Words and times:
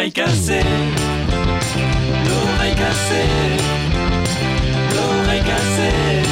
L'oreille 0.00 0.12
cassée. 0.12 0.64
L'oreille 2.24 2.74
cassée. 2.74 3.28
L'oreille 4.94 5.42
cassée. 5.44 6.22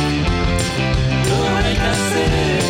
L'oreille 1.29 1.77
cassée. 1.77 2.65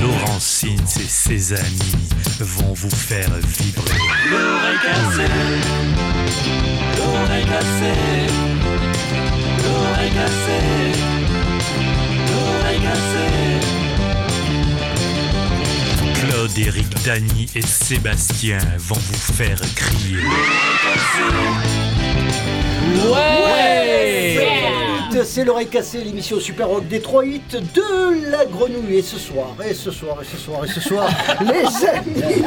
Laurentine 0.00 0.86
et 1.00 1.08
ses 1.08 1.52
amis 1.52 1.96
vont 2.38 2.72
vous 2.74 2.90
faire 2.90 3.32
vibrer. 3.58 3.98
L'oreille 4.30 4.78
cassée. 4.84 5.32
L'oreille 6.96 7.46
cassée. 7.46 8.28
L'oreille 9.64 10.12
cassée. 10.12 10.92
L'oreille 12.28 12.82
cassée. 12.82 13.59
Claude, 16.50 16.66
Eric, 16.66 16.86
Dany 17.04 17.46
et 17.54 17.62
Sébastien 17.62 18.58
vont 18.78 18.94
vous 18.94 19.32
faire 19.32 19.60
crier. 19.74 20.18
Ouais 23.06 24.49
C'est 25.24 25.44
l'oreille 25.44 25.66
cassée, 25.66 26.02
l'émission 26.02 26.40
Super 26.40 26.68
Rock 26.68 26.88
Détroit 26.88 27.24
de 27.24 28.30
la 28.30 28.46
grenouille. 28.46 28.96
Et 28.96 29.02
ce 29.02 29.18
soir, 29.18 29.54
et 29.68 29.74
ce 29.74 29.90
soir, 29.90 30.16
et 30.22 30.24
ce 30.24 30.36
soir, 30.36 30.64
et 30.64 30.68
ce 30.68 30.80
soir, 30.80 31.08
les 31.42 31.88
amis 31.88 32.42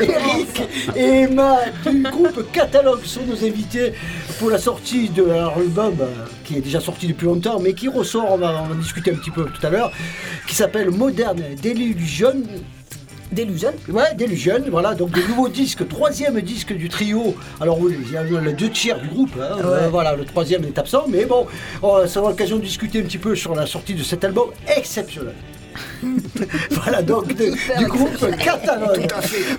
Eric 0.02 0.62
et 0.94 1.22
Emma 1.22 1.58
du 1.86 2.02
groupe 2.02 2.52
Catalogue 2.52 3.04
sont 3.04 3.22
nos 3.24 3.44
invités 3.44 3.94
pour 4.38 4.50
la 4.50 4.58
sortie 4.58 5.08
de 5.08 5.22
leur 5.22 5.56
album 5.56 5.96
euh, 6.00 6.26
qui 6.44 6.58
est 6.58 6.60
déjà 6.60 6.80
sorti 6.80 7.06
depuis 7.06 7.26
longtemps, 7.26 7.60
mais 7.60 7.72
qui 7.72 7.88
ressort, 7.88 8.32
on 8.32 8.36
va, 8.36 8.52
va 8.68 8.74
discuter 8.74 9.12
un 9.12 9.16
petit 9.16 9.30
peu 9.30 9.44
tout 9.44 9.66
à 9.66 9.70
l'heure, 9.70 9.92
qui 10.46 10.54
s'appelle 10.54 10.90
Modern 10.90 11.40
Delusion. 11.62 12.42
Delusion 13.32 13.72
Ouais, 13.88 14.14
Delusion, 14.16 14.62
voilà, 14.70 14.94
donc 14.94 15.16
le 15.16 15.26
nouveau 15.26 15.48
disque, 15.48 15.86
troisième 15.88 16.40
disque 16.40 16.72
du 16.72 16.88
trio. 16.88 17.34
Alors 17.60 17.80
oui, 17.80 17.96
il 18.06 18.12
y 18.12 18.16
a 18.16 18.22
les 18.40 18.52
deux 18.52 18.70
tiers 18.70 19.00
du 19.00 19.08
groupe, 19.08 19.32
hein, 19.40 19.56
euh, 19.64 19.88
voilà, 19.90 20.14
le 20.14 20.24
troisième 20.24 20.64
est 20.64 20.78
absent, 20.78 21.04
mais 21.08 21.24
bon, 21.24 21.46
euh, 21.82 22.06
ça 22.06 22.20
va 22.20 22.28
l'occasion 22.28 22.56
de 22.56 22.62
discuter 22.62 23.00
un 23.00 23.04
petit 23.04 23.18
peu 23.18 23.34
sur 23.34 23.54
la 23.54 23.66
sortie 23.66 23.94
de 23.94 24.02
cet 24.02 24.24
album 24.24 24.50
exceptionnel. 24.76 25.34
voilà, 26.70 27.02
donc 27.02 27.28
de- 27.34 27.52
du 27.78 27.86
groupe 27.86 28.16
Catalogue. 28.38 29.06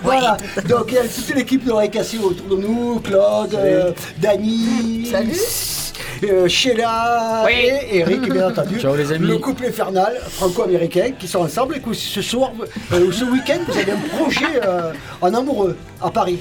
Voilà, 0.02 0.38
donc 0.68 0.86
il 0.88 0.94
y 0.96 0.98
a 0.98 1.04
toute 1.04 1.36
l'équipe 1.36 1.64
de 1.64 1.88
cassée 1.88 2.18
autour 2.18 2.58
de 2.58 2.62
nous, 2.62 3.00
Claude, 3.02 3.54
euh, 3.54 3.92
Dany, 4.20 5.08
Salut. 5.12 5.87
Euh, 6.24 6.48
Sheila 6.48 7.44
Oui. 7.46 7.54
et 7.92 7.98
Eric, 8.00 8.22
bien 8.32 8.48
entendu. 8.52 8.80
Ciao, 8.80 8.96
les 8.96 9.12
amis. 9.12 9.28
Le 9.28 9.38
couple 9.38 9.66
infernal 9.66 10.18
franco-américain 10.30 11.12
qui 11.18 11.28
sont 11.28 11.40
ensemble 11.40 11.78
et 11.78 11.80
que 11.80 11.94
ce 11.94 12.22
soir, 12.22 12.52
euh, 12.94 13.06
ou 13.08 13.12
ce 13.12 13.26
week-end, 13.26 13.60
vous 13.68 13.78
avez 13.78 13.92
un 13.92 14.18
projet 14.18 14.62
euh, 14.66 14.92
en 15.22 15.34
amoureux 15.34 15.78
à 16.02 16.10
Paris. 16.10 16.40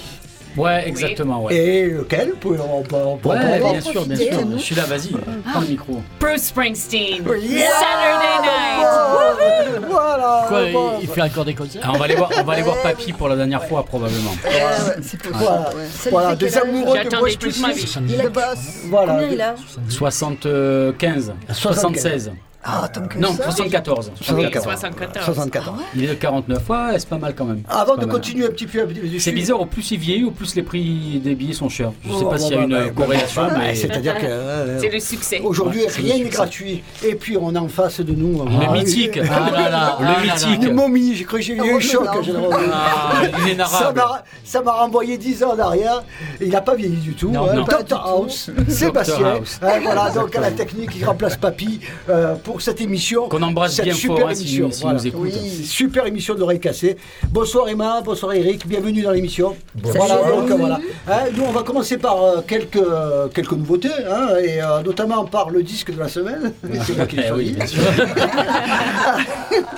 Ouais, 0.57 0.89
exactement, 0.89 1.43
ouais. 1.45 1.55
Et 1.55 1.87
lequel 1.89 2.33
on 2.35 2.37
peut- 2.39 2.57
on 2.61 3.17
peut- 3.17 3.29
Ouais, 3.29 3.59
bien 3.61 3.81
sûr, 3.81 4.07
bien 4.07 4.17
sûr. 4.17 4.41
Je 4.57 4.63
suis 4.63 4.75
là, 4.75 4.85
vas-y, 4.85 5.09
prends 5.51 5.61
le 5.61 5.67
micro. 5.67 6.03
Bruce 6.21 6.43
Springsteen. 6.45 7.25
Yeah 7.41 7.69
Saturday 7.71 8.43
night. 8.43 9.87
Voilà 9.89 10.45
Quoi, 10.49 10.67
bon, 10.73 10.93
il, 10.99 11.03
il 11.05 11.09
fait 11.09 11.23
encore 11.23 11.45
des 11.45 11.55
concerts 11.55 11.83
Ah, 11.85 11.91
on 11.95 11.99
va 11.99 12.05
aller 12.05 12.15
voir, 12.15 12.31
on 12.39 12.43
va 12.45 12.53
aller 12.55 12.63
voir 12.63 12.77
Papy 12.83 13.13
pour 13.13 13.29
la 13.29 13.37
dernière 13.37 13.65
fois 13.65 13.85
probablement. 13.85 14.31
Ouais, 14.45 14.51
ouais, 14.51 14.97
c'est 15.03 15.19
possible. 15.19 15.35
Voilà, 15.35 15.61
ouais. 15.75 15.85
Ça 15.91 16.05
lui 16.05 16.11
voilà 16.11 16.29
fait 16.31 16.37
des 16.37 16.47
quel 16.47 16.57
âge 16.59 16.63
amoureux 16.69 16.97
de 16.99 17.03
J'attendais 17.03 17.17
Bruce 17.21 17.39
toute 17.39 17.61
ma 17.61 17.69
vie. 17.73 17.87
Springsteen. 17.87 18.11
Il 18.11 18.21
a 18.21 18.29
boss. 18.29 18.59
Voilà. 18.89 19.13
Combien 19.15 19.29
il 19.31 19.41
a? 19.41 19.55
75, 19.89 21.33
76. 21.53 22.33
Ah, 22.69 22.89
tant 22.93 23.07
que 23.07 23.17
Non, 23.19 23.29
ça. 23.33 23.45
74. 23.45 24.11
74. 24.21 24.65
74. 24.65 25.25
74. 25.25 25.79
Il 25.95 26.05
est 26.05 26.09
de 26.09 26.15
49, 26.15 26.69
ouais, 26.69 26.77
c'est 26.99 27.09
pas 27.09 27.19
mal 27.19 27.33
quand 27.37 27.45
même. 27.45 27.63
Avant 27.69 27.95
C'est 27.95 28.01
de 28.07 28.11
continuer 28.11 28.47
un 28.47 28.51
petit 28.51 28.67
peu. 28.67 28.87
C'est 29.21 29.31
bizarre, 29.31 29.61
au 29.61 29.67
plus 29.67 29.89
il 29.93 29.99
vieillit, 29.99 30.25
au 30.25 30.33
plus 30.33 30.55
les 30.57 30.63
prix 30.63 31.21
des 31.23 31.35
billets 31.37 31.53
sont 31.55 31.69
chers. 31.69 31.93
Je 32.05 32.09
sais 32.11 32.17
Oh, 32.23 32.29
pas 32.29 32.39
s'il 32.39 32.51
y 32.51 32.55
a 32.55 32.59
bah, 32.59 32.63
une 32.65 32.71
bah, 32.71 32.91
corrélation, 32.91 33.43
bah, 33.43 33.49
bah, 33.53 33.59
mais 33.61 33.75
C'est-à-dire 33.77 34.19
que. 34.19 34.27
euh, 34.27 34.79
C'est 34.81 34.89
le 34.91 34.99
succès. 34.99 35.41
Aujourd'hui, 35.45 35.83
Ouais, 35.83 35.87
le 35.97 36.03
rien 36.03 36.25
n'est 36.25 36.29
gratuit. 36.31 36.83
Et 37.05 37.15
puis, 37.15 37.37
on 37.41 37.55
a 37.55 37.61
en 37.61 37.69
face 37.69 38.01
de 38.01 38.13
nous. 38.13 38.43
le 38.45 38.51
ah, 38.69 38.73
mythique. 38.73 39.19
Ah 39.19 39.51
là 39.53 39.71
là, 39.71 39.97
Le 40.01 40.07
ah 40.09 40.23
mythique. 40.25 40.63
Une 40.65 40.75
momie, 40.75 41.15
j'ai 41.15 41.25
cru 41.25 41.39
que 41.39 41.45
j'ai 41.45 41.55
eu 41.55 41.61
Oh, 41.63 41.77
un 41.77 41.81
choc. 41.81 42.07
Ah, 42.13 43.67
Ça 43.69 43.93
m'a, 43.93 44.25
ça 44.45 44.63
m'a 44.63 44.73
renvoyé 44.73 45.19
10 45.19 45.45
ans 45.45 45.53
en 45.55 45.59
arrière. 45.59 46.03
Il 46.41 46.49
n'a 46.51 46.61
pas 46.61 46.75
vieilli 46.75 46.97
du 46.97 47.15
tout. 47.15 47.33
Hein. 47.37 47.65
Dr 47.65 47.97
House, 48.05 48.51
Sébastien. 48.69 49.41
Hein, 49.63 49.79
voilà, 49.83 50.11
donc 50.11 50.35
à 50.35 50.41
la 50.41 50.51
technique, 50.51 50.91
il 50.97 51.05
remplace 51.05 51.37
Papy 51.37 51.81
euh, 52.09 52.35
pour 52.57 52.63
cette 52.63 52.81
émission. 52.81 53.29
Qu'on 53.29 53.43
embrasse 53.43 53.75
Cette 53.75 53.85
bien 53.85 53.93
super 53.93 54.17
fort 54.17 54.29
hein, 54.29 54.33
émission, 54.33 54.71
s'il 54.71 54.81
voilà. 54.85 54.99
nous 54.99 55.07
écoute. 55.07 55.31
Oui, 55.35 55.65
super 55.67 56.07
émission 56.07 56.35
de 56.35 56.41
l'oreille 56.41 56.59
cassée. 56.59 56.97
Bonsoir 57.29 57.69
Emma, 57.69 58.01
bonsoir 58.01 58.33
Eric, 58.33 58.67
bienvenue 58.67 59.03
dans 59.03 59.11
l'émission. 59.11 59.55
Voilà, 59.75 60.23
donc 60.31 60.49
voilà. 60.59 60.81
Hein, 61.07 61.25
nous, 61.37 61.43
on 61.43 61.53
va 61.53 61.63
commencer 61.63 61.99
par 61.99 62.23
euh, 62.23 62.41
quelques, 62.49 62.77
euh, 62.77 63.29
quelques 63.29 63.53
nouveautés, 63.53 63.91
hein, 64.11 64.39
et 64.43 64.63
euh, 64.63 64.81
notamment 64.83 65.27
par 65.27 65.51
le 65.51 65.63
disque 65.63 65.93
de 65.93 65.99
la 65.99 66.09
semaine. 66.09 66.55
C'est 66.87 66.97
moi 66.97 67.05
qui 67.05 67.17
l'ai 67.17 67.25
Eh 67.27 67.29
choisi. 67.29 67.57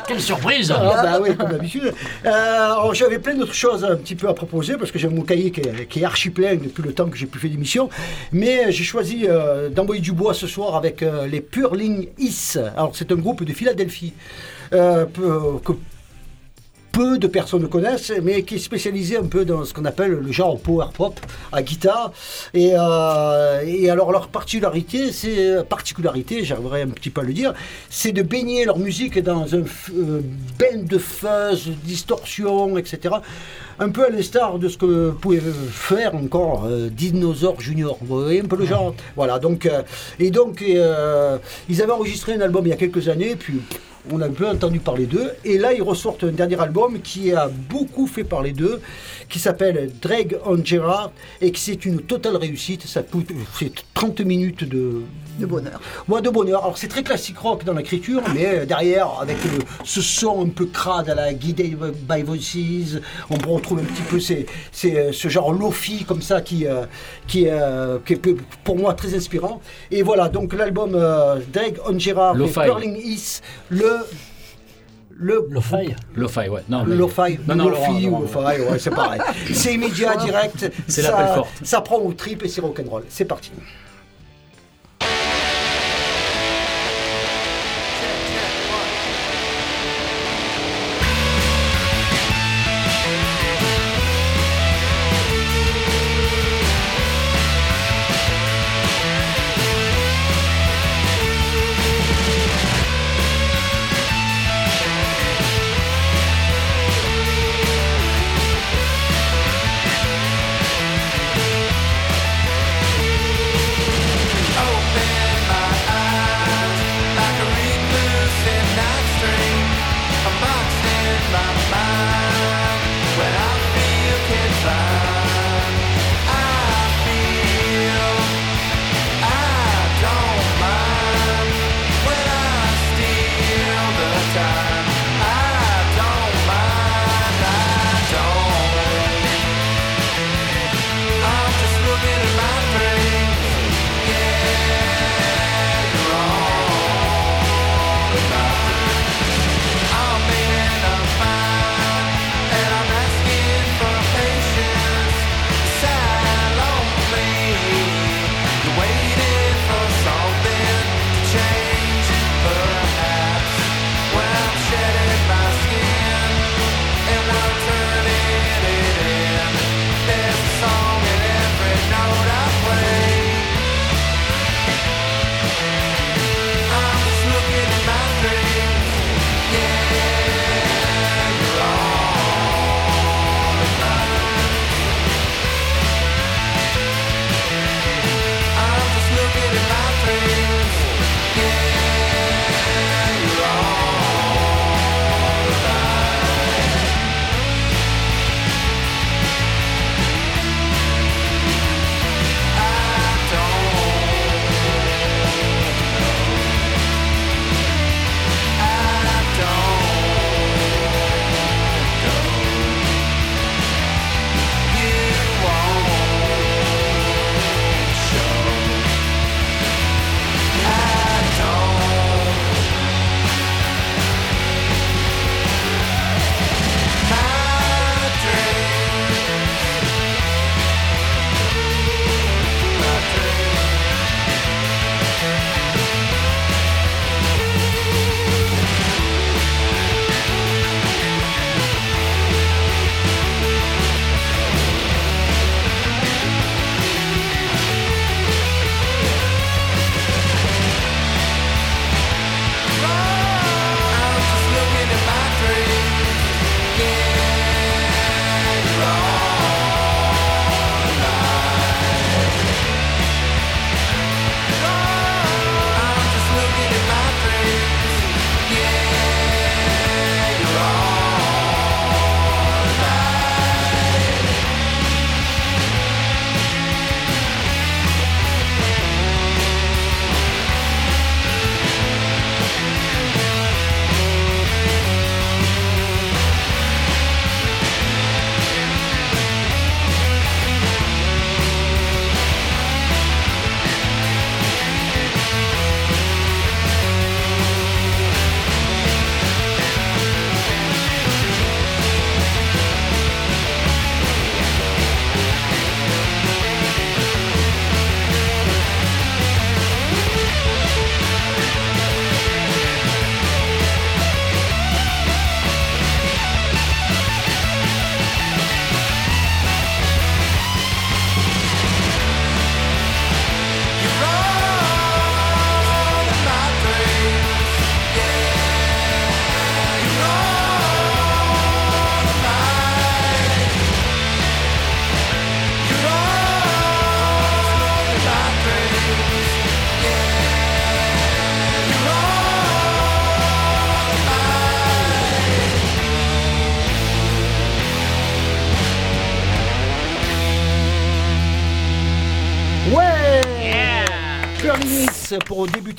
Quelle 0.07 0.21
surprise 0.21 0.73
Ah 0.75 1.03
bah 1.03 1.21
oui, 1.21 1.37
comme 1.37 1.51
d'habitude. 1.51 1.93
Euh, 2.25 2.93
j'avais 2.95 3.19
plein 3.19 3.35
d'autres 3.35 3.55
choses 3.55 3.85
un 3.85 3.97
petit 3.97 4.15
peu 4.15 4.29
à 4.29 4.35
proposer 4.35 4.77
parce 4.77 4.91
que 4.91 4.99
j'ai 4.99 5.09
mon 5.09 5.23
cahier 5.23 5.51
qui 5.51 5.61
est, 5.61 5.87
qui 5.87 6.01
est 6.01 6.05
archi 6.05 6.31
plein 6.31 6.55
depuis 6.57 6.83
le 6.83 6.93
temps 6.93 7.09
que 7.09 7.17
j'ai 7.17 7.27
plus 7.27 7.41
fait 7.41 7.49
d'émission. 7.49 7.89
Mais 8.33 8.73
j'ai 8.73 8.85
choisi 8.85 9.27
euh, 9.27 9.69
d'envoyer 9.69 10.01
du 10.01 10.13
bois 10.13 10.35
ce 10.35 10.47
soir 10.47 10.77
avec 10.77 11.03
euh, 11.03 11.27
les 11.27 11.41
Purling 11.41 12.09
Is. 12.19 12.59
Alors 12.77 12.93
c'est 12.95 13.11
un 13.13 13.17
groupe 13.17 13.45
de 13.45 13.53
Philadelphie 13.53 14.13
euh, 14.73 15.07
peu 16.99 17.17
de 17.17 17.29
personnes 17.29 17.69
connaissent, 17.69 18.13
mais 18.25 18.43
qui 18.43 18.57
est 18.57 18.59
spécialisé 18.59 19.17
un 19.19 19.27
peu 19.27 19.45
dans 19.45 19.65
ce 19.65 19.73
qu'on 19.73 19.85
appelle 19.85 20.19
le 20.21 20.33
genre 20.33 20.59
power 20.59 20.87
pop 20.93 21.15
à 21.53 21.63
guitare. 21.63 22.13
Et, 22.55 22.73
euh, 22.75 23.63
et 23.65 23.89
alors 23.89 24.11
leur 24.11 24.27
particularité, 24.27 25.13
c'est 25.13 25.63
particularité, 25.69 26.43
j'arriverai 26.43 26.83
un 26.83 26.89
petit 26.89 27.11
peu 27.11 27.21
à 27.21 27.25
le 27.25 27.33
dire, 27.33 27.55
c'est 27.89 28.11
de 28.11 28.23
baigner 28.23 28.65
leur 28.65 28.81
musique 28.81 29.17
dans 29.21 29.55
un 29.55 29.61
euh, 29.61 30.23
bain 30.59 30.83
de 30.83 30.99
fuzz, 30.99 31.71
distorsion, 31.85 32.77
etc. 32.77 33.15
Un 33.79 33.91
peu 33.91 34.07
à 34.07 34.11
l'instar 34.11 34.59
de 34.59 34.69
ce 34.69 34.77
que 34.77 35.11
pouvait 35.13 35.41
faire 35.71 36.17
encore 36.17 36.65
euh, 36.67 36.89
Dinosaur 36.89 37.61
Junior. 37.61 37.97
Vous 38.01 38.23
voyez 38.23 38.41
un 38.41 38.47
peu 38.47 38.57
le 38.57 38.67
genre? 38.67 38.93
Voilà, 39.15 39.39
donc, 39.39 39.67
euh, 39.67 39.83
et 40.19 40.33
donc, 40.33 40.63
euh, 40.63 41.39
ils 41.69 41.81
avaient 41.81 41.93
enregistré 41.93 42.35
un 42.35 42.41
album 42.41 42.67
il 42.67 42.71
y 42.71 42.73
a 42.73 42.77
quelques 42.77 43.09
années, 43.09 43.37
puis 43.37 43.61
on 44.13 44.21
a 44.21 44.27
un 44.27 44.31
peu 44.33 44.47
entendu 44.49 44.81
parler 44.81 45.07
d'eux. 45.07 45.31
Et 45.45 45.59
là, 45.59 45.73
ils 45.73 45.83
ressortent 45.83 46.25
un 46.25 46.33
dernier 46.33 46.61
album 46.61 47.01
qui 47.01 47.33
a 47.33 47.49
beaucoup 47.49 48.07
fait 48.07 48.25
parler 48.25 48.53
d'eux, 48.53 48.81
qui 49.29 49.39
s'appelle 49.39 49.91
Drag 50.01 50.39
on 50.47 50.63
Gerard, 50.65 51.13
et 51.41 51.51
que 51.53 51.59
c'est 51.59 51.85
une 51.85 52.01
totale 52.01 52.37
réussite. 52.37 52.87
Ça 52.87 53.03
coûte, 53.03 53.29
c'est 53.59 53.73
30 53.95 54.21
minutes 54.21 54.65
de, 54.65 55.03
De 55.39 55.47
bonheur. 55.47 55.81
Ouais, 56.09 56.21
de 56.23 56.31
bonheur. 56.31 56.63
Alors, 56.65 56.79
c'est 56.79 56.89
très 56.89 57.03
classique 57.03 57.39
rock 57.39 57.65
dans 57.65 57.75
l'écriture, 57.75 58.23
mais 58.35 58.47
euh, 58.47 58.65
derrière, 58.67 59.19
avec 59.21 59.37
le- 59.45 59.65
ce 59.85 60.01
son 60.01 60.45
un 60.45 60.49
peu 60.49 60.67
crade 60.67 61.09
à 61.11 61.15
la 61.15 61.33
Guided 61.33 61.77
by 62.09 62.23
Voices, 62.23 63.01
on 63.31 63.37
peut 63.37 63.51
retrouver 63.51 63.83
un 63.83 63.87
petit 63.87 64.03
peu 64.03 64.19
ces, 64.21 64.47
ces, 64.73 64.97
euh, 64.97 65.13
ce 65.13 65.29
genre 65.29 65.53
lofi 65.53 66.05
comme 66.05 66.23
ça 66.23 66.41
qui, 66.41 66.67
euh, 66.67 66.85
qui, 67.27 67.47
euh, 67.49 67.99
qui 68.05 68.15
est 68.15 68.23
pour 68.65 68.77
moi 68.77 68.95
très 68.95 69.15
inspirant. 69.15 69.61
Et 69.91 70.03
voilà, 70.03 70.29
donc 70.29 70.55
l'album 70.55 70.93
euh, 70.95 71.37
Drag 71.53 71.79
on 71.87 71.99
Gerard 71.99 72.35
et 72.35 72.39
Lo-fi. 72.39 72.61
Curling 72.65 72.97
Is, 72.97 73.41
le. 73.69 73.98
Le, 75.21 75.49
Le 75.51 75.61
faille 75.61 75.97
Lo-fi, 76.15 76.49
ouais. 76.49 76.63
Non, 76.69 76.85
mais- 76.85 76.95
Lo-fi, 76.95 77.39
Non, 77.49 77.57
non, 77.57 77.69
Lo-fi 77.71 78.07
ou. 78.09 78.21
Lo-fi, 78.21 78.39
ouais, 78.39 78.79
c'est 78.79 78.91
pareil. 78.91 79.21
C'est 79.53 79.75
immédiat, 79.75 80.15
direct. 80.17 80.71
C'est 80.87 81.03
ça- 81.03 81.35
forte. 81.35 81.51
Ça 81.65 81.81
prend 81.81 81.97
au 81.99 82.13
trip 82.13 82.45
et 82.45 82.49
c'est 82.49 82.61
rock'n'roll. 82.61 83.03
C'est 83.09 83.25
parti. 83.25 83.51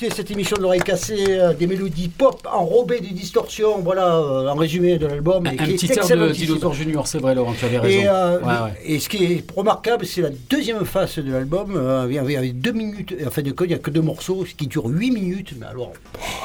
Cette 0.09 0.31
émission 0.31 0.55
de 0.57 0.61
l'oreille 0.61 0.79
cassée, 0.81 1.25
euh, 1.29 1.53
des 1.53 1.67
mélodies 1.67 2.07
pop 2.07 2.47
enrobées 2.51 2.99
des 3.01 3.09
distorsions, 3.11 3.79
voilà 3.79 4.15
euh, 4.15 4.47
en 4.47 4.55
résumé 4.55 4.97
de 4.97 5.05
l'album. 5.07 5.45
Un 5.45 5.51
qui 5.55 5.71
est 5.71 5.75
petit 5.75 5.91
air 5.91 6.07
de. 6.17 6.29
Dinosaure 6.31 6.73
Junior, 6.73 7.05
c'est 7.07 7.17
vrai, 7.19 7.35
Laurent, 7.35 7.53
tu 7.57 7.65
avais 7.65 7.79
raison. 7.79 7.99
Et, 7.99 8.07
euh, 8.07 8.39
Ouais, 8.39 8.45
ouais. 8.45 8.73
et 8.85 8.99
ce 8.99 9.09
qui 9.09 9.23
est 9.25 9.43
remarquable, 9.55 10.05
c'est 10.05 10.21
la 10.21 10.29
deuxième 10.49 10.85
face 10.85 11.19
de 11.19 11.31
l'album. 11.31 11.73
euh, 11.75 12.05
il 12.09 12.13
y 12.15 12.17
avait- 12.17 12.49
deux 12.53 12.71
minutes, 12.71 13.13
enfin 13.27 13.41
de 13.41 13.51
code, 13.51 13.67
il 13.69 13.73
n'y 13.73 13.79
a 13.79 13.79
que 13.79 13.91
deux 13.91 14.01
morceaux, 14.01 14.45
ce 14.45 14.53
qui 14.55 14.67
dure 14.67 14.85
huit 14.85 15.11
minutes, 15.11 15.53
mais 15.59 15.65
alors, 15.65 15.91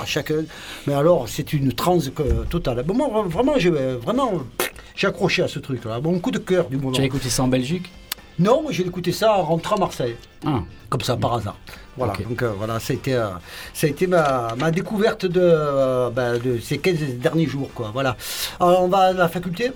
à 0.03 0.05
chacun. 0.07 0.43
Mais 0.87 0.95
alors, 0.95 1.29
c'est 1.29 1.53
une 1.53 1.73
transe 1.73 2.11
totale. 2.51 2.83
Bon, 2.87 2.95
moi, 2.95 3.25
vraiment, 3.29 3.55
j'ai 3.59 3.71
vraiment, 3.71 4.33
j'ai 4.97 5.07
accroché 5.07 5.43
à 5.43 5.49
ce 5.49 5.59
truc-là. 5.59 6.01
Bon 6.01 6.19
coup 6.19 6.31
de 6.31 6.39
cœur 6.39 6.69
du 6.69 6.77
moment. 6.77 6.93
Tu 6.93 7.01
as 7.01 7.05
écouté 7.05 7.29
ça 7.29 7.43
en 7.45 7.49
Belgique? 7.49 7.91
Non, 8.39 8.63
moi, 8.63 8.73
j'ai 8.73 8.83
écouté 8.85 9.13
ça 9.13 9.33
en 9.37 9.43
rentrant 9.43 9.77
à 9.77 9.81
Marseille, 9.81 10.17
Ah, 10.45 10.61
comme 10.89 11.01
ça, 11.03 11.17
par 11.17 11.35
hasard. 11.35 11.57
Voilà, 11.97 12.15
donc 12.29 12.43
euh, 12.43 12.53
voilà, 12.59 12.81
ça 12.81 12.93
a 12.93 12.97
été, 12.97 13.15
euh, 13.15 13.29
ça 13.73 13.87
a 13.87 13.91
été 13.91 14.07
ma, 14.09 14.49
ma 14.59 14.71
découverte 14.73 15.27
de, 15.27 15.41
euh, 15.41 16.11
ben, 16.11 16.39
de 16.39 16.59
ces 16.59 16.79
15 16.79 16.97
derniers 17.21 17.47
jours, 17.47 17.71
quoi. 17.73 17.91
Voilà. 17.93 18.17
Alors, 18.59 18.83
on 18.83 18.89
va 18.89 18.99
à 18.99 19.13
la 19.13 19.29
faculté? 19.29 19.71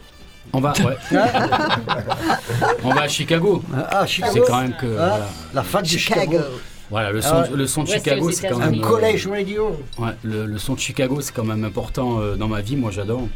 On 0.52 0.60
va, 0.60 0.72
ouais, 0.72 0.96
Hein? 1.12 1.26
On 2.84 2.90
va 2.94 3.02
à 3.02 3.08
Chicago. 3.08 3.62
Ah, 3.90 4.06
Chicago. 4.06 4.32
C'est 4.44 4.50
quand 4.50 4.60
même 4.62 4.74
que. 4.80 4.86
Ah, 4.98 5.08
Voilà, 5.08 5.26
La 5.54 5.62
fac 5.62 5.82
de 5.82 5.88
Chicago. 5.88 6.20
Chicago. 6.32 6.44
Voilà, 6.90 7.12
le, 7.12 7.20
son, 7.20 7.28
Ah 7.34 7.42
ouais. 7.42 7.48
le 7.54 7.66
son 7.66 7.82
de 7.84 7.88
Ouais, 7.90 7.96
Chicago, 7.98 8.30
c'est 8.32 8.48
quand 8.48 8.60
Un 8.62 8.70
même. 8.70 8.80
euh, 8.80 8.82
collège 8.82 9.26
radio. 9.28 9.78
Ouais, 9.98 10.12
le, 10.24 10.46
le 10.46 10.58
son 10.58 10.72
de 10.74 10.78
Chicago, 10.80 11.20
c'est 11.20 11.34
quand 11.34 11.44
même 11.44 11.64
important 11.64 12.18
euh, 12.20 12.34
dans 12.36 12.48
ma 12.48 12.62
vie, 12.62 12.76
moi 12.76 12.90
j'adore. 12.90 13.28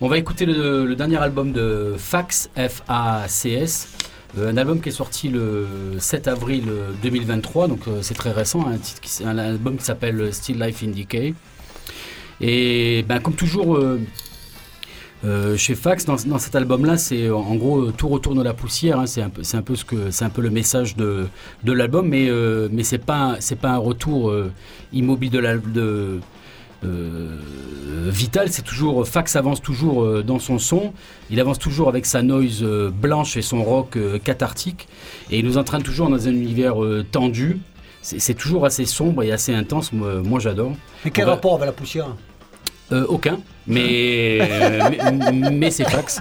On 0.00 0.08
va 0.08 0.18
écouter 0.18 0.46
le, 0.46 0.86
le 0.86 0.94
dernier 0.94 1.16
album 1.16 1.50
de 1.52 1.96
Fax, 1.98 2.48
F-A-C-S, 2.56 3.88
un 4.38 4.56
album 4.56 4.80
qui 4.80 4.88
est 4.88 4.92
sorti 4.92 5.28
le 5.28 5.66
7 5.98 6.28
avril 6.28 6.64
euh, 6.68 6.90
2023, 7.02 7.68
donc 7.68 7.80
euh, 7.86 7.98
c'est 8.02 8.14
très 8.14 8.32
récent, 8.32 8.64
s- 9.04 9.22
un 9.24 9.36
album 9.38 9.76
qui 9.76 9.84
s'appelle 9.84 10.32
Still 10.32 10.58
Life 10.60 10.82
in 10.82 10.88
Decay. 10.88 11.34
Et 12.40 13.04
ben, 13.08 13.20
comme 13.20 13.34
toujours 13.34 13.76
euh, 13.76 14.00
euh, 15.24 15.56
chez 15.56 15.74
Fax, 15.74 16.04
dans, 16.04 16.16
cet 16.38 16.56
album-là, 16.56 16.96
c'est 16.96 17.30
en- 17.30 17.54
gros 17.54 17.80
euh, 17.82 17.92
tout 17.96 18.08
retourne 18.08 18.40
à 18.40 18.42
la 18.42 18.54
poussière. 18.54 18.98
hein, 18.98 19.06
c'est 19.06 19.22
un 19.22 19.28
peu, 19.30 19.42
c'est 19.42 19.56
un 19.56 19.62
peu 19.62 19.76
ce 19.76 19.84
que, 19.84 20.10
c'est 20.10 20.24
un 20.24 20.30
peu 20.30 20.42
le 20.42 20.50
message 20.50 20.96
de, 20.96 21.28
de 21.62 21.72
l'album, 21.72 22.08
mais 22.08 22.28
euh, 22.28 22.68
mais 22.72 22.82
pas, 22.98 23.36
c'est 23.38 23.58
pas 23.58 23.70
un 23.70 23.78
retour 23.78 24.30
euh, 24.30 24.50
immobile 24.92 25.30
de 25.30 25.38
l'al- 25.38 25.60
de 25.72 25.80
euh, 25.80 26.18
Vital, 26.84 28.48
c'est 28.50 28.62
toujours 28.62 29.06
Fax 29.06 29.36
avance 29.36 29.62
toujours 29.62 30.02
euh, 30.02 30.22
dans 30.22 30.38
son 30.38 30.58
son, 30.58 30.92
il 31.30 31.38
avance 31.40 31.58
toujours 31.58 31.88
avec 31.88 32.04
sa 32.06 32.22
noise 32.22 32.60
euh, 32.62 32.90
blanche 32.90 33.36
et 33.36 33.42
son 33.42 33.62
rock 33.62 33.96
euh, 33.96 34.18
cathartique, 34.18 34.88
et 35.30 35.38
il 35.38 35.44
nous 35.44 35.56
entraîne 35.58 35.82
toujours 35.82 36.08
dans 36.08 36.26
un 36.28 36.32
univers 36.32 36.82
euh, 36.82 37.04
tendu. 37.10 37.60
C'est 38.04 38.34
toujours 38.34 38.66
assez 38.66 38.84
sombre 38.84 39.22
et 39.22 39.30
assez 39.30 39.54
intense. 39.54 39.92
Moi, 39.92 40.14
moi, 40.24 40.40
j'adore. 40.40 40.72
Mais 41.04 41.12
quel 41.12 41.24
va- 41.26 41.32
rapport 41.32 41.54
avec 41.54 41.66
la 41.66 41.72
poussière? 41.72 42.08
Euh, 42.90 43.06
aucun, 43.08 43.38
mais 43.66 44.38
mais, 45.32 45.50
mais 45.50 45.70
c'est 45.70 45.88
Fax. 45.88 46.20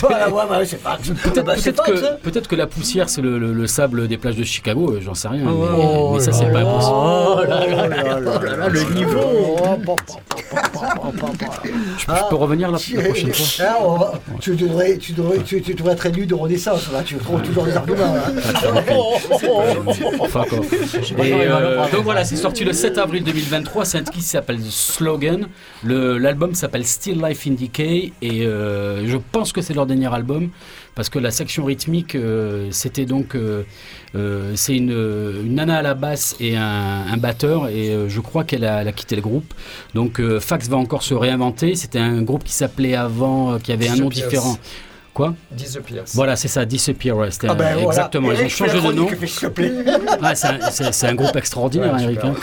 Voilà, 0.00 0.28
ouais, 0.30 0.42
ouais, 0.58 0.64
c'est 0.66 0.80
fax. 0.80 1.08
Peut-être 1.10 1.44
Bah, 1.44 1.54
c'est 1.56 1.72
peut-être 1.72 1.86
fax, 1.86 2.00
que, 2.00 2.06
hein. 2.06 2.16
peut-être 2.22 2.48
que 2.48 2.56
la 2.56 2.66
poussière 2.66 3.08
c'est 3.08 3.20
le, 3.22 3.38
le- 3.38 3.52
le 3.52 3.66
sable 3.66 4.08
des 4.08 4.16
plages 4.18 4.36
de 4.36 4.44
Chicago, 4.44 4.92
euh, 4.92 5.00
j'en 5.00 5.14
sais 5.14 5.28
rien. 5.28 5.42
mais, 5.44 5.50
Oh 5.50 6.12
mais 6.14 6.20
ça 6.20 6.32
c'est 6.32 6.46
pas 6.46 6.60
là. 6.62 6.68
impossible. 6.70 6.94
Oh 6.96 7.40
là 7.46 7.66
là 7.66 7.88
là 7.88 8.20
là 8.20 8.56
là, 8.56 8.68
le 8.68 8.82
niveau. 8.94 9.56
Je, 11.98 12.04
je 12.14 12.28
peux 12.28 12.36
revenir 12.36 12.70
la, 12.70 12.78
la 12.94 13.02
prochaine 13.04 13.32
fois. 13.32 13.64
Ah, 13.66 13.76
on 13.84 13.96
va- 13.96 14.12
tu, 14.40 14.54
devrais, 14.56 14.96
tu, 14.98 15.12
devrais, 15.12 15.38
tu, 15.38 15.62
tu 15.62 15.74
devrais 15.74 15.92
être 15.92 16.06
élu 16.06 16.26
de 16.26 16.34
Renaissance, 16.34 16.90
là. 16.92 17.02
tu 17.04 17.16
trouves 17.16 17.42
toujours 17.42 17.64
des 17.64 17.76
arguments. 17.76 18.14
Là. 18.14 18.22
Fuck 20.28 20.52
off. 20.52 20.72
Et 21.22 21.32
euh, 21.34 21.76
donc 21.92 22.02
voilà, 22.04 22.24
c'est 22.24 22.36
sorti 22.36 22.64
le 22.64 22.72
7 22.72 22.98
avril 22.98 23.22
2023. 23.24 23.84
C'est 23.84 23.98
un 23.98 24.02
titre 24.02 24.12
qui 24.12 24.22
s'appelle 24.22 24.58
Slogan. 24.68 25.46
Le- 25.84 26.18
L'album 26.18 26.54
s'appelle 26.54 26.71
Still 26.82 27.22
Life 27.22 27.46
in 27.46 27.52
Decay. 27.52 28.12
Et 28.22 28.46
euh, 28.46 29.06
je 29.06 29.16
pense 29.16 29.52
que 29.52 29.60
c'est 29.60 29.74
leur 29.74 29.86
dernier 29.86 30.12
album. 30.12 30.50
Parce 30.94 31.08
que 31.08 31.18
la 31.18 31.30
section 31.30 31.64
rythmique, 31.64 32.14
euh, 32.14 32.68
c'était 32.70 33.06
donc. 33.06 33.34
euh, 33.34 33.62
c'est 34.54 34.76
une, 34.76 34.90
une 34.90 35.54
nana 35.54 35.78
à 35.78 35.82
la 35.82 35.94
basse 35.94 36.36
et 36.40 36.56
un, 36.56 37.06
un 37.06 37.16
batteur. 37.16 37.68
Et 37.68 37.96
je 38.08 38.20
crois 38.20 38.44
qu'elle 38.44 38.64
a, 38.64 38.90
quitté 38.92 39.16
le 39.16 39.22
groupe. 39.22 39.54
Donc 39.94 40.20
Fax 40.38 40.68
va 40.68 40.76
encore 40.76 41.02
se 41.02 41.14
réinventer. 41.14 41.74
C'était 41.76 41.98
un 41.98 42.22
groupe 42.22 42.44
qui 42.44 42.52
s'appelait 42.52 42.94
avant, 42.94 43.58
qui 43.58 43.72
avait 43.72 43.88
un 43.88 43.96
nom 43.96 44.08
différent. 44.08 44.58
Quoi 45.14 45.34
Disappears. 45.50 46.04
Voilà, 46.14 46.36
c'est 46.36 46.48
ça, 46.48 46.64
Disappear. 46.64 47.14
ouais, 47.16 47.30
c'était 47.30 47.48
Ah 47.50 47.54
ben 47.54 47.74
voilà. 47.74 47.86
exactement. 47.86 48.32
Ils 48.32 48.44
ont 48.46 48.48
changé 48.48 48.80
de 48.80 48.92
nom. 48.92 49.06
Ah, 50.22 50.34
c'est 50.34 50.46
un, 50.46 50.70
c'est- 50.70 50.92
c'est 50.92 51.06
un 51.06 51.14
groupe 51.14 51.36
extraordinaire, 51.36 51.92
Ouais, 51.94 52.00
hein, 52.02 52.08
Eric. 52.08 52.20
hein. 52.24 52.34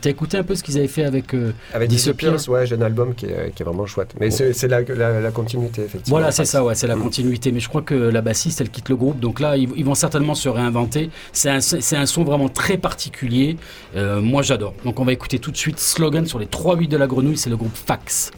T'as 0.00 0.08
écouté 0.10 0.38
un 0.38 0.42
peu 0.42 0.54
ce 0.54 0.62
qu'ils 0.62 0.78
avaient 0.78 0.88
fait 0.88 1.04
avec. 1.04 1.34
euh, 1.34 1.52
Avec 1.74 1.90
Disappears. 1.90 2.32
Disappears, 2.32 2.54
ouais, 2.54 2.66
j'ai 2.66 2.76
un 2.76 2.80
album 2.80 3.14
qui 3.14 3.26
est, 3.26 3.52
qui 3.54 3.62
est 3.62 3.66
vraiment 3.66 3.84
chouette. 3.84 4.14
Mais 4.18 4.30
c'est 4.30 4.54
c'est 4.54 4.66
la, 4.68 4.80
la, 4.80 5.20
la 5.20 5.30
continuité, 5.30 5.82
effectivement. 5.82 6.16
Voilà, 6.18 6.32
c'est 6.32 6.46
ça, 6.46 6.64
ouais, 6.64 6.74
c'est 6.74 6.86
la 6.86 6.96
Mm. 6.96 7.02
continuité. 7.02 7.52
Mais 7.52 7.60
je 7.60 7.68
crois 7.68 7.82
que 7.82 7.94
la 7.94 8.22
bassiste, 8.22 8.62
elle 8.62 8.70
quitte 8.70 8.88
le 8.88 8.96
groupe. 8.96 9.20
Donc 9.20 9.38
là, 9.38 9.58
ils, 9.58 9.68
ils 9.76 9.84
vont 9.84 9.94
certainement 9.94 10.34
se 10.34 10.48
réinventer. 10.48 11.10
C'est 11.32 11.50
un, 11.50 11.60
c'est 11.60 11.96
un 11.96 12.06
son 12.06 12.24
vraiment 12.24 12.48
très 12.48 12.78
particulier. 12.78 13.58
Euh, 13.94 14.22
moi, 14.22 14.40
j'adore. 14.40 14.72
Donc 14.86 15.00
on 15.00 15.04
va 15.04 15.12
écouter 15.12 15.38
tout 15.38 15.50
de 15.50 15.56
suite 15.58 15.78
Slogan 15.78 16.24
sur 16.24 16.38
les 16.38 16.46
3-8 16.46 16.88
de 16.88 16.96
la 16.96 17.06
grenouille. 17.06 17.36
C'est 17.36 17.50
le 17.50 17.56
groupe 17.58 17.76
Fax. 17.76 18.30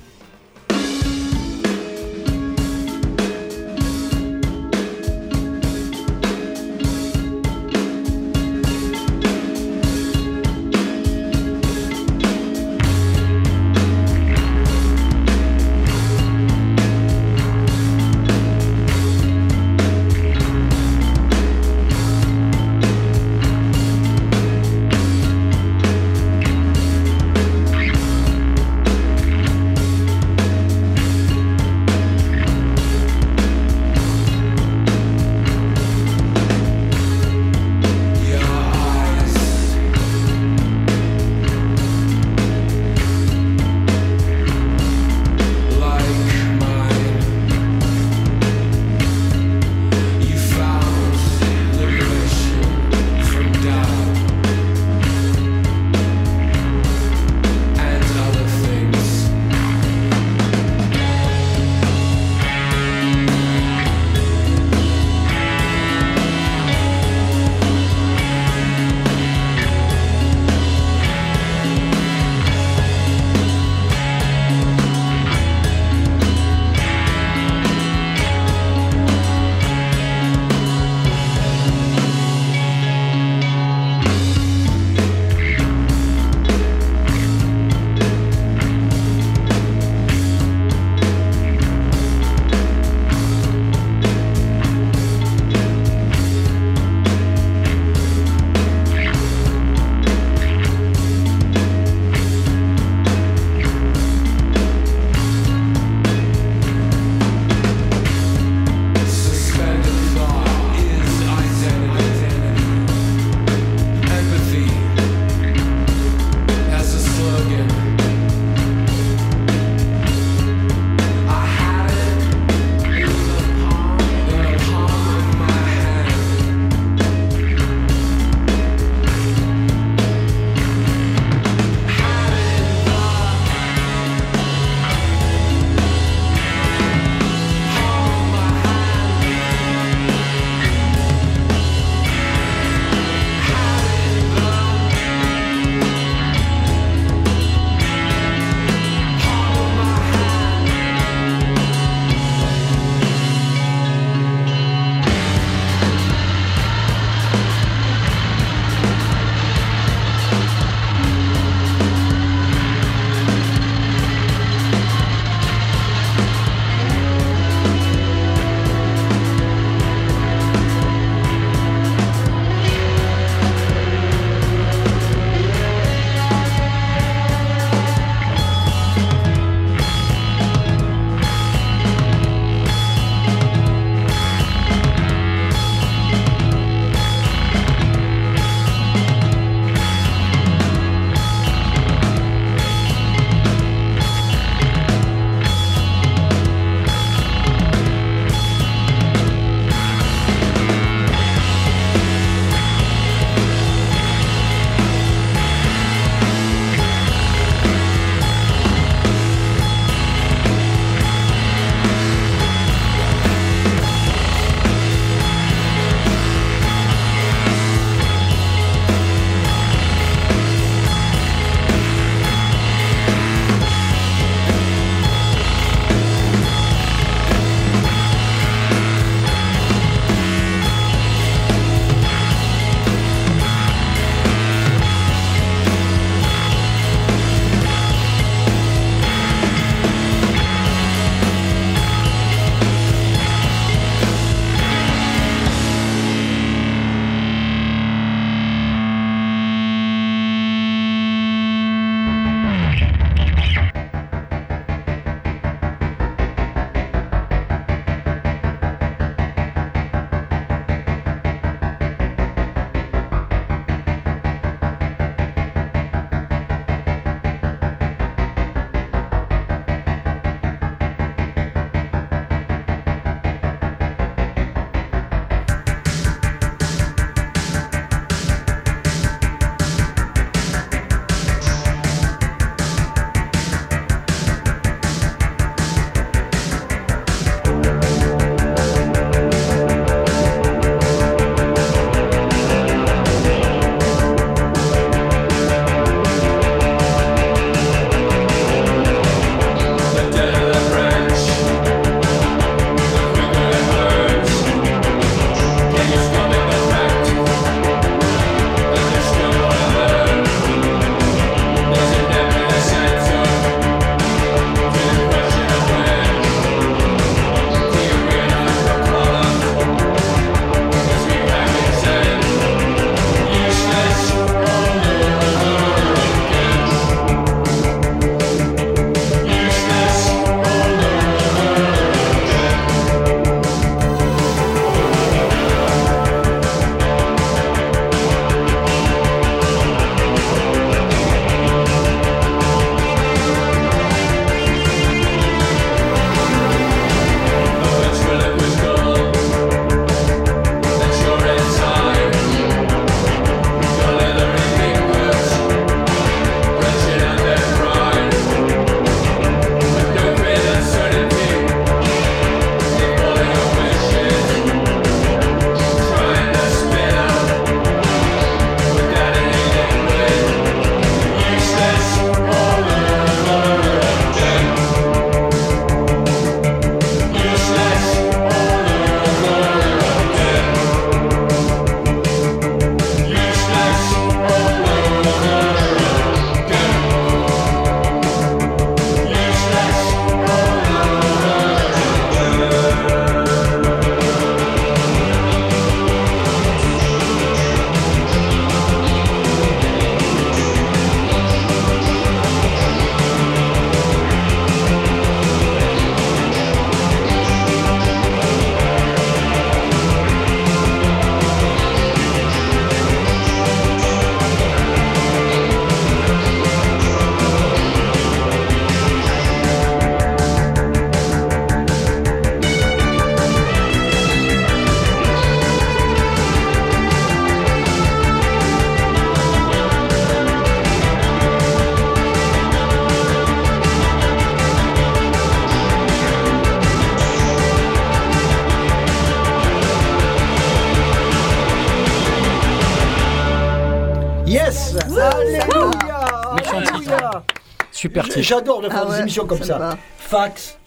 Super 447.79 448.09
titre. 448.09 448.23
J'adore 448.23 448.61
de 448.61 448.69
faire 448.69 448.87
Ah 448.89 448.93
des 448.93 449.01
émissions 449.03 449.25
comme 449.25 449.41
ça. 449.41 449.79
Fax, 449.99 450.59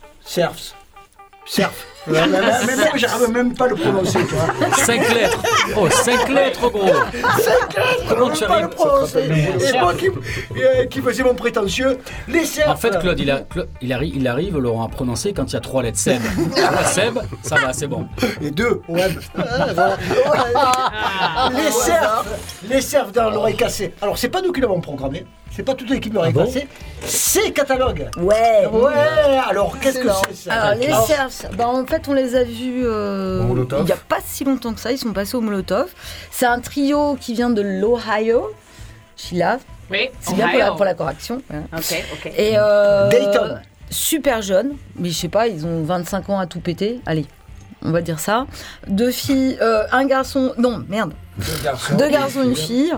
mais 2.08 2.76
même, 2.78 2.88
j'arrive 2.95 3.30
même 3.32 3.54
pas 3.54 3.65
à 3.65 3.67
le 3.67 3.76
prononcer. 3.76 4.19
5 4.78 5.13
lettres. 5.13 5.43
Oh, 5.76 5.89
5 5.89 6.30
lettres, 6.30 6.69
gros. 6.69 6.89
Comment 8.08 8.30
tu 8.30 8.45
pas 8.45 8.56
à 8.56 8.62
le 8.62 8.69
arrives 8.69 8.69
prononcer. 8.69 9.30
Et 9.30 9.78
moi 9.78 9.93
qui, 9.93 10.08
euh, 10.08 10.86
qui 10.86 11.02
faisais 11.02 11.24
mon 11.24 11.36
prétentieux, 11.36 11.97
les 12.30 12.45
surfs. 12.45 12.69
En 12.69 12.78
fait, 12.78 12.97
Claude, 12.97 13.19
il, 13.19 13.30
a, 13.30 13.39
Claude, 13.39 13.67
il, 13.82 13.91
arrive, 13.91 14.15
il 14.15 14.26
arrive, 14.26 14.58
Laurent, 14.58 14.86
à 14.86 14.89
prononcer 14.89 15.34
quand 15.34 15.52
il 15.52 15.54
y 15.54 15.58
a 15.58 15.60
3 15.60 15.84
lettres. 15.84 16.00
Seb. 16.00 16.21
Seb, 16.86 17.19
ça 17.43 17.56
va, 17.58 17.74
c'est 17.74 17.88
bon. 17.88 18.08
Et 18.41 18.52
deux, 18.52 18.82
ouais. 18.88 19.10
Les 21.58 21.71
cerfs, 21.71 22.24
les 22.69 22.82
cerfs 22.82 23.12
dans 23.12 23.30
l'oreille 23.30 23.58
cassée. 23.58 23.93
Alors, 24.02 24.17
c'est 24.17 24.30
pas 24.30 24.41
nous 24.41 24.54
qui 24.54 24.62
l'avons 24.62 24.80
programmé. 24.80 25.26
C'est 25.54 25.64
pas 25.64 25.74
toute 25.76 25.90
l'équipe 25.90 26.12
de 26.12 26.16
l'oreille 26.16 26.34
bon. 26.34 26.50
C'est 27.04 27.52
catalogue. 27.52 28.10
Ouais. 28.18 28.66
Ouais. 28.72 28.94
Alors, 29.50 29.78
qu'est-ce 29.80 30.00
que 30.00 30.08
c'est 30.30 30.50
ça 30.50 30.54
Alors, 30.54 30.80
les 30.80 30.88
Alors, 30.88 31.06
serfs, 31.06 31.52
bah, 31.58 31.68
en 31.68 31.86
fait, 31.86 32.08
on 32.08 32.14
les 32.14 32.36
a 32.36 32.44
vus 32.44 32.84
euh, 32.86 33.42
Au 33.42 33.48
Molotov. 33.48 33.82
il 33.82 33.86
n'y 33.86 33.92
a 33.92 33.98
pas 33.98 34.20
si 34.26 34.44
longtemps 34.46 34.74
que 34.74 34.80
ça. 34.80 34.92
Ils 34.92 34.98
sont 34.98 35.12
passés 35.12 35.36
au 35.36 35.42
Molotov. 35.42 35.90
C'est 36.32 36.46
un 36.46 36.60
trio 36.60 37.18
qui 37.20 37.34
vient 37.34 37.50
de 37.50 37.62
l'Ohio. 37.62 38.52
Sheila, 39.18 39.60
Oui, 39.92 40.10
c'est 40.22 40.34
bien 40.36 40.48
pour 40.50 40.58
la, 40.58 40.66
Ohio. 40.68 40.76
pour 40.78 40.86
la 40.86 40.94
correction. 40.94 41.42
Ok, 41.76 42.04
ok. 42.14 42.32
Et 42.38 42.54
euh, 42.56 43.10
Dayton. 43.10 43.60
Super 43.90 44.42
jeunes, 44.42 44.72
mais 44.96 45.10
je 45.10 45.16
sais 45.16 45.28
pas, 45.28 45.48
ils 45.48 45.66
ont 45.66 45.84
25 45.84 46.30
ans 46.30 46.40
à 46.40 46.48
tout 46.48 46.62
péter. 46.62 47.02
Allez, 47.06 47.26
on 47.84 47.92
va 47.92 48.02
dire 48.02 48.20
ça. 48.20 48.48
Deux 48.88 49.12
filles, 49.12 49.58
euh, 49.62 49.84
un 49.92 50.06
garçon. 50.06 50.54
Non, 50.58 50.82
merde. 50.88 51.12
Deux 51.98 52.08
garçons, 52.10 52.42
une 52.42 52.56
fille. 52.56 52.94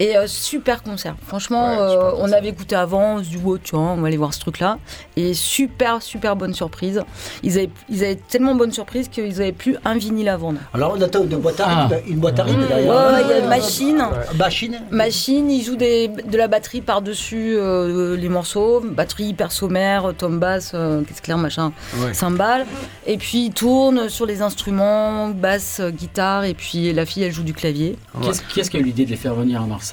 Et 0.00 0.16
euh, 0.16 0.26
super 0.28 0.82
concert. 0.82 1.16
Franchement, 1.26 1.70
Ouais, 1.72 1.76
euh, 1.80 2.10
on 2.18 2.30
avait 2.32 2.48
écouté 2.48 2.76
avant, 2.76 3.16
on 3.16 3.18
se 3.24 3.28
dit, 3.30 3.38
oh, 3.44 3.58
tiens, 3.58 3.78
on 3.80 3.96
va 3.96 4.06
aller 4.08 4.16
voir 4.16 4.32
ce 4.32 4.38
truc-là. 4.40 4.78
Et 5.16 5.34
super, 5.34 6.02
super 6.02 6.36
bonne 6.36 6.54
surprise. 6.54 7.02
Ils 7.42 7.58
avaient, 7.58 7.70
ils 7.88 8.04
avaient 8.04 8.14
tellement 8.28 8.54
bonne 8.54 8.72
surprise 8.72 9.08
qu'ils 9.08 9.40
avaient 9.40 9.52
plus 9.52 9.76
un 9.84 9.96
vinyle 9.96 10.28
à 10.28 10.36
vendre. 10.36 10.60
Alors, 10.72 10.94
on 10.96 11.00
attend 11.02 11.24
une 11.24 11.36
boîte 11.38 11.58
à 11.60 11.66
Ah. 11.68 11.86
rythme, 11.88 12.10
une 12.12 12.18
boîte 12.20 12.38
à 12.38 12.44
rythme 12.44 12.60
Ouais, 12.60 12.68
derrière. 12.68 13.20
il 13.22 13.28
y 13.28 13.32
a 13.32 13.38
une 13.40 13.48
machine. 13.48 14.04
Machine. 14.36 14.80
Machine, 14.90 15.50
ils 15.50 15.64
jouent 15.64 15.76
des, 15.76 16.06
de 16.08 16.36
la 16.38 16.46
batterie 16.46 16.80
par-dessus 16.80 17.56
euh, 17.58 18.16
les 18.16 18.28
morceaux, 18.28 18.80
batterie 18.80 19.24
hyper 19.30 19.50
sommaire, 19.50 20.12
tom 20.16 20.38
bass, 20.38 20.72
euh, 20.74 21.02
qu'est-ce 21.02 21.22
clair, 21.22 21.38
machin, 21.38 21.72
Ouais. 22.00 22.14
cymbales. 22.14 22.66
Et 23.06 23.16
puis 23.18 23.46
ils 23.46 23.52
tournent 23.52 24.08
sur 24.08 24.26
les 24.26 24.42
instruments, 24.42 25.28
basse, 25.28 25.80
guitare, 25.80 26.44
et 26.44 26.54
puis 26.54 26.92
la 26.92 27.04
fille 27.04 27.24
elle 27.24 27.32
joue 27.32 27.42
du 27.42 27.52
clavier. 27.54 27.96
Qui, 28.22 28.60
est-ce 28.60 28.70
qui 28.70 28.76
a 28.76 28.80
eu 28.80 28.84
l'idée 28.84 29.04
de 29.04 29.10
les 29.10 29.16
faire 29.16 29.34
venir 29.34 29.60
à 29.62 29.66
Marseille 29.66 29.87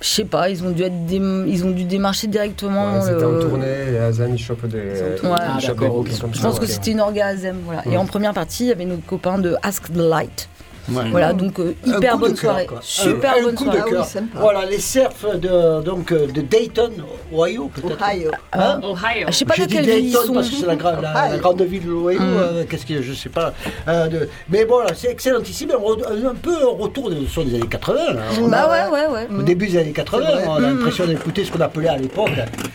Je 0.00 0.06
sais 0.06 0.24
pas, 0.24 0.48
ils 0.48 0.62
ont 0.64 0.70
dû 0.70 0.82
être 0.82 1.06
dé- 1.06 1.16
ils 1.16 1.64
ont 1.64 1.70
dû 1.70 1.84
démarcher 1.84 2.26
directement. 2.26 2.94
Ouais, 2.94 3.00
ils 3.06 3.12
étaient 3.14 3.24
en 3.24 3.38
tournée 3.40 3.92
et 3.94 3.98
Azam 3.98 4.34
il 4.34 4.38
chope 4.38 4.66
des. 4.66 4.78
Ah, 4.78 5.56
des- 5.56 5.60
Je 5.62 6.36
ça, 6.38 6.42
pense 6.48 6.58
que 6.58 6.64
ouais. 6.64 6.70
c'était 6.70 6.92
une 6.92 7.00
orgasme, 7.00 7.56
voilà. 7.64 7.82
Et 7.90 7.96
en 7.96 8.06
première 8.06 8.32
partie, 8.34 8.64
il 8.64 8.68
y 8.68 8.72
avait 8.72 8.84
nos 8.84 8.96
copains 8.98 9.38
de 9.38 9.56
Ask 9.62 9.92
the 9.92 9.96
Light. 9.96 10.48
Ouais. 10.90 11.04
Voilà, 11.10 11.32
donc 11.32 11.58
euh, 11.60 11.74
hyper 11.86 12.18
bonne 12.18 12.36
soirée. 12.36 12.66
Super 12.82 13.34
Un- 13.34 13.38
un 13.38 13.42
bonne 13.44 13.54
coup 13.54 13.64
de 13.64 13.70
soirée. 13.72 13.90
cœur. 13.90 14.00
Ah 14.02 14.06
oui, 14.06 14.12
sympa. 14.12 14.38
Voilà, 14.40 14.64
les 14.66 14.78
surfs 14.78 15.26
de, 15.38 15.82
donc, 15.82 16.12
euh, 16.12 16.26
de 16.26 16.40
Dayton, 16.42 16.90
Ohio, 17.32 17.70
peut-être. 17.74 17.98
Ohio. 18.02 18.30
Hein 18.52 18.80
Ohio. 18.82 19.24
Ah, 19.26 19.30
Je 19.30 19.36
sais 19.36 19.44
pas 19.44 19.54
de 19.56 19.64
quelle 19.64 19.84
ville 19.86 19.94
ils 20.06 20.12
Dayton 20.12 20.26
sont. 20.26 20.34
parce 20.34 20.50
que 20.50 20.56
c'est 20.56 20.66
la, 20.66 20.76
gra- 20.76 21.00
la- 21.00 21.28
la 21.30 21.36
grande 21.38 21.62
ville 21.62 21.84
de 21.84 21.90
l'Ohio. 21.90 22.20
Mm. 22.20 22.36
euh, 22.36 22.64
Qu'est-ce 22.68 22.84
que 22.86 23.00
je 23.02 23.12
sais 23.14 23.28
pas. 23.30 23.54
euh, 23.88 24.08
de- 24.08 24.28
Mais 24.50 24.64
bon, 24.64 24.80
c'est 24.94 25.10
excellentissime. 25.10 25.70
Un, 25.72 26.28
un 26.28 26.34
peu 26.34 26.52
un 26.54 26.76
retour 26.82 27.10
des, 27.10 27.26
sur 27.26 27.42
les 27.44 27.54
années 27.54 27.66
80. 27.68 28.12
là. 28.14 28.20
Bah 28.48 28.68
a- 28.70 28.90
ouais, 28.90 28.98
ouais, 29.06 29.06
ouais. 29.14 29.28
Au 29.38 29.42
début 29.42 29.68
des 29.68 29.78
années 29.78 29.92
80, 29.92 30.22
vrai. 30.24 30.44
on 30.46 30.54
a 30.56 30.60
l'impression 30.60 31.06
d'écouter 31.06 31.44
ce 31.44 31.50
qu'on 31.52 31.60
appelait 31.60 31.88
à 31.88 31.96
l'époque 31.96 32.30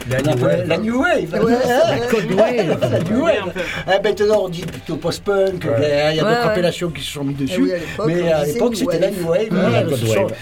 La 0.10 0.22
New 0.22 0.44
Wave. 0.44 0.68
la 0.68 0.78
New 0.78 1.00
Wave. 1.02 1.32
La 1.32 3.00
New 3.00 3.24
Wave. 3.24 3.54
maintenant, 4.04 4.44
on 4.46 4.50
dit 4.50 4.62
plutôt 4.66 4.96
post-punk. 4.98 5.66
Il 5.78 6.16
y 6.16 6.20
a, 6.20 6.24
d'autres 6.24 6.48
appellations 6.48 6.90
qui 6.90 7.02
se 7.04 7.12
sont 7.12 7.24
mis 7.24 7.36
Eh 7.40 7.44
dessus. 7.44 7.72
L'époque, 8.08 8.24
mais 8.24 8.32
à 8.32 8.46
l'époque, 8.46 8.76
c'était 8.76 9.00
la 9.00 9.08
Wave. 9.08 9.20
New 9.20 9.28
Wave. 9.30 9.52
Ouais, 9.52 9.78
hein, 9.78 9.86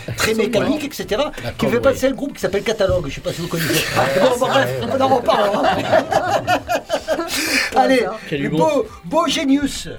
son 0.06 0.14
très 0.16 0.34
mécanique, 0.34 0.84
etc. 0.86 1.06
Qui 1.08 1.18
Code 1.18 1.32
fait 1.58 1.68
Wave. 1.68 1.82
passer 1.82 2.08
un 2.08 2.12
groupe 2.12 2.34
qui 2.34 2.40
s'appelle 2.42 2.64
Catalogue. 2.64 3.04
Je 3.04 3.08
ne 3.10 3.14
sais 3.16 3.22
pas 3.22 3.34
si 3.34 3.42
vous 3.42 3.48
connaissez. 3.48 3.86
Bon, 4.22 4.30
bon, 4.40 4.48
bref, 4.48 4.70
on 4.98 5.02
en 5.02 5.08
reparlera. 5.16 5.64
Allez, 7.76 8.06
Quel 8.30 8.46
humour. 8.46 8.60
beau, 8.60 8.86
beau 9.06 9.28
Genius. 9.28 9.90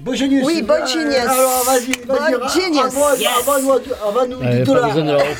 Beau 0.00 0.14
Genius. 0.14 0.44
Oui, 0.46 0.62
Beau 0.62 0.74
Euh, 0.74 0.86
Genius. 0.86 1.16
Alors, 1.16 1.64
vas-y, 1.64 1.92
vas-y. 2.06 2.32
Beau 2.32 2.48
Genius. 2.48 2.94
Euh, 2.94 3.16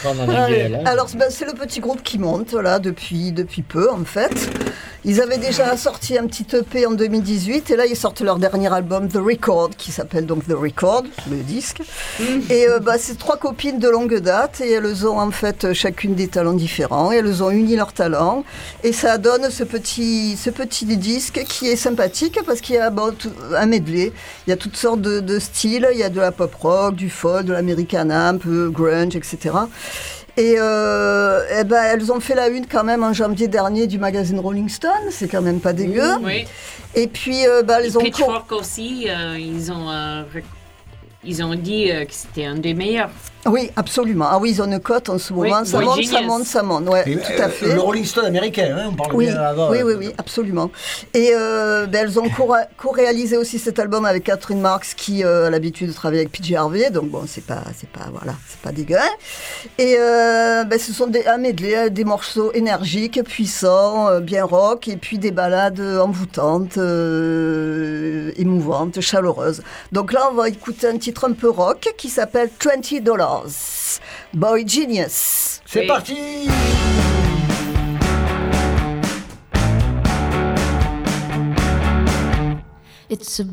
pas 0.03 0.11
Allez, 0.11 0.43
anglais, 0.43 0.69
là. 0.69 0.79
Alors 0.87 1.07
ben, 1.15 1.27
c'est 1.31 1.45
le 1.45 1.53
petit 1.53 1.81
groupe 1.81 2.03
qui 2.03 2.19
monte 2.19 2.53
là 2.55 2.79
depuis, 2.79 3.33
depuis 3.33 3.63
peu 3.63 3.91
en 3.91 4.05
fait. 4.05 4.51
Ils 5.07 5.23
avaient 5.23 5.39
déjà 5.39 5.79
sorti 5.79 6.19
un 6.19 6.27
petit 6.27 6.47
EP 6.55 6.85
en 6.85 6.91
2018 6.91 7.71
et 7.71 7.77
là 7.77 7.87
ils 7.87 7.97
sortent 7.97 8.21
leur 8.21 8.39
dernier 8.39 8.71
album 8.71 9.09
The 9.09 9.17
Record 9.17 9.71
qui 9.79 9.93
s'appelle 9.93 10.27
donc 10.27 10.47
The 10.47 10.53
Record, 10.53 11.05
le 11.31 11.39
disque. 11.39 11.81
Et 12.51 12.69
euh, 12.69 12.81
bah, 12.81 12.97
c'est 12.99 13.17
trois 13.17 13.39
copines 13.39 13.79
de 13.79 13.89
longue 13.89 14.19
date 14.19 14.61
et 14.61 14.73
elles 14.73 15.07
ont 15.07 15.19
en 15.19 15.31
fait 15.31 15.73
chacune 15.73 16.15
des 16.15 16.29
talents 16.29 16.53
différents 16.53 17.13
et 17.13 17.17
elles 17.17 17.43
ont 17.43 17.51
uni 17.51 17.77
leurs 17.77 17.95
talents 17.95 18.45
et 18.85 18.93
ça 18.93 19.17
donne 19.17 19.49
ce 19.51 19.65
petit, 19.65 20.37
ce 20.37 20.51
petit 20.51 20.85
disque 20.85 21.45
qui 21.49 21.69
est 21.69 21.77
sympathique 21.77 22.39
parce 22.45 22.61
qu'il 22.61 22.75
y 22.75 22.79
a 22.79 22.91
bon, 22.91 23.15
un 23.57 23.67
medley. 23.67 24.13
Il 24.47 24.51
y 24.51 24.53
a 24.53 24.57
toutes 24.57 24.77
sortes 24.77 25.01
de, 25.01 25.21
de 25.21 25.39
styles, 25.39 25.89
il 25.95 25.99
y 25.99 26.03
a 26.03 26.11
de 26.11 26.21
la 26.21 26.31
pop 26.31 26.55
rock, 26.57 26.95
du 26.95 27.09
folk, 27.09 27.47
de 27.47 27.55
l'Americana, 27.55 28.29
un 28.29 28.37
peu 28.37 28.69
grunge, 28.69 29.17
etc. 29.17 29.51
Et, 30.37 30.55
euh, 30.59 31.43
eh 31.59 31.65
ben, 31.65 31.83
elles 31.83 32.13
ont 32.13 32.21
fait 32.21 32.35
la 32.35 32.49
une 32.49 32.67
quand 32.67 32.85
même 32.85 33.03
en 33.03 33.13
janvier 33.13 33.49
dernier 33.49 33.87
du 33.87 33.99
magazine 33.99 34.39
Rolling 34.39 34.69
Stone, 34.69 35.11
c'est 35.11 35.29
quand 35.29 35.43
même 35.43 35.61
pas 35.61 35.73
dégueu. 35.73 36.17
Oui. 36.23 36.47
Et 36.95 37.07
puis, 37.07 37.47
euh, 37.47 37.63
bah, 37.63 37.79
elles 37.83 37.97
ont... 37.97 38.01
Pitchfork 38.01 38.53
aussi, 38.53 39.07
euh, 39.09 39.37
ils 39.39 39.71
ont, 39.71 39.91
euh, 39.91 40.23
ils 41.25 41.43
ont 41.43 41.55
dit 41.55 41.91
euh, 41.91 42.05
que 42.05 42.13
c'était 42.13 42.47
un 42.47 42.57
des 42.57 42.75
meilleurs. 42.75 43.11
Oui, 43.47 43.71
absolument. 43.75 44.27
Ah 44.31 44.39
oui, 44.39 44.51
ils 44.51 44.61
ont 44.63 44.67
une 44.67 44.81
cote 44.81 45.09
en 45.09 45.19
ce 45.19 45.33
Oui, 45.33 45.49
moment. 45.49 45.65
ça 45.65 45.79
Boy 45.79 45.87
monte, 45.87 46.05
ça 46.05 46.21
monte, 46.23 46.45
ça 46.45 46.63
monte. 46.63 46.89
Ouais, 46.89 47.03
Et, 47.11 47.17
tout 47.17 47.33
à 47.39 47.47
euh, 47.47 47.49
fait. 47.49 47.75
Le 47.75 47.81
Rolling 47.81 48.05
Stone 48.05 48.27
américain, 48.27 48.77
hein, 48.79 48.89
on 48.91 48.95
parle 48.95 49.15
Oui, 49.15 49.27
bien 49.29 49.37
avant. 49.41 49.71
oui, 49.71 49.79
euh, 49.79 49.85
oui, 49.85 49.95
oui, 49.99 50.15
absolument. 50.19 50.71
Et 51.15 51.31
euh, 51.35 51.87
ben, 51.87 52.05
elles 52.05 52.19
ont 52.21 52.29
co- 52.29 52.53
co-réalisé 52.77 53.39
aussi 53.39 53.59
cet 53.59 53.79
album 53.79 54.05
avec 54.05 54.25
Catherine 54.25 54.61
Marks 54.61 54.89
qui 54.97 55.25
euh, 55.25 55.47
a 55.47 55.51
l'habitude 55.51 55.89
de 55.89 55.93
travailler 55.95 56.21
avec 56.21 56.33
PJ 56.33 56.53
Harvey, 56.53 56.91
donc 56.91 57.09
bon, 57.09 57.23
c'est 57.27 57.45
pas, 57.45 57.63
c'est 57.79 57.89
pas, 57.89 58.09
voilà, 58.13 58.35
c'est 58.47 58.61
pas 58.61 58.73
dégueu. 58.73 58.97
Et 59.79 59.97
euh, 59.99 60.65
ben, 60.65 60.79
ce 60.79 60.93
sont 60.93 61.07
des, 61.07 61.25
un 61.27 61.39
medley, 61.39 61.89
des 61.89 62.05
morceaux 62.05 62.53
énergiques, 62.53 63.23
puissants, 63.25 64.09
euh, 64.11 64.21
bien 64.21 64.45
rock, 64.45 64.87
et 64.89 64.97
puis 64.99 65.19
des 65.19 65.31
ballades 65.31 65.81
envoûtantes, 65.81 66.77
euh, 66.79 68.33
émouvantes, 68.37 69.01
chaleureuses. 69.01 69.63
Donc 69.93 70.13
là, 70.13 70.29
on 70.31 70.35
va 70.35 70.49
écouter 70.49 70.89
un 70.89 70.99
titre 70.99 71.27
un 71.29 71.33
peu 71.33 71.49
rock 71.49 71.95
qui 71.97 72.09
s'appelle 72.11 72.51
20 72.63 73.01
Dollars, 73.03 73.30
Boy 74.35 74.67
Genius. 74.67 75.61
C'est 75.67 75.81
Oui. 75.81 75.87
parti 75.87 76.49
It's 83.09 83.41
a 83.41 83.45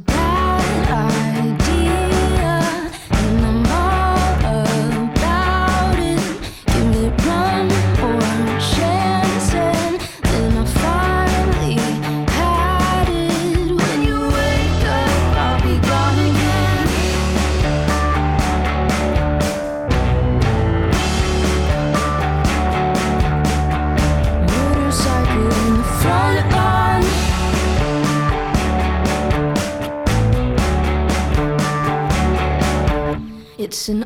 It's 33.67 33.89
an 33.89 34.05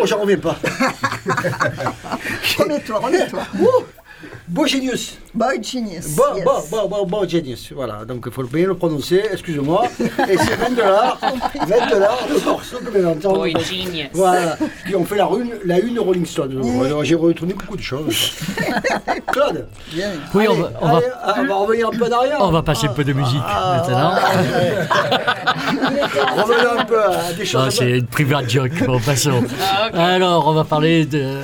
Oh, 0.00 0.06
j'en 0.06 0.20
reviens 0.20 0.38
pas. 0.38 0.56
Remets-toi, 2.58 2.98
remets-toi. 2.98 3.42
Beau 4.46 4.66
genius. 4.66 5.18
Boy 5.38 5.62
Genius. 5.62 6.16
Bon, 6.16 6.34
yes. 6.34 6.44
bon, 6.44 6.60
bon, 6.68 6.88
bon, 6.88 7.06
bon, 7.06 7.28
genius. 7.28 7.72
Voilà, 7.72 8.04
donc 8.04 8.24
il 8.26 8.32
faut 8.32 8.42
bien 8.42 8.66
le 8.66 8.74
prononcer, 8.74 9.22
excusez-moi. 9.32 9.84
Et 10.00 10.36
c'est 10.36 10.56
20 10.56 10.70
dollars, 10.70 11.16
20 11.54 11.90
dollars 11.90 12.18
le 12.28 12.44
morceau 12.44 12.78
que 12.78 12.90
vous 12.98 13.06
entendre. 13.06 13.38
Boy 13.38 13.54
genius. 13.64 14.08
Voilà, 14.14 14.56
qui 14.84 14.96
ont 14.96 15.04
fait 15.04 15.16
la 15.16 15.28
une, 15.38 15.52
la 15.64 15.78
une 15.78 16.00
Rolling 16.00 16.26
Stone. 16.26 16.60
Alors, 16.84 17.04
J'ai 17.04 17.14
retourné 17.14 17.54
beaucoup 17.54 17.76
de 17.76 17.82
choses. 17.82 18.32
Claude 19.28 19.68
Bien. 19.92 20.10
Oui, 20.34 20.46
on 20.50 20.54
va, 20.54 20.72
on 20.80 20.86
allez, 20.96 21.06
ah, 21.22 21.34
on 21.38 21.44
va 21.46 21.54
revenir 21.54 21.86
un 21.88 21.90
peu 21.96 22.04
en 22.06 22.18
arrière. 22.18 22.38
on 22.40 22.50
va 22.50 22.62
passer 22.62 22.88
un 22.88 22.92
peu 22.92 23.04
de 23.04 23.12
musique 23.12 23.40
Ah, 23.46 23.76
maintenant. 23.76 24.14
Revenons 26.42 26.80
un 26.80 26.84
peu 26.84 27.00
à 27.00 27.32
des 27.32 27.44
choses. 27.44 27.62
Ah, 27.64 27.70
c'est 27.70 27.98
une 27.98 28.06
private 28.06 28.50
joke. 28.50 28.84
Bon, 28.84 28.98
passons. 28.98 29.44
Ah. 29.62 29.90
Alors, 30.14 30.48
on 30.48 30.52
va 30.54 30.64
parler 30.64 31.06
de, 31.06 31.36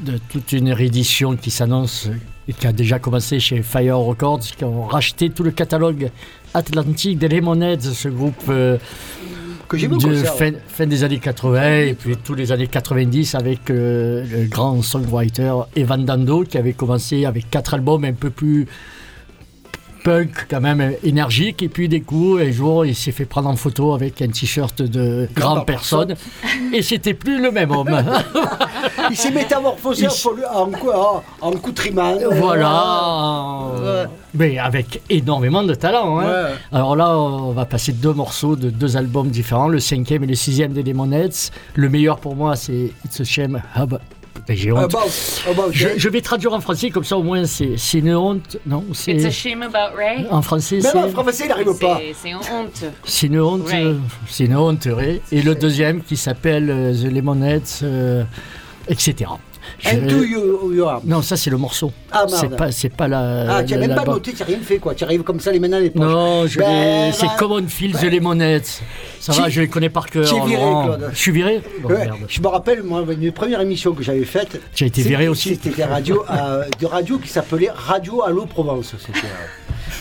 de 0.00 0.18
toute 0.28 0.52
une 0.52 0.72
réédition 0.72 1.34
qui 1.36 1.50
s'annonce 1.50 2.08
et 2.48 2.52
qui 2.52 2.66
a 2.66 2.72
déjà 2.72 2.98
commencé 2.98 3.40
chez 3.40 3.62
Fire 3.62 3.98
Records, 3.98 4.40
qui 4.40 4.64
ont 4.64 4.84
racheté 4.84 5.30
tout 5.30 5.42
le 5.42 5.50
catalogue 5.50 6.10
atlantique 6.52 7.18
des 7.18 7.28
Lemonheads, 7.28 7.80
ce 7.94 8.08
groupe 8.08 8.34
euh, 8.48 8.78
que 9.68 9.76
j'ai 9.76 9.88
de 9.88 10.14
fin 10.68 10.86
des 10.86 11.04
années 11.04 11.18
80 11.18 11.78
et 11.80 11.94
puis 11.94 12.16
tous 12.16 12.34
les 12.34 12.52
années 12.52 12.66
90 12.66 13.34
avec 13.34 13.70
euh, 13.70 14.24
le 14.30 14.46
grand 14.46 14.82
songwriter 14.82 15.52
Evan 15.74 16.04
Dando 16.04 16.44
qui 16.44 16.58
avait 16.58 16.74
commencé 16.74 17.24
avec 17.24 17.50
quatre 17.50 17.74
albums 17.74 18.04
un 18.04 18.12
peu 18.12 18.30
plus 18.30 18.66
punk 20.04 20.46
quand 20.50 20.60
même 20.60 20.92
énergique 21.02 21.62
et 21.62 21.68
puis 21.68 21.88
des 21.88 22.02
coups 22.02 22.42
un 22.42 22.52
jour 22.52 22.84
il 22.84 22.94
s'est 22.94 23.10
fait 23.10 23.24
prendre 23.24 23.48
en 23.48 23.56
photo 23.56 23.94
avec 23.94 24.20
un 24.22 24.28
t-shirt 24.28 24.82
de 24.82 25.28
grande 25.34 25.66
personne 25.66 26.14
et 26.72 26.82
c'était 26.82 27.14
plus 27.14 27.40
le 27.42 27.50
même 27.50 27.70
homme 27.72 27.90
Il 29.10 29.16
s'est 29.16 29.30
métamorphosé 29.30 30.06
Il 30.06 30.44
en, 30.46 30.70
en, 30.72 31.22
en, 31.40 31.50
coutriman. 31.52 32.18
voilà 32.32 32.74
Ouais. 33.82 34.04
mais 34.34 34.58
avec 34.58 35.00
énormément 35.10 35.62
de 35.62 35.74
talent 35.74 36.18
hein. 36.20 36.26
Ouais. 36.26 36.50
alors 36.72 36.96
là 36.96 37.18
on 37.18 37.52
va 37.52 37.64
passer 37.64 37.92
deux 37.92 38.12
morceaux 38.12 38.56
de 38.56 38.70
deux 38.70 38.96
albums 38.96 39.28
différents 39.30 39.68
le 39.68 39.80
cinquième 39.80 40.22
et 40.24 40.26
le 40.26 40.34
sixième 40.34 40.72
des 40.72 40.82
Lemonheads 40.82 41.50
le 41.74 41.88
meilleur 41.88 42.18
pour 42.18 42.36
moi 42.36 42.56
c'est 42.56 42.92
It's 43.04 43.20
a 43.20 43.24
Shame 43.24 43.62
Hub 43.76 43.94
j'ai 44.50 44.72
honte 44.72 44.82
About, 44.84 45.08
about 45.50 45.72
Je, 45.72 45.88
je 45.96 46.08
vais 46.08 46.20
traduire 46.20 46.52
en 46.52 46.60
français, 46.60 46.90
comme 46.90 47.04
ça 47.04 47.16
au 47.16 47.22
moins 47.22 47.44
c'est 47.46 47.76
c'est 47.78 47.98
une 47.98 48.14
honte. 48.14 48.58
Non, 48.66 48.84
It's 48.90 49.08
a 49.08 49.18
c'est. 49.18 49.30
shame 49.30 49.62
about 49.62 49.96
Ray. 49.96 50.26
En 50.30 50.42
français, 50.42 50.76
Mais 50.82 50.88
c'est. 50.90 50.94
non, 50.94 51.04
en 51.06 51.10
français, 51.10 51.44
il 51.44 51.48
n'arrive 51.48 51.78
pas. 51.78 51.98
C'est 52.00 52.14
c'est 52.22 52.28
une 52.30 52.36
honte. 52.36 52.84
C'est 53.04 53.26
une 53.28 53.40
honte. 53.40 53.68
Ray. 53.68 53.84
euh, 53.84 53.94
C'est 54.28 54.44
une 54.44 54.56
honte, 54.56 54.86
Ray. 54.90 55.20
Et 55.32 55.42
le 55.42 55.54
deuxième 55.54 56.02
qui 56.02 56.16
s'appelle 56.16 56.68
euh, 56.70 56.92
The 56.92 57.10
Lemonheads, 57.12 57.80
euh, 57.82 58.24
etc. 58.88 59.30
You, 59.84 60.72
you 60.72 60.84
are. 60.86 61.00
Non, 61.04 61.22
ça 61.22 61.36
c'est 61.36 61.50
le 61.50 61.56
morceau. 61.56 61.92
Ah, 62.10 62.24
c'est 62.28 62.54
pas, 62.56 62.70
c'est 62.72 62.88
pas 62.94 63.08
la. 63.08 63.56
Ah, 63.58 63.64
tu 63.64 63.74
n'as 63.74 63.80
même 63.86 63.94
pas 63.94 64.04
noté, 64.04 64.32
tu 64.32 64.40
n'as 64.40 64.46
rien 64.46 64.58
fait, 64.62 64.78
quoi. 64.78 64.94
Tu 64.94 65.04
arrives 65.04 65.22
comme 65.22 65.40
ça, 65.40 65.50
les 65.52 65.58
mains 65.60 65.68
dans 65.68 65.78
les 65.78 65.90
poches. 65.90 66.02
Non, 66.02 66.46
je 66.46 66.58
Ben, 66.58 67.06
l'ai- 67.06 67.12
c'est 67.12 67.26
ben, 67.26 67.32
Common 67.38 67.66
Field, 67.68 67.98
The 67.98 68.04
Lemonheads. 68.12 68.80
Ça 69.20 69.32
va, 69.32 69.48
je 69.48 69.60
les 69.62 69.68
connais 69.68 69.88
par 69.90 70.06
cœur. 70.06 70.28
tu 70.28 70.34
es 70.36 70.40
viré. 70.46 70.62
Claude. 70.62 71.10
Je 71.12 71.18
suis 71.18 71.32
viré? 71.32 71.62
Bon, 71.82 71.88
Ouais, 71.88 72.04
merde. 72.04 72.18
je 72.28 72.40
me 72.40 72.46
rappelle, 72.48 72.82
moi, 72.82 73.04
une 73.20 73.32
première 73.32 73.60
émission 73.60 73.92
que 73.92 74.02
j'avais 74.02 74.24
faite. 74.24 74.60
Tu 74.74 74.84
as 74.84 74.86
été 74.86 75.02
viré 75.02 75.28
aussi 75.28 75.50
C'était 75.50 75.70
des 75.70 75.84
radios, 75.84 76.24
euh, 76.30 76.64
de 76.80 76.86
radio 76.86 77.18
qui 77.18 77.28
s'appelait 77.28 77.70
Radio 77.74 78.22
Allo 78.22 78.46
Provence. 78.46 78.94
C'était 78.98 79.18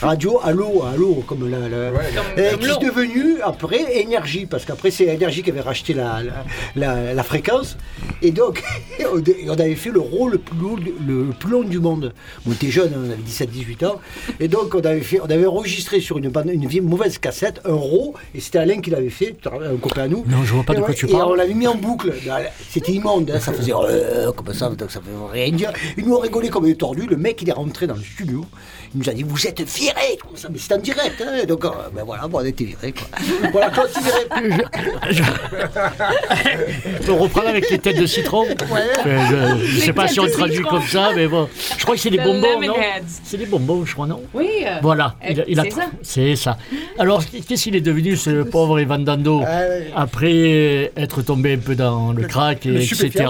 euh, 0.01 0.05
Radio 0.07 0.39
Allo, 0.43 0.83
Allo, 0.83 1.23
comme 1.27 1.49
la. 1.49 1.59
la- 1.69 1.91
Comme, 1.91 2.01
et 2.43 2.49
comme 2.51 2.59
qui 2.59 2.65
est 2.65 2.69
l'eau. 2.69 2.77
devenu 2.79 3.41
après 3.43 3.99
Énergie, 4.01 4.45
parce 4.45 4.65
qu'après 4.65 4.91
c'est 4.91 5.05
Énergie 5.05 5.43
qui 5.43 5.51
avait 5.51 5.61
racheté 5.61 5.93
la, 5.93 6.21
la, 6.23 6.45
la- 6.75 7.13
la 7.13 7.23
fréquence, 7.23 7.77
et 8.21 8.31
donc 8.31 8.63
on 9.47 9.49
avait 9.59 9.75
fait 9.75 9.91
le 9.91 9.99
rôle 9.99 10.31
le 10.33 10.37
plus 10.39 10.57
long, 10.57 10.75
le 11.07 11.25
plus 11.37 11.51
long 11.51 11.63
du 11.63 11.79
monde. 11.79 12.13
On 12.47 12.51
était 12.51 12.69
jeunes, 12.71 12.93
on 12.97 13.03
avait 13.05 13.21
17-18 13.21 13.85
ans, 13.85 13.99
et 14.39 14.47
donc 14.47 14.73
on 14.75 14.79
avait, 14.81 15.01
fait, 15.01 15.19
on 15.19 15.25
avait 15.29 15.45
enregistré 15.45 15.99
sur 15.99 16.17
une, 16.17 16.29
bande- 16.29 16.49
une 16.51 16.67
vieille 16.67 16.81
mauvaise 16.81 17.17
cassette 17.17 17.61
un 17.65 17.73
RAW, 17.75 18.13
et 18.33 18.39
c'était 18.39 18.59
Alain 18.59 18.79
qui 18.81 18.89
l'avait 18.89 19.09
fait, 19.09 19.35
un 19.45 19.77
copain 19.77 20.03
à 20.03 20.07
nous. 20.07 20.23
Non, 20.27 20.43
je 20.43 20.53
vois 20.53 20.63
pas 20.63 20.73
Et 20.73 20.77
de 20.77 20.81
quoi 20.81 20.93
tu 20.93 21.07
et 21.07 21.11
parles. 21.11 21.31
on 21.31 21.35
l'avait 21.35 21.53
mis 21.53 21.67
en 21.67 21.75
boucle. 21.75 22.13
C'était 22.69 22.93
immonde, 22.93 23.29
hein, 23.33 23.39
ça 23.39 23.53
faisait 23.53 23.73
euh, 23.73 24.31
comme 24.31 24.53
ça, 24.53 24.69
donc 24.69 24.91
ça 24.91 24.99
fait 25.01 25.09
rien 25.31 25.51
dire. 25.55 25.71
Et 25.97 26.01
nous 26.01 26.15
on 26.15 26.19
rigolait 26.19 26.49
comme 26.49 26.65
des 26.65 26.75
tordus. 26.75 27.07
Le 27.07 27.17
mec 27.17 27.41
il 27.41 27.49
est 27.49 27.53
rentré 27.53 27.87
dans 27.87 27.95
le 27.95 28.01
studio. 28.01 28.45
Il 28.95 28.99
nous 29.01 29.09
a 29.09 29.13
dit 29.13 29.23
Vous 29.23 29.47
êtes 29.47 29.65
comme 30.21 30.37
ça. 30.37 30.47
Mais 30.51 30.57
c'est 30.59 30.73
en 30.73 30.77
direct. 30.77 31.21
Hein, 31.25 31.45
donc 31.47 31.65
euh, 31.65 31.69
ben 31.93 32.03
voilà, 32.05 32.27
bon, 32.27 32.39
on 32.41 32.45
était 32.45 32.63
virés. 32.65 32.93
Quoi. 32.93 33.07
voilà, 33.51 33.71
tu 33.71 34.01
viré. 34.01 34.63
Je 35.11 37.05
peux 37.05 37.11
reprendre 37.13 37.49
avec 37.49 37.69
les 37.69 37.79
têtes 37.79 37.99
de 37.99 38.05
citron 38.05 38.45
Euh, 39.05 39.57
Je, 39.59 39.65
je 39.65 39.79
sais 39.79 39.93
pas 39.93 40.07
si 40.07 40.19
on 40.19 40.27
traduit 40.27 40.57
citron. 40.57 40.69
comme 40.77 40.87
ça, 40.87 41.11
mais 41.15 41.27
bon. 41.27 41.47
Je 41.77 41.83
crois 41.83 41.95
que 41.95 42.01
c'est 42.01 42.09
des 42.09 42.17
The 42.17 42.23
bonbons, 42.23 42.61
non. 42.61 42.73
C'est 43.23 43.37
des 43.37 43.45
bonbons, 43.45 43.85
je 43.85 43.93
crois, 43.93 44.07
non 44.07 44.21
Oui. 44.33 44.47
euh, 44.65 44.77
Voilà, 44.81 45.15
euh, 45.23 45.29
il 45.31 45.41
a- 45.41 45.43
il 45.47 45.59
a- 45.59 45.63
c'est 45.63 45.71
ça. 45.71 45.85
c'est 46.01 46.35
ça. 46.35 46.57
Alors, 46.99 47.23
qu'est-ce 47.47 47.63
qu'il 47.63 47.75
est 47.75 47.81
devenu, 47.81 48.15
ce 48.15 48.43
pauvre 48.43 48.79
Evan 48.79 49.03
Dando 49.03 49.41
Ah. 49.45 49.61
Après 49.95 50.91
être 50.95 51.21
tombé 51.21 51.53
un 51.53 51.57
peu 51.57 51.75
dans 51.75 52.11
le 52.13 52.23
crack, 52.27 52.65
et 52.65 52.75
etc., 52.83 53.25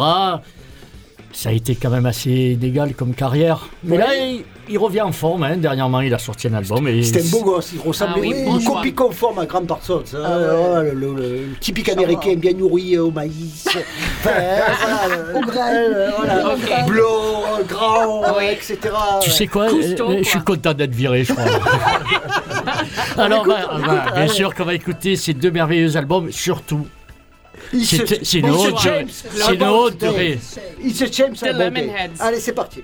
ça 1.32 1.50
a 1.50 1.52
été 1.52 1.76
quand 1.76 1.89
même 1.89 2.06
assez 2.06 2.30
inégal 2.60 2.94
comme 2.94 3.13
carrière. 3.16 3.68
Mais 3.84 3.98
là, 3.98 4.16
il, 4.16 4.44
il 4.69 4.78
revient 4.78 5.02
en 5.02 5.12
forme. 5.12 5.43
hein. 5.43 5.58
Dernièrement, 5.58 6.02
il 6.02 6.13
a 6.13 6.17
sorti 6.19 6.47
un 6.47 6.54
album. 6.54 6.88
Et 6.88 7.04
C'était 7.04 7.21
un 7.21 7.30
beau 7.30 7.43
gosse, 7.43 7.71
il 7.73 7.82
ressemblait 7.82 8.13
Ah 8.23 8.28
oui, 8.28 8.34
une 8.39 8.45
bon 8.45 8.60
choix. 8.60 8.76
copie 8.78 8.93
conforme 8.93 9.39
à 9.39 9.45
Grande 9.45 9.67
Parsons. 9.67 10.04
hein. 10.13 10.21
Ah 10.23 10.38
ouais. 10.38 10.45
Oh, 10.54 10.82
le, 10.82 10.91
le- 10.91 11.13
le 11.15 11.56
typique 11.60 11.89
américain 11.89 12.36
bien 12.36 12.54
nourri 12.54 12.95
euh, 12.95 13.04
au 13.06 13.12
maïs. 13.12 13.67
Enfin, 14.26 14.32
voilà, 14.80 15.15
le- 15.15 15.38
Au 15.38 15.41
grain. 15.41 15.73
euh, 15.73 16.10
voilà, 16.17 16.54
Au 16.54 16.58
grain. 16.58 16.86
euh, 17.60 17.63
grand, 17.67 18.38
Oui. 18.38 18.45
etc. 18.52 18.80
Tu 19.21 19.30
sais 19.32 19.47
quoi 19.47 19.67
Cousteau, 19.69 20.12
euh, 20.12 20.17
Je 20.19 20.23
suis 20.23 20.39
quoi. 20.43 20.56
content 20.56 20.73
d'être 20.73 20.95
viré, 20.95 21.23
je 21.26 21.34
crois. 21.34 21.43
Alors, 23.17 23.45
bah, 23.45 23.80
bah, 23.86 24.06
bien 24.15 24.28
sûr 24.28 24.54
qu'on 24.56 24.63
va 24.65 24.73
écouter 24.76 25.15
ces 25.17 25.34
deux 25.34 25.52
merveilleux 25.52 25.95
albums, 25.97 26.32
surtout. 26.32 26.88
C'est 27.84 28.23
c'est 28.23 28.39
une 28.39 28.52
honte, 28.52 28.80
James. 28.84 29.08
c'est 29.10 29.56
une 29.56 29.63
honte 29.63 29.97
de 29.97 30.08
ré- 30.08 30.39
It's 30.84 31.02
a 31.02 31.06
James. 31.12 31.36
Allez, 32.19 32.39
c'est 32.39 32.54
parti. 32.54 32.84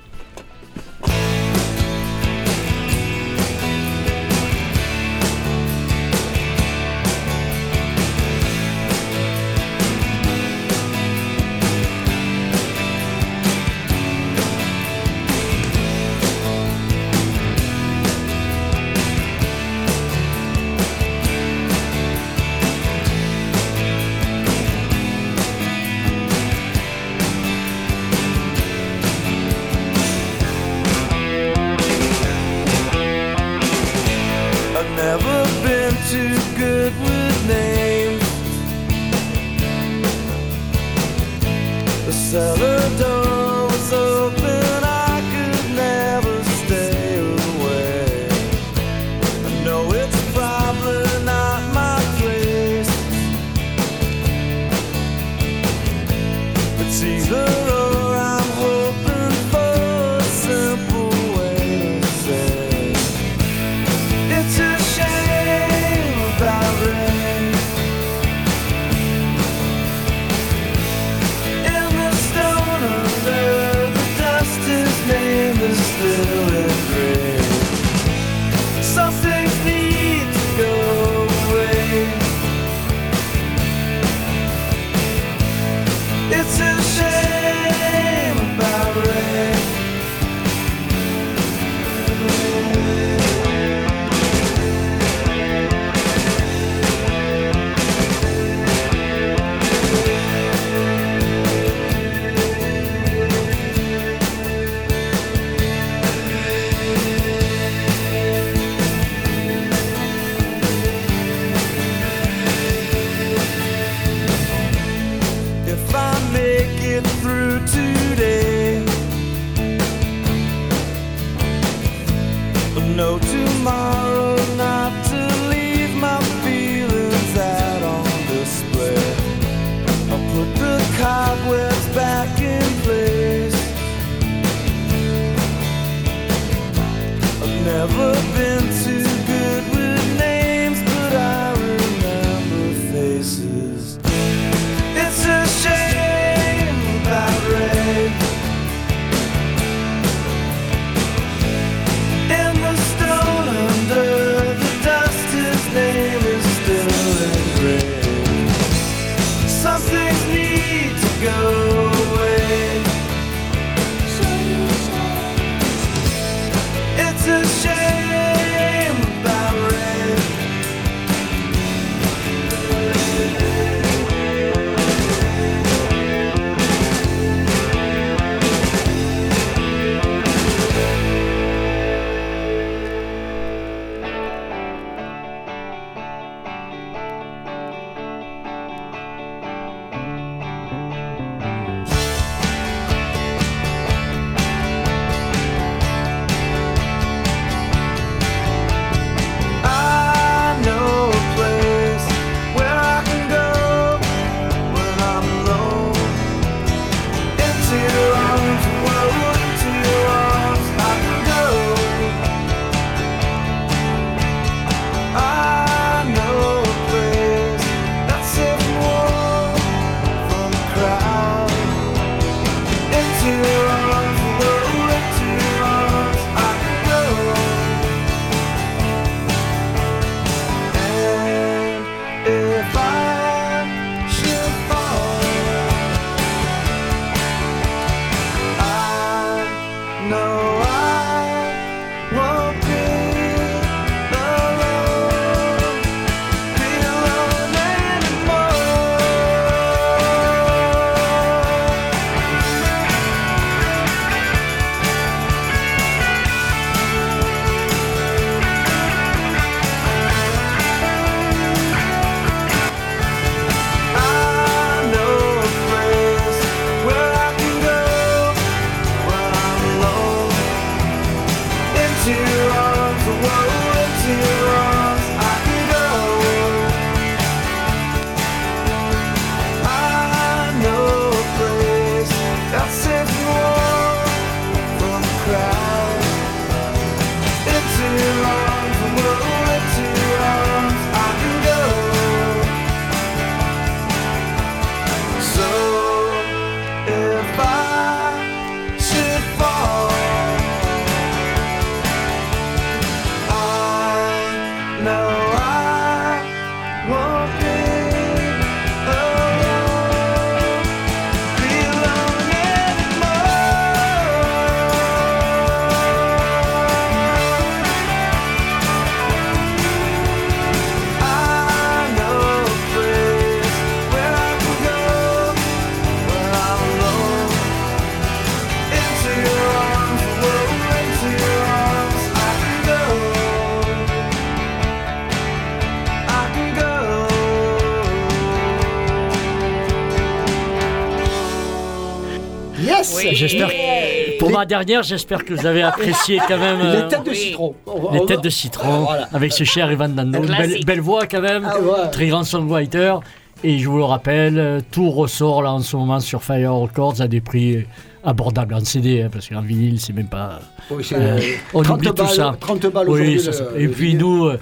Pour 344.20 344.32
ma 344.32 344.46
dernière, 344.46 344.84
j'espère 344.84 345.24
que 345.26 345.34
vous 345.34 345.46
avez 345.46 345.62
apprécié 345.64 346.20
quand 346.28 346.38
même 346.38 346.60
euh, 346.62 346.84
Les 346.84 346.88
têtes 346.90 347.06
de 347.06 347.14
citron. 347.14 347.56
Les 347.94 348.06
têtes 348.06 348.22
de 348.24 348.30
citron 348.30 348.80
Voilà. 348.86 349.08
avec 349.14 349.32
ce 349.32 349.44
cher 349.44 349.70
Evan 349.72 349.94
Dando. 349.94 350.20
Une 350.24 350.26
belle, 350.36 350.66
belle 350.66 350.82
voix 350.82 351.06
quand 351.08 351.22
même. 351.22 351.48
Ah 351.50 351.60
ouais. 351.60 351.90
Très 351.92 352.08
grand 352.08 352.24
songwriter. 352.24 352.96
Et 353.44 353.58
je 353.60 353.70
vous 353.70 353.78
le 353.78 353.86
rappelle, 353.86 354.38
euh, 354.38 354.60
tout 354.72 354.90
ressort 354.92 355.42
là 355.42 355.54
en 355.54 355.60
ce 355.60 355.76
moment 355.78 356.02
sur 356.02 356.22
Fire 356.24 356.54
Records 356.56 357.00
à 357.02 357.08
des 357.08 357.22
prix 357.22 357.66
abordables 358.04 358.54
en 358.54 358.64
CD, 358.66 359.02
hein, 359.04 359.10
parce 359.12 359.30
qu'en 359.30 359.42
vinyle, 359.42 359.80
c'est 359.80 359.94
même 359.94 360.08
pas. 360.10 360.40
Oui, 360.70 360.86
Euh, 360.92 361.18
euh, 361.18 361.20
on 361.54 361.64
30 361.64 361.78
oublie 361.80 361.94
tout 361.94 362.08
ça. 362.08 362.36
30 362.40 362.68
balles 362.68 362.90
Oui, 362.90 363.18
ça, 363.20 363.28
le- 363.28 363.32
ça- 363.32 363.44
le 363.56 363.62
Et 363.62 363.68
puis 363.70 363.88
vinyle. 363.92 363.98
nous, 364.00 364.26
euh, 364.26 364.40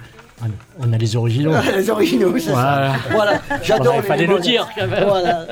on 0.80 0.94
a 0.94 0.98
les 0.98 1.16
originaux. 1.16 1.52
les 1.76 1.90
originaux, 1.90 2.34
c'est 2.38 2.52
Voilà. 2.52 2.94
ça. 2.94 3.00
Voilà, 3.12 3.42
j'adore 3.64 3.96
il 3.96 4.02
les 4.02 4.08
fallait 4.08 4.28
le 4.28 4.40
dire 4.40 4.68
quand 4.78 4.88
même. 4.88 5.04
Voilà. 5.08 5.48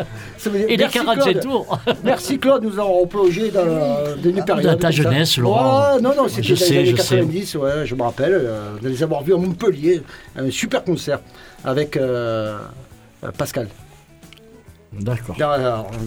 Et 0.68 0.68
les 0.68 0.78
Merci, 0.78 1.00
47 1.00 1.24
Claude. 1.24 1.40
tours. 1.44 1.80
Merci 2.04 2.38
Claude, 2.40 2.64
nous 2.64 2.80
avons 2.80 3.00
replongé 3.02 3.50
dans, 3.50 3.66
dans 3.66 4.30
une 4.30 4.46
période. 4.46 4.66
Dans 4.74 4.78
ta 4.78 4.92
jeunesse, 4.92 5.38
Laurent. 5.38 6.00
Non, 6.00 6.14
non, 6.16 6.28
c'était 6.28 6.54
dans 6.54 6.60
les 6.60 6.78
années 6.78 6.86
je 6.86 6.96
sais. 6.98 7.16
90, 7.18 7.56
ouais, 7.56 7.72
je 7.86 7.96
me 7.96 8.04
rappelle, 8.04 8.34
euh, 8.34 8.78
de 8.82 8.90
les 8.90 9.02
avoir 9.02 9.24
vus 9.24 9.34
à 9.34 9.38
Montpellier, 9.38 10.04
un 10.38 10.52
super 10.52 10.84
concert 10.84 11.20
avec 11.64 11.98
euh, 11.98 12.60
euh, 13.24 13.32
Pascal. 13.36 13.68
D'accord. 14.94 15.36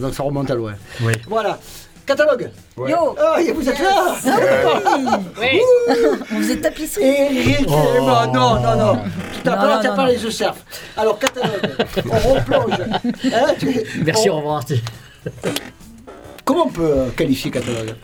Donc 0.01 0.15
ça 0.15 0.23
remonte 0.23 0.51
à 0.51 0.55
loin. 0.55 0.73
Oui. 1.03 1.13
Voilà. 1.27 1.59
Catalogue. 2.09 2.51
Yo 2.89 3.15
Ah, 3.21 3.37
vous 3.55 3.69
êtes 3.69 3.79
là 3.81 4.15
Oui. 5.39 5.61
On 6.33 6.37
faisait 6.39 6.57
tapisserie. 6.57 7.05
Eric, 7.05 7.67
Oh. 7.69 7.73
non, 8.01 8.33
non, 8.33 8.61
non, 8.61 8.77
non. 8.77 9.03
T'as 9.45 9.51
Non, 9.51 9.57
pas, 9.57 9.75
non, 9.77 9.83
t'as 9.83 9.89
non, 9.91 9.97
pas 9.97 10.03
non. 10.03 10.09
les 10.09 10.25
œufs 10.25 10.33
surf. 10.35 10.57
Alors, 10.97 11.19
catalogue, 11.19 11.71
on 12.11 12.35
replonge. 12.35 12.79
Hein, 13.27 13.55
tu- 13.59 13.85
Merci, 14.05 14.31
on- 14.31 14.35
au 14.35 14.37
revoir. 14.39 14.63
Comment 16.47 16.65
on 16.67 16.71
peut 16.71 16.83
euh, 16.83 17.09
qualifier 17.11 17.51
catalogue? 17.51 17.95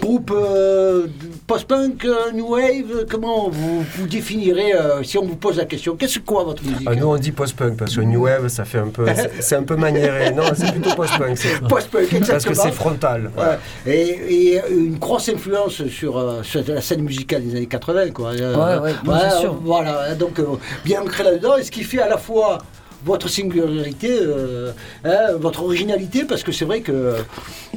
Groupe 0.00 0.32
euh, 0.34 1.06
post-punk, 1.46 2.04
euh, 2.04 2.32
new 2.32 2.48
wave, 2.54 3.06
comment 3.08 3.48
vous, 3.48 3.82
vous 3.96 4.06
définirez 4.08 4.72
euh, 4.74 5.04
si 5.04 5.16
on 5.18 5.24
vous 5.24 5.36
pose 5.36 5.56
la 5.56 5.66
question 5.66 5.94
Qu'est-ce 5.94 6.18
que 6.18 6.24
quoi 6.24 6.42
votre 6.42 6.64
musique 6.64 6.86
Ah, 6.90 6.96
nous, 6.96 7.06
on 7.06 7.16
dit 7.16 7.30
post-punk 7.30 7.76
parce 7.76 7.94
que 7.94 8.00
New 8.00 8.22
Wave, 8.24 8.48
ça 8.48 8.64
fait 8.64 8.78
un 8.78 8.88
peu. 8.88 9.06
c'est- 9.40 9.54
un 9.54 9.62
peu 9.62 9.76
maniéré. 9.76 10.32
Non, 10.32 10.42
c'est 10.56 10.72
plutôt 10.72 10.94
post-punk. 10.96 11.36
c'est- 11.38 11.60
Post-punk, 11.68 12.02
exactement. 12.12 12.32
Parce 12.32 12.44
que 12.44 12.54
c'est 12.54 12.72
frontal. 12.72 13.30
Ouais. 13.38 13.92
Et, 13.92 14.54
et 14.54 14.60
une 14.70 14.98
grosse 14.98 15.28
influence 15.28 15.86
sur, 15.86 16.18
euh, 16.18 16.42
sur 16.42 16.62
la 16.66 16.80
scène 16.80 17.02
musicale 17.02 17.44
des 17.44 17.56
années 17.56 17.66
80. 17.66 18.10
Quoi. 18.10 18.30
Euh, 18.32 18.80
ouais, 18.80 18.92
sûr. 19.40 19.54
Voilà, 19.62 20.14
donc 20.16 20.40
euh, 20.40 20.44
bien 20.84 21.02
ancré 21.02 21.22
là-dedans, 21.22 21.56
et 21.56 21.62
ce 21.62 21.70
qui 21.70 21.84
fait 21.84 22.00
à 22.02 22.08
la 22.08 22.18
fois 22.18 22.58
votre 23.04 23.28
singularité, 23.28 24.18
euh, 24.20 24.72
hein, 25.04 25.32
votre 25.38 25.62
originalité, 25.62 26.24
parce 26.24 26.42
que 26.42 26.52
c'est 26.52 26.64
vrai 26.64 26.80
que 26.80 27.16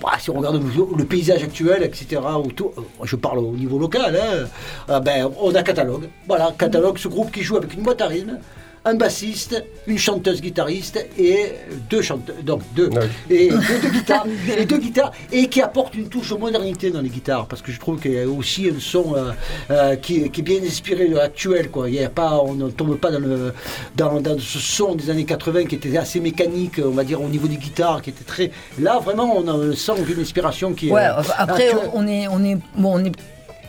bah, 0.01 0.13
si 0.19 0.29
on 0.29 0.33
regarde 0.35 0.61
le, 0.97 1.05
paysage 1.05 1.43
actuel, 1.43 1.83
etc., 1.83 2.21
euh, 2.23 2.81
je 3.03 3.15
parle 3.15 3.39
au 3.39 3.51
niveau 3.51 3.77
local, 3.77 4.15
hein, 4.15 4.47
euh, 4.89 4.99
ben, 4.99 5.29
on 5.39 5.53
a 5.53 5.63
catalogue. 5.63 6.09
Voilà, 6.27 6.53
catalogue, 6.57 6.97
ce 6.97 7.07
groupe 7.07 7.31
qui 7.31 7.41
joue 7.43 7.57
avec 7.57 7.73
une 7.73 7.83
boîte 7.83 8.01
à 8.01 8.07
rythme, 8.07 8.39
un 8.83 8.95
bassiste, 8.95 9.63
une 9.85 9.97
chanteuse 9.99 10.41
guitariste 10.41 11.05
et 11.17 11.53
deux 11.89 12.01
chanteurs, 12.01 12.35
donc 12.43 12.61
deux, 12.75 12.89
Ouais. 12.89 13.07
et 13.29 13.49
deux, 13.49 13.57
deux 13.83 13.89
guitares, 13.89 14.25
et 14.57 14.65
deux 14.65 14.77
guitares, 14.79 15.11
et 15.31 15.47
qui 15.47 15.61
apporte 15.61 15.93
une 15.95 16.09
touche 16.09 16.31
de 16.31 16.35
modernité 16.37 16.89
dans 16.89 17.01
les 17.01 17.09
guitares, 17.09 17.45
parce 17.45 17.61
que 17.61 17.71
je 17.71 17.79
trouve 17.79 17.99
qu'il 17.99 18.13
y 18.13 18.19
a 18.19 18.27
aussi 18.27 18.69
un 18.75 18.79
son 18.79 19.15
euh, 19.15 19.31
euh, 19.69 19.95
qui, 19.97 20.29
qui 20.31 20.41
est 20.41 20.43
bien 20.43 20.59
inspiré 20.63 21.07
de 21.07 21.15
l'actuel, 21.15 21.69
quoi. 21.69 21.89
Il 21.89 21.95
y 21.95 22.03
a 22.03 22.09
pas, 22.09 22.39
on 22.43 22.53
ne 22.55 22.69
tombe 22.71 22.97
pas 22.97 23.11
dans, 23.11 23.19
le, 23.19 23.53
dans, 23.95 24.19
dans 24.19 24.39
ce 24.39 24.57
son 24.57 24.95
des 24.95 25.09
années 25.11 25.25
80 25.25 25.65
qui 25.65 25.75
était 25.75 25.95
assez 25.97 26.19
mécanique, 26.19 26.81
on 26.83 26.89
va 26.89 27.03
dire 27.03 27.21
au 27.21 27.27
niveau 27.29 27.47
des 27.47 27.57
guitares, 27.57 28.01
qui 28.01 28.09
était 28.09 28.23
très. 28.23 28.49
Là, 28.79 28.99
vraiment, 28.99 29.37
on 29.37 29.47
a 29.47 29.51
un 29.51 29.75
son 29.75 29.93
d'une 30.01 30.19
inspiration 30.21 30.73
qui 30.73 30.89
est. 30.89 30.91
Ouais, 30.91 31.03
après, 31.37 31.69
actuelle. 31.69 31.89
on 31.93 32.07
est, 32.07 32.27
on 32.27 32.43
est, 32.43 32.57
bon, 32.75 32.99
on 32.99 33.05
est 33.05 33.11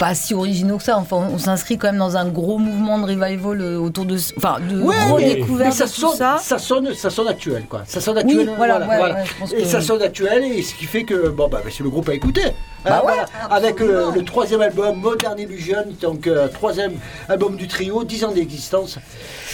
pas 0.03 0.16
si 0.16 0.34
originaux 0.34 0.78
que 0.78 0.82
ça. 0.82 0.96
Enfin, 0.98 1.28
on 1.32 1.38
s'inscrit 1.38 1.78
quand 1.78 1.86
même 1.86 1.98
dans 1.98 2.16
un 2.16 2.26
gros 2.28 2.59
mouvement 2.59 2.98
de 2.98 3.05
revival 3.05 3.61
euh, 3.61 3.78
autour 3.78 4.05
de, 4.05 4.16
enfin, 4.36 4.57
de 4.68 4.80
Ouais, 4.82 4.96
redécouverte 5.12 5.68
mais 5.70 5.76
ça 5.76 5.84
de 5.86 5.90
tout 5.90 6.00
sonne, 6.00 6.16
ça. 6.16 6.38
ça 6.40 6.59
sonne, 6.59 6.92
ça 6.94 7.09
sonne 7.09 7.28
actuel, 7.28 7.66
quoi. 7.68 7.82
Ça 7.86 8.00
sonne 8.00 8.16
Oui, 8.24 8.32
actuel. 8.38 8.50
voilà, 8.57 8.80
ouais, 8.80 9.00
ouais, 9.00 9.24
je 9.24 9.32
pense 9.38 9.53
et 9.53 9.59
que- 9.59 9.64
ça 9.64 9.80
sonne 9.80 10.03
actuel, 10.03 10.42
et 10.42 10.61
ce 10.62 10.74
qui 10.74 10.86
fait 10.86 11.05
que 11.05 11.28
bon, 11.28 11.46
bah, 11.48 11.61
c'est 11.70 11.84
le 11.84 11.90
groupe 11.90 12.09
à 12.09 12.14
écouter. 12.14 12.42
Hein, 12.46 12.50
Bah 12.84 13.03
ouais, 13.07 13.12
voilà. 13.14 13.26
Avec 13.55 13.80
euh, 13.80 14.11
le 14.12 14.24
troisième 14.24 14.61
album, 14.61 14.96
Modern 14.98 15.38
Illusion, 15.38 15.84
donc 16.00 16.26
euh, 16.26 16.48
troisième 16.48 16.94
album 17.28 17.55
du 17.55 17.68
trio, 17.68 18.03
10 18.03 18.24
ans 18.24 18.32
d'existence. 18.32 18.98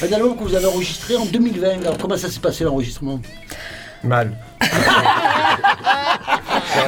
Un 0.03 0.11
album 0.15 0.35
que 0.35 0.45
vous 0.45 0.55
avez 0.55 0.65
enregistré 0.65 1.15
en 1.17 1.27
2020. 1.27 1.83
Alors 1.83 1.99
comment 1.99 2.17
ça 2.17 2.31
s'est 2.31 2.41
passé 2.41 2.65
l'enregistrement? 2.65 3.21
Mal. 4.03 4.33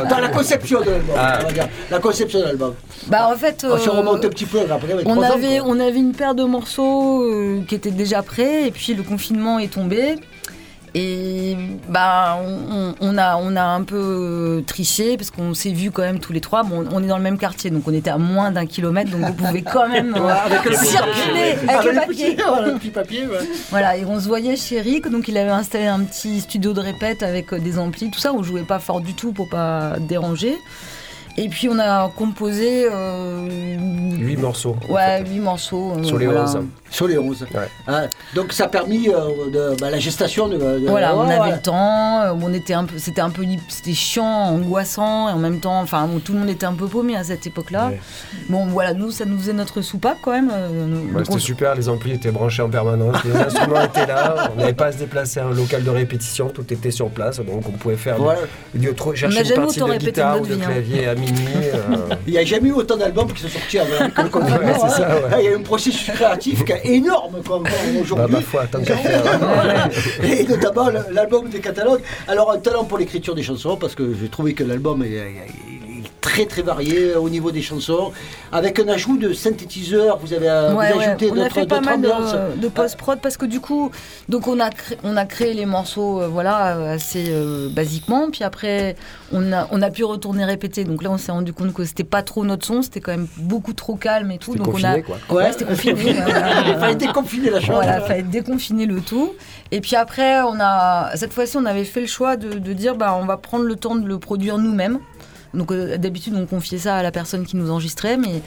Dans 0.09 0.19
la 0.19 0.29
conception 0.29 0.81
de 0.81 0.91
l'album. 0.91 1.17
Ah. 1.19 1.39
on 1.41 1.47
va 1.47 1.53
dire. 1.53 1.69
La 1.91 1.99
conception 1.99 2.41
de 2.41 2.45
l'album. 2.45 2.75
Bah 3.07 3.29
en 3.33 3.37
fait, 3.37 3.67
On 3.69 3.79
se 3.79 3.89
euh, 3.89 3.93
remonte 3.93 4.25
un 4.25 4.29
petit 4.29 4.47
peu 4.47 4.61
après. 4.61 4.93
avec 4.93 5.09
on 5.09 5.19
ans, 5.19 5.23
avait, 5.23 5.61
on 5.61 5.79
avait 5.81 5.99
une 5.99 6.13
paire 6.13 6.35
de 6.35 6.45
morceaux 6.45 7.23
euh, 7.25 7.61
qui 7.67 7.75
étaient 7.75 7.91
déjà 7.91 8.23
prêts 8.23 8.67
et 8.67 8.71
puis 8.71 8.95
le 8.95 9.03
confinement 9.03 9.59
est 9.59 9.73
tombé. 9.73 10.17
Et 10.95 11.57
bah, 11.89 12.39
on, 12.45 12.95
on 13.01 13.17
a, 13.19 13.37
on 13.37 13.55
a 13.57 13.63
un 13.63 13.83
peu 13.83 13.97
euh, 13.97 14.61
triché 14.63 15.17
parce 15.17 15.31
qu'on 15.31 15.55
s'est 15.55 15.71
vus 15.73 15.91
quand 15.91 16.03
même 16.03 16.19
tous 16.19 16.33
les 16.33 16.41
trois. 16.41 16.63
Bon, 16.65 16.85
on 16.93 17.03
est 17.03 17.07
dans 17.07 17.17
le 17.17 17.23
même 17.23 17.39
quartier, 17.39 17.71
donc 17.71 17.87
on 17.87 17.93
était 17.95 18.11
à 18.11 18.19
moins 18.19 18.51
d'un 18.51 18.67
kilomètre, 18.67 19.11
donc 19.11 19.25
on 19.29 19.33
pouvait 19.33 19.63
quand 19.63 19.89
même 19.89 20.15
euh, 20.17 20.21
Ouais, 20.27 20.71
le 20.71 20.77
circuler 20.77 21.55
avec 21.69 21.71
Avec 21.71 21.93
le 21.95 22.01
papier. 22.01 22.37
voilà, 22.47 22.67
le 22.69 22.75
petit 22.79 22.91
papier. 22.91 23.27
ouais. 23.27 23.39
Voilà, 23.71 23.97
et 23.97 24.05
on 24.05 24.19
se 24.21 24.27
voyait 24.27 24.57
chez 24.57 24.81
Rick, 24.81 25.09
donc 25.09 25.29
il 25.29 25.37
avait 25.39 25.51
installé 25.51 25.87
un 25.87 26.01
petit 26.01 26.41
studio 26.41 26.73
de 26.73 26.81
répète 26.81 27.23
avec 27.23 27.53
euh, 27.53 27.59
des 27.61 27.79
amplis, 27.79 28.11
tout 28.11 28.19
ça. 28.21 28.33
On 28.33 28.43
jouait 28.43 28.63
pas 28.63 28.79
fort 28.81 29.01
du 29.01 29.15
tout 29.15 29.33
pour 29.33 29.49
pas 29.49 29.95
déranger. 30.01 30.57
Et 31.43 31.49
puis 31.49 31.69
on 31.71 31.79
a 31.79 32.11
composé 32.15 32.87
euh, 32.93 33.49
8 34.19 34.37
morceaux. 34.37 34.77
ouais, 34.91 35.25
8 35.27 35.39
morceaux. 35.39 35.93
euh, 35.97 36.03
Sur 36.03 36.19
les 36.19 36.27
voilà. 36.27 36.43
11. 36.45 36.59
Sur 36.91 37.07
les 37.09 37.17
11. 37.17 37.47
Ouais. 37.55 37.61
Hein, 37.87 38.09
donc 38.35 38.53
ça 38.53 38.65
a 38.65 38.69
permis 38.69 39.09
euh, 39.09 39.51
de, 39.51 39.77
bah, 39.81 39.91
la 39.91 39.99
gestation 39.99 40.49
de. 40.49 40.59
de- 40.59 40.87
Voilà, 40.87 41.17
on 41.17 41.23
avait 41.23 41.39
ouais. 41.41 41.53
le 41.53 41.63
temps, 41.63 42.21
euh, 42.23 42.33
on 42.43 42.53
était 42.53 42.75
un 42.75 42.85
peu, 42.85 42.99
c'était 42.99 43.23
un 43.23 43.31
peu, 43.31 43.45
c'était 43.69 43.95
chiant, 43.95 44.27
angoissant, 44.27 45.29
et 45.31 45.33
en 45.33 45.39
même 45.39 45.61
temps, 45.61 45.81
enfin, 45.81 46.07
bon, 46.09 46.19
tout 46.19 46.33
le 46.35 46.41
monde 46.41 46.51
était 46.51 46.67
un 46.67 46.75
peu 46.75 46.87
paumé 46.89 47.17
à 47.17 47.25
cette 47.25 47.47
époque-là. 47.47 47.87
Ouais. 47.89 48.01
Bon, 48.51 48.67
voilà, 48.67 48.93
nous, 48.93 49.11
ça 49.11 49.25
nous 49.25 49.39
faisait 49.39 49.53
notre 49.55 49.81
soupape 49.81 50.19
quand 50.23 50.33
même. 50.33 50.51
euh, 50.53 50.87
Bah, 51.13 51.21
on- 51.21 51.25
C'était 51.25 51.39
super, 51.39 51.75
les 51.75 51.89
amplis 51.89 52.13
étaient 52.13 52.33
branchés 52.33 52.61
en 52.63 52.69
permanence, 52.69 53.17
les 53.25 53.33
instruments 53.47 53.83
étaient 53.83 54.07
là, 54.07 54.51
on 54.55 54.61
n'avait 54.61 54.75
pas 54.75 54.87
à 54.87 54.93
se 54.93 54.99
déplacer 54.99 55.41
à 55.41 55.47
un 55.47 55.55
local 55.55 55.85
de 55.85 55.91
répétition, 55.91 56.49
tout 56.51 56.71
était 56.71 56.91
sur 56.91 57.09
place, 57.09 57.39
donc 57.39 57.63
on 57.67 57.73
pouvait 57.73 57.97
faire 57.97 58.21
Ouais. 58.21 58.35
du- 58.75 58.89
du- 58.89 58.95
trop- 58.95 59.13
On 59.13 59.15
chercher 59.15 59.37
n'a 59.37 59.41
une 59.43 59.47
jamais 59.47 59.61
partie 59.63 59.79
autant 59.79 59.87
de 59.87 59.93
répété 59.93 60.11
guitare 60.11 60.41
de 60.41 60.47
de 60.49 60.55
vie, 60.55 60.61
hein. 60.63 60.67
clavier 60.67 61.07
à 61.09 61.15
minuit. 61.15 61.30
Euh, 61.31 62.15
Il 62.27 62.33
n'y 62.33 62.39
a 62.39 62.45
jamais 62.45 62.69
eu 62.69 62.73
autant 62.73 62.97
d'albums 62.97 63.33
qui 63.33 63.43
sont 63.43 63.49
sortis 63.49 63.79
avec 63.79 64.17
le 64.17 64.29
confinement. 64.29 64.59
Ouais, 64.59 64.75
c'est 64.81 64.89
ça, 64.89 65.09
hein. 65.13 65.37
Il 65.39 65.45
y 65.45 65.49
a 65.49 65.51
eu 65.53 65.57
un 65.57 65.63
processus 65.63 66.11
créatif 66.11 66.65
qui 66.65 66.73
est 66.73 66.87
énorme 66.87 67.37
bah, 67.47 67.55
aujourd'hui. 68.01 68.37
faire. 68.45 69.89
Et 70.23 70.45
notamment 70.45 70.89
le- 70.91 71.13
l'album 71.15 71.49
des 71.49 71.61
catalogues. 71.61 72.03
Alors 72.29 72.53
un 72.53 72.59
talent 72.59 72.85
pour 72.85 72.99
l'écriture 72.99 73.35
des 73.35 73.43
chansons 73.43 73.77
parce 73.77 73.95
que 73.95 74.15
j'ai 74.21 74.29
trouvé 74.29 74.55
que 74.55 74.65
l'album 74.65 75.03
est, 75.03 75.09
est- 75.11 75.19
est 75.19 75.80
très 76.21 76.47
très 76.47 76.63
varié 76.63 77.15
au 77.15 77.29
niveau 77.31 77.51
des 77.51 77.63
chansons, 77.63 78.13
avec 78.53 78.79
un 78.79 78.89
ajout 78.89 79.17
de 79.17 79.33
synthétiseurs. 79.33 80.19
Vous 80.19 80.33
avez 80.33 80.49
euh, 80.49 80.71
vous 80.71 80.77
Ouais, 80.79 80.93
ouais. 80.95 81.05
ajouté 81.05 81.31
on 81.35 81.41
a 81.41 81.49
fait 81.51 81.67
pas 81.67 81.81
mal 81.81 82.01
de, 82.01 82.61
de 82.61 82.69
post-prod 82.69 83.19
parce 83.21 83.37
que 83.37 83.47
du 83.47 83.61
coup, 83.61 83.91
donc 84.29 84.47
on 84.49 84.59
a, 84.61 84.71
cré- 84.71 84.99
on 85.05 85.17
a 85.17 85.27
créé 85.27 85.55
les 85.55 85.67
morceaux 85.67 86.21
euh, 86.23 86.29
voilà, 86.29 86.77
euh, 86.77 86.95
assez 86.95 87.27
euh, 87.29 87.69
basiquement, 87.71 88.31
puis 88.31 88.45
après 88.45 88.97
on 89.33 89.53
a, 89.53 89.69
on 89.71 89.81
a 89.83 89.91
pu 89.91 90.05
retourner 90.05 90.45
répéter. 90.45 90.85
Donc 90.85 91.03
là, 91.03 91.11
on 91.11 91.19
s'est 91.19 91.33
rendu 91.33 91.53
compte 91.53 91.73
que 91.73 91.85
c'était 91.85 92.05
pas 92.05 92.23
trop 92.23 92.45
notre 92.45 92.67
son, 92.67 92.83
c'était 92.83 93.01
quand 93.01 93.13
même 93.13 93.29
beaucoup 93.39 93.73
trop 93.73 93.95
calme 93.97 94.31
et 94.31 94.39
tout. 94.39 94.53
C'était 94.53 94.65
Donc 94.65 94.75
on 94.75 94.85
a, 94.85 94.95
confiné, 95.01 95.03
quoi. 95.03 95.37
Ouais, 95.37 95.53
c'était 95.53 95.65
confiné. 95.67 95.93
ouais. 95.95 96.15
Il 96.69 96.75
fallait 96.79 96.95
déconfiner 96.97 97.51
la 97.51 97.61
chambre. 97.61 97.81
Voilà, 97.83 98.01
fallait 98.01 98.23
déconfiner 98.23 98.87
le 98.87 99.01
tout. 99.01 99.33
Et 99.73 99.81
puis 99.81 99.97
après, 99.97 100.41
on 100.43 100.57
a 100.61 101.11
cette 101.17 101.33
fois-ci, 101.33 101.57
on 101.57 101.65
avait 101.65 101.85
fait 101.85 102.01
le 102.01 102.07
choix 102.07 102.37
de, 102.37 102.59
de 102.59 102.73
dire, 102.73 102.95
bah, 102.97 103.17
on 103.21 103.25
va 103.27 103.37
prendre 103.37 103.65
le 103.65 103.77
temps 103.77 103.95
de 103.95 104.07
le 104.07 104.19
produire 104.19 104.59
nous-mêmes. 104.59 104.99
Donc 105.55 105.73
euh, 105.73 105.97
d'habitude, 105.97 106.35
on 106.37 106.47
confiait 106.47 106.79
ça 106.79 106.97
à 106.97 107.03
la 107.03 107.11
personne 107.11 107.45
qui 107.45 107.57
nous 107.57 107.71
enregistrait, 107.71 108.17
mais 108.17 108.43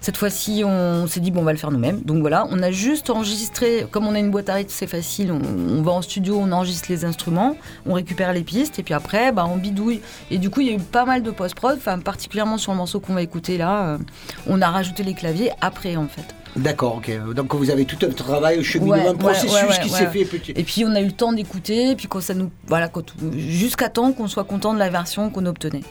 cette 0.00 0.16
fois-ci, 0.16 0.62
on 0.64 1.06
s'est 1.06 1.20
dit, 1.20 1.30
bon, 1.30 1.40
on 1.40 1.44
va 1.44 1.52
le 1.52 1.58
faire 1.58 1.70
nous-mêmes. 1.70 2.00
Donc 2.02 2.20
voilà, 2.20 2.46
on 2.50 2.62
a 2.62 2.70
juste 2.70 3.10
enregistré, 3.10 3.86
comme 3.90 4.06
on 4.06 4.14
a 4.14 4.18
une 4.18 4.30
boîte 4.30 4.48
à 4.48 4.54
rythme, 4.54 4.70
c'est 4.72 4.86
facile, 4.86 5.32
on, 5.32 5.82
va 5.82 5.92
en 5.92 6.02
studio, 6.02 6.38
on 6.40 6.50
enregistre 6.52 6.90
les 6.90 7.04
instruments, 7.04 7.56
on 7.86 7.94
récupère 7.94 8.32
les 8.32 8.42
pistes, 8.42 8.78
et 8.78 8.82
puis 8.82 8.94
après, 8.94 9.32
bah, 9.32 9.46
on 9.48 9.56
bidouille. 9.56 10.00
Et 10.30 10.38
du 10.38 10.50
coup, 10.50 10.60
il 10.60 10.68
y 10.68 10.70
a 10.70 10.74
eu 10.74 10.80
pas 10.80 11.04
mal 11.04 11.22
de 11.22 11.30
post-prod, 11.30 11.78
particulièrement 12.04 12.58
sur 12.58 12.72
le 12.72 12.78
morceau 12.78 13.00
qu'on 13.00 13.14
va 13.14 13.22
écouter 13.22 13.58
là, 13.58 13.86
euh, 13.86 13.98
on 14.46 14.60
a 14.60 14.68
rajouté 14.68 15.02
les 15.02 15.14
claviers 15.14 15.50
après, 15.60 15.96
en 15.96 16.08
fait. 16.08 16.34
D'accord, 16.56 16.96
ok. 16.96 17.34
Donc 17.34 17.54
vous 17.54 17.70
avez 17.70 17.84
tout 17.84 17.98
un 18.04 18.10
travail, 18.10 18.58
un 18.58 18.62
cheminement, 18.62 18.94
Ouais, 18.94 19.08
un 19.08 19.14
processus 19.14 19.52
ouais, 19.52 19.68
ouais, 19.68 19.78
qui 19.82 19.90
ouais. 19.90 19.98
s'est 19.98 20.06
fait 20.06 20.24
petit. 20.24 20.52
Et 20.56 20.64
puis 20.64 20.84
on 20.86 20.94
a 20.94 21.00
eu 21.00 21.06
le 21.06 21.12
temps 21.12 21.32
d'écouter, 21.32 21.94
puis 21.96 22.06
quand 22.08 22.20
ça 22.20 22.34
nous, 22.34 22.50
voilà, 22.66 22.88
quand, 22.88 23.02
jusqu'à 23.36 23.88
temps 23.88 24.12
qu'on 24.12 24.28
soit 24.28 24.44
content 24.44 24.74
de 24.74 24.78
la 24.78 24.88
version 24.90 25.30
qu'on 25.30 25.46
obtenait. 25.46 25.82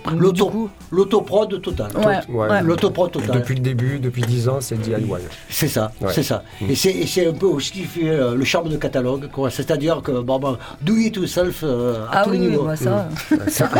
Coup, 0.49 0.69
l'autoprod 0.91 1.61
total. 1.61 1.91
Ouais, 1.97 2.19
Ouais. 2.29 2.47
ouais. 2.49 2.61
L'autoprod 2.61 3.11
total. 3.11 3.31
Depuis 3.31 3.55
le 3.55 3.61
début, 3.61 3.99
depuis 3.99 4.21
10 4.23 4.49
ans, 4.49 4.57
c'est 4.61 4.79
DIY. 4.79 5.05
C'est 5.49 5.67
ça, 5.67 5.91
Ouais. 6.01 6.11
c'est 6.13 6.23
ça. 6.23 6.43
Mm. 6.61 6.69
Et 6.69 6.75
c'est 6.75 6.91
et 6.91 7.07
c'est 7.07 7.27
un 7.27 7.33
peu 7.33 7.45
aussi 7.47 7.67
ce 7.67 7.73
qui 7.73 7.83
fait 7.83 8.09
euh, 8.09 8.35
le 8.35 8.45
charme 8.45 8.69
de 8.69 8.77
catalogue, 8.77 9.29
quoi. 9.31 9.49
C'est-à-dire 9.49 10.01
que 10.01 10.11
bon, 10.21 10.39
bon, 10.39 10.57
do 10.81 10.95
it 10.95 11.15
yourself 11.15 11.61
euh, 11.63 12.05
à 12.07 12.19
ah 12.19 12.23
tous 12.23 12.29
oui, 12.31 12.37
les 12.37 12.45
oui, 12.45 12.51
niveaux. 12.51 12.63
bah, 12.65 12.75
ça. 12.75 13.07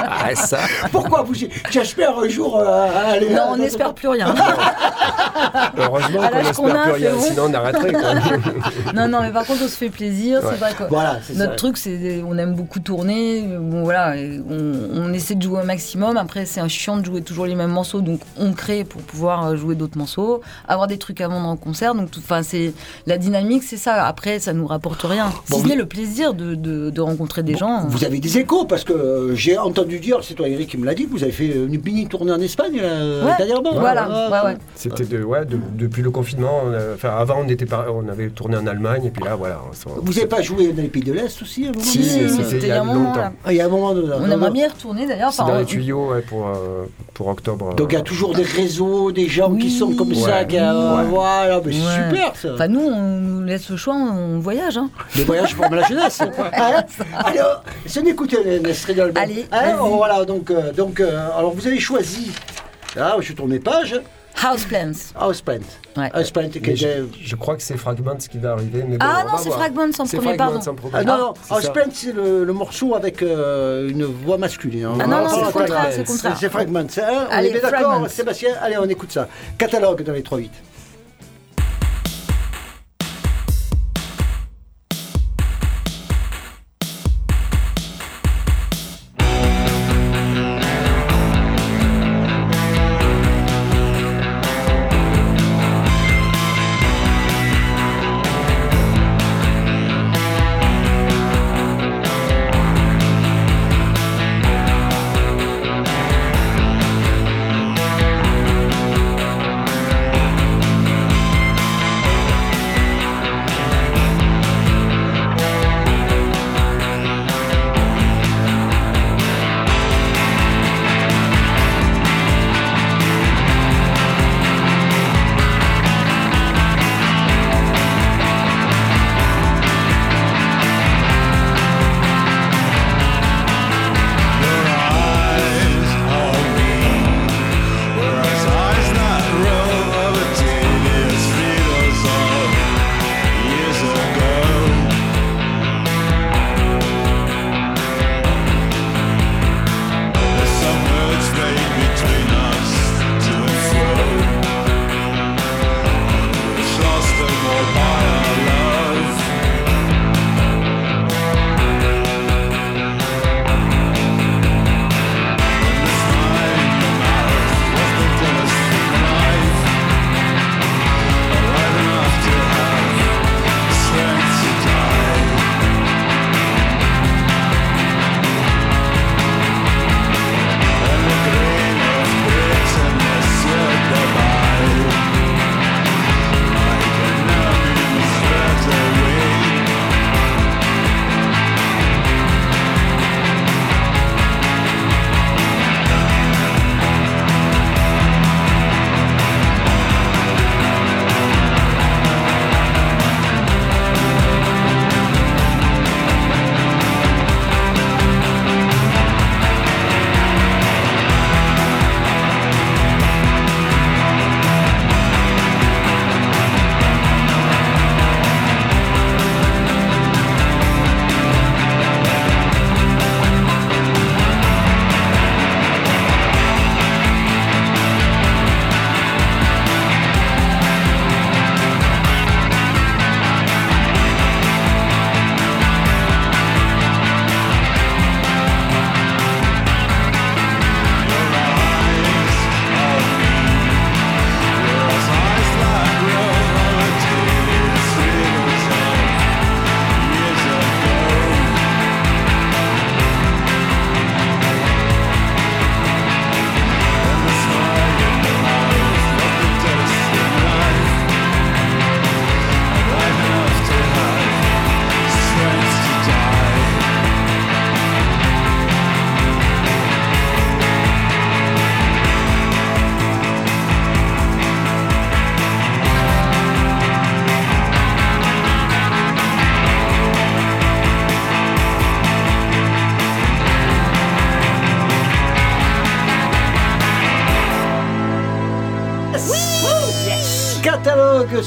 Ah, 0.00 0.34
ça 0.34 0.58
Pourquoi 0.92 1.22
vous 1.22 1.34
J'espère 1.70 2.18
un 2.18 2.28
jour 2.28 2.58
euh, 2.58 2.88
aller. 3.12 3.30
Non, 3.30 3.48
on 3.50 3.56
n'espère 3.56 3.94
plus 3.94 4.08
rien. 4.08 4.34
Heureusement 5.76 6.28
qu'on 6.28 6.42
n'espère 6.42 6.76
a, 6.80 6.82
plus 6.84 6.92
rien, 6.92 7.12
bon. 7.14 7.20
sinon 7.20 7.42
on 7.48 7.54
arrêterait. 7.54 7.92
Quoi. 7.92 8.14
non, 8.94 9.08
non, 9.08 9.20
mais 9.22 9.30
par 9.30 9.44
contre, 9.44 9.60
on 9.64 9.68
se 9.68 9.76
fait 9.76 9.90
plaisir. 9.90 10.40
Ouais. 10.42 10.48
C'est 10.52 10.56
vrai 10.58 10.72
que 10.78 10.84
Voilà, 10.88 11.18
c'est 11.22 11.34
notre 11.36 11.50
ça. 11.52 11.56
truc, 11.56 11.76
c'est 11.76 12.22
on 12.28 12.36
aime 12.38 12.54
beaucoup 12.54 12.80
tourner. 12.80 13.42
Bon, 13.60 13.82
voilà, 13.84 14.14
on, 14.50 15.00
on 15.02 15.12
essaie 15.12 15.34
de 15.34 15.42
jouer 15.42 15.60
au 15.62 15.64
maximum. 15.64 16.16
Après, 16.16 16.44
c'est 16.46 16.60
un 16.60 16.68
chiant 16.68 16.96
de 16.96 17.04
jouer 17.04 17.22
toujours 17.22 17.46
les 17.46 17.54
mêmes 17.54 17.70
morceaux, 17.70 18.00
donc 18.00 18.20
on 18.38 18.52
crée 18.52 18.84
pour 18.84 19.00
pouvoir 19.02 19.46
euh, 19.48 19.56
jouer 19.56 19.74
d'autres 19.74 19.98
morceaux, 19.98 20.40
avoir 20.66 20.86
des 20.86 20.98
trucs 20.98 21.20
à 21.20 21.28
vendre 21.28 21.48
en 21.48 21.56
concert. 21.56 21.94
Donc, 21.94 22.08
enfin, 22.18 22.42
c'est 22.42 22.72
la 23.06 23.18
dynamique, 23.18 23.62
c'est 23.62 23.76
ça. 23.76 24.04
Après, 24.06 24.38
ça 24.38 24.52
nous 24.52 24.66
rapporte 24.66 25.02
rien. 25.02 25.26
Bon, 25.50 25.56
si 25.56 25.62
ce 25.62 25.62
vous- 25.62 25.68
n'est 25.68 25.76
le 25.76 25.86
plaisir 25.86 26.34
de, 26.34 26.54
de- 26.54 26.90
de 26.90 27.00
rencontrer 27.00 27.42
des 27.42 27.56
gens. 27.56 27.86
Vous 27.88 28.04
avez 28.04 28.18
des 28.18 28.38
échos 28.38 28.64
parce 28.64 28.84
que 28.84 28.92
euh, 28.92 29.34
j'ai 29.34 29.58
entendu 29.58 29.98
dire, 29.98 30.18
c'est 30.22 30.34
toi 30.34 30.48
Eric 30.48 30.70
qui 30.70 30.78
me 30.78 30.86
l'a 30.86 30.94
dit, 30.94 31.06
que 31.06 31.10
vous 31.10 31.22
avez 31.22 31.32
fait 31.32 31.46
une 31.46 31.80
mini 31.80 32.06
tournée 32.06 32.32
en 32.32 32.40
Espagne 32.40 32.76
là, 32.80 33.24
Ouais, 33.24 33.32
dernièrement. 33.38 33.72
voilà, 33.74 34.08
Ah, 34.10 34.30
ouais, 34.44 34.50
ouais. 34.52 34.58
C'était 34.74 35.04
de, 35.04 35.22
ouais, 35.28 35.44
de- 35.44 35.58
depuis 35.74 36.02
le 36.02 36.10
confinement. 36.10 36.62
Enfin, 36.94 37.10
avant, 37.16 37.42
on, 37.44 37.48
était 37.48 37.66
par- 37.66 37.86
on 37.94 38.08
avait 38.08 38.28
tourné 38.28 38.56
en 38.56 38.66
Allemagne, 38.66 39.04
et 39.06 39.10
puis 39.10 39.22
là, 39.24 39.36
voilà. 39.36 39.60
on 39.86 40.00
Vous 40.00 40.12
n'avez 40.14 40.26
pas 40.26 40.42
joué 40.42 40.72
dans 40.72 40.82
les 40.82 40.88
pays 40.88 41.02
de 41.02 41.12
l'Est 41.12 41.40
aussi 41.42 41.66
à 41.66 41.68
un 41.68 41.72
moment 41.72 41.84
Si, 41.84 41.98
donné 41.98 42.22
mais 42.22 42.28
Si, 42.28 42.44
c'était 42.44 42.56
il 42.66 42.68
y 42.68 42.70
a 42.72 42.80
un 42.80 42.84
moment, 42.84 43.08
longtemps. 43.10 43.32
Ah, 43.44 43.52
Il 43.52 43.56
y 43.56 43.60
a 43.60 43.66
un 43.66 43.68
moment 43.68 43.94
de. 43.94 44.10
On 44.20 44.30
aimerait 44.30 44.50
bien 44.50 44.68
retourner 44.68 45.06
d'ailleurs. 45.06 45.32
C'est 45.32 45.42
dans 45.44 45.58
les 45.58 45.64
tuyaux 45.64 46.10
ouais, 46.12 46.22
pour, 46.22 46.48
euh, 46.48 46.84
pour 47.14 47.28
octobre. 47.28 47.74
Donc 47.74 47.92
il 47.92 47.94
y 47.94 47.98
a 47.98 48.02
toujours 48.02 48.34
des 48.34 48.42
réseaux, 48.42 49.12
des 49.12 49.28
gens 49.28 49.54
qui 49.54 49.70
sont 49.70 49.94
comme 49.94 50.14
ça, 50.14 50.44
qui, 50.44 50.58
euh, 50.58 50.96
Ouais. 50.98 51.04
voilà, 51.04 51.60
mais 51.64 51.72
c'est 51.72 52.08
super 52.08 52.36
ça. 52.36 52.54
Enfin, 52.54 52.68
nous, 52.68 52.80
on 52.80 53.00
nous 53.20 53.44
laisse 53.44 53.68
le 53.70 53.76
choix, 53.76 53.94
on 53.94 54.38
voyage. 54.38 54.76
Hein. 54.78 54.90
Des 55.14 55.24
voyages 55.24 55.54
pour 55.54 55.68
la 55.74 55.82
jeunesse. 55.86 56.20
Hein 56.22 56.82
alors, 57.14 57.62
si 57.86 57.98
on 57.98 58.04
écoutait 58.06 58.38
un. 58.38 58.58
Allez, 59.14 59.46
Hein, 59.52 59.76
vas-y. 59.76 59.88
voilà, 59.96 60.24
donc, 60.24 60.50
euh, 60.50 60.72
donc 60.72 61.00
euh, 61.00 61.28
alors 61.36 61.52
vous 61.52 61.66
avez 61.66 61.78
choisi. 61.78 62.30
Là, 62.96 63.16
je 63.20 63.32
tourne 63.32 63.50
mes 63.50 63.58
pages. 63.58 64.00
Houseplants. 64.44 65.12
Houseplants. 65.18 65.58
Ouais. 65.96 66.10
Houseplants, 66.14 66.48
Mais 66.62 66.76
je, 66.76 66.86
je 67.20 67.36
crois 67.36 67.56
que 67.56 67.62
c'est 67.62 67.76
Fragments 67.76 68.16
qui 68.16 68.38
va 68.38 68.52
arriver. 68.52 68.84
Mais 68.86 68.96
bon, 68.98 69.04
Ah 69.08 69.22
on 69.24 69.26
non, 69.26 69.32
va 69.36 69.38
c'est. 69.42 69.50
Fragments 69.50 69.82
en 69.98 70.06
premier, 70.06 70.36
pardon. 70.36 70.60
Ah, 70.92 71.04
non, 71.04 71.18
non. 71.18 71.34
Houseplants, 71.50 71.90
c'est 71.92 72.12
le, 72.12 72.44
le 72.44 72.52
morceau 72.52 72.94
avec 72.94 73.22
euh, 73.22 73.88
une 73.88 74.04
voix 74.04 74.38
masculine. 74.38 74.84
hein. 74.84 74.98
Ah 75.00 75.06
non, 75.06 75.16
non, 75.18 75.24
On 75.24 75.28
c'est 75.28 75.36
le 75.46 75.52
contraire, 75.52 75.86
c'est 75.92 76.48
Fragments. 76.50 76.78
hein. 76.80 77.26
on 77.28 77.32
Allez, 77.32 77.48
est 77.50 77.60
d'accord. 77.60 78.08
Sébastien 78.08 78.50
Allez, 78.60 78.76
on 78.78 78.88
écoute 78.88 79.10
ça. 79.12 79.28
Catalogue 79.56 80.02
dans 80.02 80.12
les 80.12 80.22
3-8. 80.22 80.48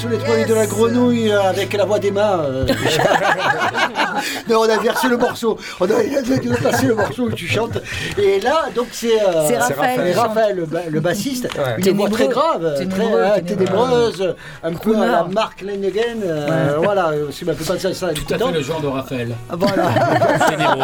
Sous 0.02 0.08
les 0.08 0.18
toilettes 0.18 0.50
de 0.50 0.56
la 0.56 0.66
grenouille 0.66 1.32
euh, 1.32 1.44
avec 1.44 1.74
la 1.74 1.86
voix 1.86 2.00
d'Emma. 2.00 2.44
euh. 4.22 4.50
non, 4.54 4.60
on 4.62 4.70
a 4.70 4.78
versé 4.78 5.08
le 5.08 5.18
morceau. 5.18 5.58
On 5.80 5.86
a, 5.86 5.94
on 5.94 6.54
a 6.54 6.58
passé 6.58 6.88
le 6.88 6.96
morceau 6.96 7.24
où 7.24 7.32
tu 7.32 7.48
chantes. 7.48 7.78
Et 8.18 8.40
là, 8.40 8.66
donc 8.76 8.88
c'est. 8.92 9.22
euh, 9.22 9.48
C'est 9.48 9.58
Raphaël. 9.58 10.14
Raphaël, 10.18 10.56
le, 10.56 10.66
ba- 10.66 10.82
le 10.90 11.00
bassiste. 11.00 11.48
Ouais. 11.56 11.76
Une 11.90 11.96
voix 11.98 12.10
très 12.10 12.28
grave, 12.28 12.74
très 12.76 12.86
Ténébreux, 12.86 13.20
euh, 13.20 13.40
ténébreuse, 13.42 14.36
un 14.64 14.74
peu 14.74 14.96
à 14.98 15.06
la. 15.06 15.24
Mark 15.32 15.62
Lennigan. 15.62 16.02
euh, 16.26 16.78
Voilà, 16.84 17.10
euh, 17.10 17.32
fait 17.32 17.64
penser 17.66 17.88
à 17.88 17.94
ça. 17.94 18.10
Tout 18.14 18.34
à 18.34 18.38
fait 18.38 18.52
le 18.52 18.62
genre 18.62 18.82
de 18.82 18.88
Raphaël. 18.88 19.36
Voilà, 19.52 19.84
Ténébreux. 20.50 20.82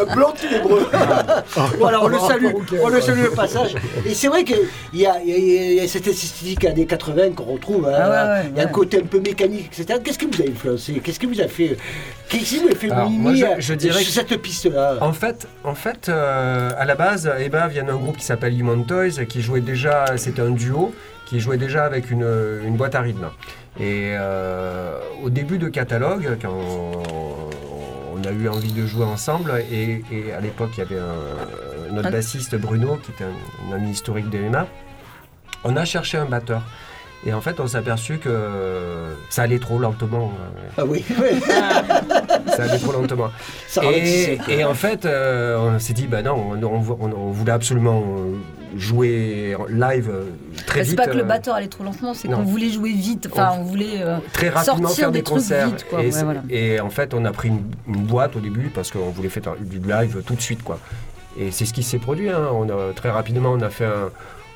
un 0.00 0.14
blond 0.14 0.32
ténébreux. 0.32 0.88
voilà, 1.78 2.02
on 2.02 2.08
le 2.08 2.18
salue, 2.18 2.46
on 2.82 2.88
le 2.88 3.00
salue 3.00 3.26
au 3.30 3.34
passage. 3.34 3.74
Et 4.06 4.14
c'est 4.14 4.28
vrai 4.28 4.44
qu'il 4.44 4.58
y 4.94 5.06
a, 5.06 5.20
y 5.22 5.30
y 5.82 5.88
cette 5.88 6.06
esthétique 6.06 6.64
années 6.64 6.86
80 6.86 7.32
qu'on 7.36 7.44
retrouve. 7.44 7.88
hein. 7.88 7.92
Ah 8.00 8.10
ouais, 8.10 8.50
il 8.52 8.58
y 8.58 8.60
a 8.60 8.64
un 8.64 8.68
côté 8.68 8.98
un 8.98 9.06
peu 9.06 9.20
mécanique, 9.20 9.70
etc. 9.78 9.98
Qu'est-ce 10.02 10.18
qui 10.18 10.26
vous 10.26 10.42
a 10.42 10.46
influencé 10.50 10.69
Qu'est-ce 11.02 11.18
qui 11.20 11.26
vous 11.26 11.40
a 11.40 11.48
fait 11.48 11.76
Qu'est-ce 12.28 12.44
qui 12.44 12.58
vous 12.58 12.68
a 12.68 12.74
fait 12.74 12.90
Alors, 12.90 13.10
miner 13.10 13.22
moi, 13.22 13.34
je- 13.34 13.44
euh, 13.44 13.54
je 13.58 13.74
dirais 13.74 14.02
sur 14.02 14.12
cette 14.12 14.36
piste-là? 14.40 14.98
En 15.00 15.12
fait, 15.12 15.46
en 15.64 15.74
fait 15.74 16.08
euh, 16.08 16.70
à 16.78 16.84
la 16.84 16.94
base, 16.94 17.30
Eba 17.40 17.68
vient 17.68 17.84
d'un 17.84 17.96
groupe 17.96 18.16
qui 18.16 18.24
s'appelle 18.24 18.58
Human 18.58 18.84
Toys, 18.86 19.24
qui 19.28 19.42
jouait 19.42 19.60
déjà, 19.60 20.16
c'était 20.16 20.42
un 20.42 20.50
duo, 20.50 20.94
qui 21.26 21.40
jouait 21.40 21.58
déjà 21.58 21.84
avec 21.84 22.10
une, 22.10 22.26
une 22.64 22.76
boîte 22.76 22.94
à 22.94 23.00
rythme. 23.00 23.26
Et 23.78 24.14
euh, 24.18 24.98
au 25.22 25.30
début 25.30 25.58
de 25.58 25.68
catalogue, 25.68 26.36
quand 26.42 26.50
on, 26.52 28.18
on 28.20 28.24
a 28.28 28.32
eu 28.32 28.48
envie 28.48 28.72
de 28.72 28.84
jouer 28.86 29.04
ensemble, 29.04 29.52
et, 29.72 30.02
et 30.12 30.32
à 30.32 30.40
l'époque, 30.40 30.70
il 30.76 30.80
y 30.80 30.82
avait 30.82 30.98
un, 31.00 31.92
notre 31.94 32.10
bassiste 32.10 32.56
Bruno, 32.56 32.98
qui 33.02 33.12
était 33.12 33.24
un, 33.24 33.72
un 33.72 33.76
ami 33.76 33.90
historique 33.90 34.28
d'Emma, 34.28 34.66
on 35.64 35.76
a 35.76 35.84
cherché 35.84 36.16
un 36.18 36.24
batteur. 36.26 36.62
Et 37.26 37.34
en 37.34 37.40
fait, 37.42 37.60
on 37.60 37.66
s'est 37.66 37.76
aperçu 37.76 38.16
que 38.18 38.30
ça 39.28 39.42
allait 39.42 39.58
trop 39.58 39.78
lentement. 39.78 40.32
euh, 40.40 40.68
Ah 40.78 40.84
oui, 40.86 41.04
oui. 41.10 41.38
Ça 42.56 42.64
allait 42.64 42.78
trop 42.78 42.92
lentement. 42.92 43.30
ça 43.68 43.82
Et, 43.84 44.64
en 44.64 44.72
fait, 44.74 45.04
euh, 45.04 45.58
on 45.58 45.78
s'est 45.78 45.92
dit, 45.92 46.06
bah 46.06 46.22
non, 46.22 46.34
on, 46.52 46.62
on- 46.62 46.96
on- 47.00 47.12
on 47.12 47.30
voulait 47.30 47.52
absolument 47.52 48.02
euh, 48.06 48.78
jouer 48.78 49.54
en 49.58 49.66
live 49.66 50.10
très 50.66 50.80
Bah, 50.80 50.82
vite. 50.82 50.90
C'est 50.90 50.96
pas 50.96 51.06
que 51.06 51.16
le 51.16 51.24
batteur 51.24 51.54
allait 51.56 51.68
trop 51.68 51.84
lentement, 51.84 52.14
c'est 52.14 52.28
qu'on 52.28 52.42
voulait 52.42 52.70
jouer 52.70 52.92
vite. 52.92 53.28
Enfin, 53.30 53.50
on 53.58 53.62
voulait. 53.64 54.00
euh, 54.02 54.16
très 54.32 54.48
rapidement 54.48 54.88
sortir 54.88 55.04
faire 55.04 55.10
des 55.12 55.18
des, 55.18 55.22
trucs 55.24 55.38
concerts. 55.38 55.66
vite, 55.68 55.86
quoi. 55.90 56.00
Et, 56.02 56.06
Ouais, 56.06 56.10
c'est- 56.12 56.24
voilà. 56.24 56.42
et 56.48 56.80
en 56.80 56.90
fait, 56.90 57.12
on 57.14 57.24
a 57.26 57.32
pris 57.32 57.48
une, 57.48 57.62
une 57.88 58.02
boîte 58.04 58.36
au 58.36 58.40
début 58.40 58.70
parce 58.74 58.90
qu'on 58.90 59.10
voulait 59.10 59.28
faire 59.28 59.42
du 59.60 59.78
live 59.78 60.22
tout 60.26 60.34
de 60.34 60.40
suite, 60.42 60.62
quoi. 60.62 60.78
Et 61.38 61.50
c'est 61.50 61.64
ce 61.66 61.72
qui 61.74 61.82
s'est 61.82 61.98
produit. 61.98 62.30
hein. 62.30 62.48
On 62.52 62.68
a, 62.70 62.92
très 62.94 63.10
rapidement, 63.10 63.52
on 63.52 63.60
a 63.60 63.70
fait 63.70 63.84
un, 63.84 64.10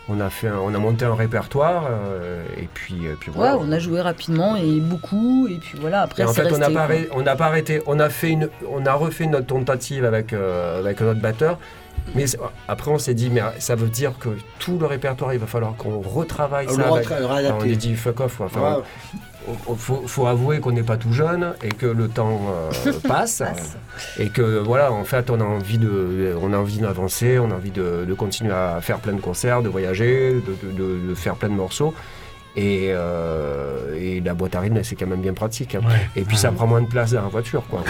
on 0.09 0.21
a 0.21 0.29
fait, 0.31 0.49
un- 0.49 0.59
on 0.59 0.75
a 0.75 0.79
monté 0.79 1.05
un 1.05 1.15
répertoire 1.15 1.87
euh, 1.91 2.45
et 2.59 2.69
puis, 2.73 3.07
et 3.07 3.15
puis 3.19 3.31
Ouais, 3.31 3.37
voilà. 3.37 3.57
on 3.59 3.73
a 3.73 3.79
joué 3.79 4.01
rapidement 4.03 4.55
et 4.57 4.81
beaucoup, 4.81 5.49
et 5.49 5.57
puis 5.57 5.79
voilà, 5.81 6.03
après 6.03 6.23
Et 6.23 6.27
en 6.27 6.33
fait, 6.33 6.53
on 6.53 6.59
n'a 6.59 6.69
pas, 6.71 6.83
arrêté- 6.85 7.09
on 7.15 7.23
n'a 7.23 7.37
pas 7.37 7.47
arrêté. 7.47 7.81
On 7.87 7.99
a 7.99 8.11
fait 8.11 8.31
une, 8.31 8.49
on 8.71 8.85
a 8.87 8.93
refait 8.93 9.27
notre 9.27 9.47
tentative 9.47 10.05
avec 10.05 10.33
euh, 10.33 10.79
avec 10.81 11.01
notre 11.01 11.21
batteur. 11.21 11.59
Mais 12.15 12.25
après, 12.69 12.91
on 12.91 12.99
s'est 12.99 13.15
dit, 13.15 13.31
mais 13.31 13.41
ça 13.59 13.75
veut 13.75 13.89
dire 13.89 14.13
que 14.19 14.29
tout 14.59 14.79
le 14.79 14.87
répertoire, 14.87 15.33
il 15.33 15.41
va 15.41 15.47
falloir 15.47 15.75
qu'on 15.77 16.01
retravaille 16.01 16.67
On 16.71 16.75
ça. 16.77 16.89
avec- 16.95 17.09
retra- 17.09 17.17
Alors, 17.17 17.59
on 17.59 17.63
a 17.63 17.67
dit 17.75 17.95
fuck 17.97 18.21
off. 18.21 18.41
Enfin, 18.41 18.61
Ouais. 18.79 18.83
on- 19.49 19.73
on- 19.73 19.75
faut, 19.75 20.03
faut 20.07 20.27
avouer 20.27 20.61
qu'on 20.61 20.73
n'est 20.73 20.83
pas 20.85 20.97
tout 20.97 21.13
jeune 21.13 21.55
et 21.63 21.69
que 21.71 21.87
le 21.87 22.09
temps 22.09 22.41
euh, 22.51 22.93
passe 23.09 23.39
Passe. 23.39 23.77
et 24.19 24.29
que 24.29 24.59
voilà, 24.61 24.93
en 24.93 25.05
fait, 25.05 25.29
on 25.31 25.41
a 25.41 25.45
envie 25.45 25.79
de, 25.79 26.37
on 26.41 26.53
a 26.53 26.57
envie 26.59 26.79
d'avancer, 26.79 27.39
on 27.39 27.51
a 27.51 27.55
envie 27.55 27.71
de, 27.73 28.05
de 28.07 28.15
continuer 28.15 28.53
à 28.53 28.79
faire 28.81 28.99
plein 29.01 29.13
de 29.15 29.21
concerts, 29.21 29.63
de 29.63 29.69
voyager, 29.69 30.35
de- 30.35 30.73
de 31.09 31.15
faire 31.15 31.35
plein 31.37 31.49
de 31.49 31.55
morceaux. 31.55 31.95
Et, 32.57 32.89
euh, 32.91 33.97
et 34.01 34.21
la 34.21 34.33
boîte 34.35 34.55
à 34.55 34.61
rythme, 34.61 34.83
c'est 34.85 34.95
quand 34.95 35.07
même 35.09 35.21
bien 35.21 35.35
pratique. 35.35 35.75
hein. 35.75 35.81
Ouais. 35.85 36.09
Et 36.21 36.23
puis 36.23 36.37
ça 36.37 36.53
prend 36.53 36.67
moins 36.67 36.83
de 36.83 36.87
place 36.87 37.13
dans 37.13 37.23
la 37.23 37.29
voiture, 37.29 37.65
quoi. 37.69 37.83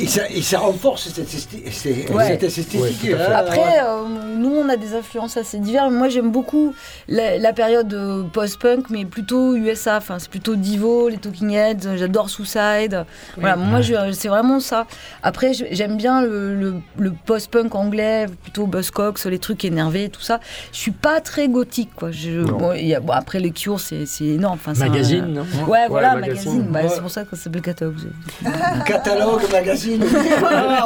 Et 0.00 0.06
ça, 0.06 0.22
et 0.28 0.42
ça 0.42 0.58
renforce 0.58 1.08
cette, 1.08 2.10
Ouais. 2.10 2.34
esthétique. 2.42 2.80
Ouais, 2.80 3.12
hein, 3.14 3.32
Après, 3.34 3.78
euh, 3.82 4.02
nous, 4.38 4.52
on 4.56 4.68
a 4.68 4.76
des 4.76 4.94
influences 4.94 5.36
assez 5.36 5.58
diverses. 5.58 5.92
Moi, 5.92 6.08
j'aime 6.08 6.30
beaucoup 6.32 6.74
la, 7.08 7.38
la 7.38 7.52
période 7.52 7.92
euh, 7.94 8.22
post-punk, 8.24 8.86
mais 8.90 9.04
plutôt 9.04 9.54
USA. 9.54 9.98
Enfin, 9.98 10.18
c'est 10.18 10.30
plutôt 10.30 10.56
Divo, 10.56 11.08
les 11.08 11.18
Talking 11.18 11.50
Heads. 11.52 11.96
J'adore 11.96 12.30
Suicide. 12.30 13.04
Voilà, 13.36 13.56
moi, 13.56 13.80
c'est 14.12 14.28
vraiment 14.28 14.58
ça. 14.60 14.86
Après, 15.22 15.52
j'aime 15.70 15.96
bien 15.96 16.22
le, 16.22 16.54
le- 16.54 16.74
le 16.98 17.12
post-punk 17.24 17.74
anglais, 17.74 18.26
plutôt 18.42 18.66
Buzzcocks, 18.66 19.24
les 19.26 19.38
trucs 19.38 19.64
énervés, 19.64 20.08
tout 20.08 20.20
ça. 20.22 20.40
Je 20.72 20.78
suis 20.78 20.90
pas 20.90 21.20
très 21.20 21.48
gothique, 21.48 21.90
quoi. 21.94 22.10
Je, 22.10 22.30
Non. 22.40 22.56
bon, 22.58 22.72
il 22.72 22.86
y 22.86 22.94
a- 22.94 23.00
bon, 23.00 23.12
après, 23.12 23.38
les 23.44 23.50
Cures, 23.52 23.78
c'est 23.78 24.04
c'est 24.06 24.24
énorme. 24.24 24.54
Enfin, 24.54 24.74
c'est 24.74 24.82
un- 24.82 24.88
Magazine, 24.88 25.26
non 25.26 25.46
Ouais, 25.68 25.86
voilà, 25.88 26.14
magazine. 26.16 26.52
magazine. 26.52 26.68
Bah, 26.72 26.82
Ouais. 26.82 26.88
C'est 26.88 27.00
pour 27.00 27.10
ça 27.10 27.24
que 27.24 27.36
ça 27.36 27.44
s'appelle 27.44 27.62
catalogue. 27.62 27.94
Catalogue, 28.86 29.42
magazine. 29.52 30.04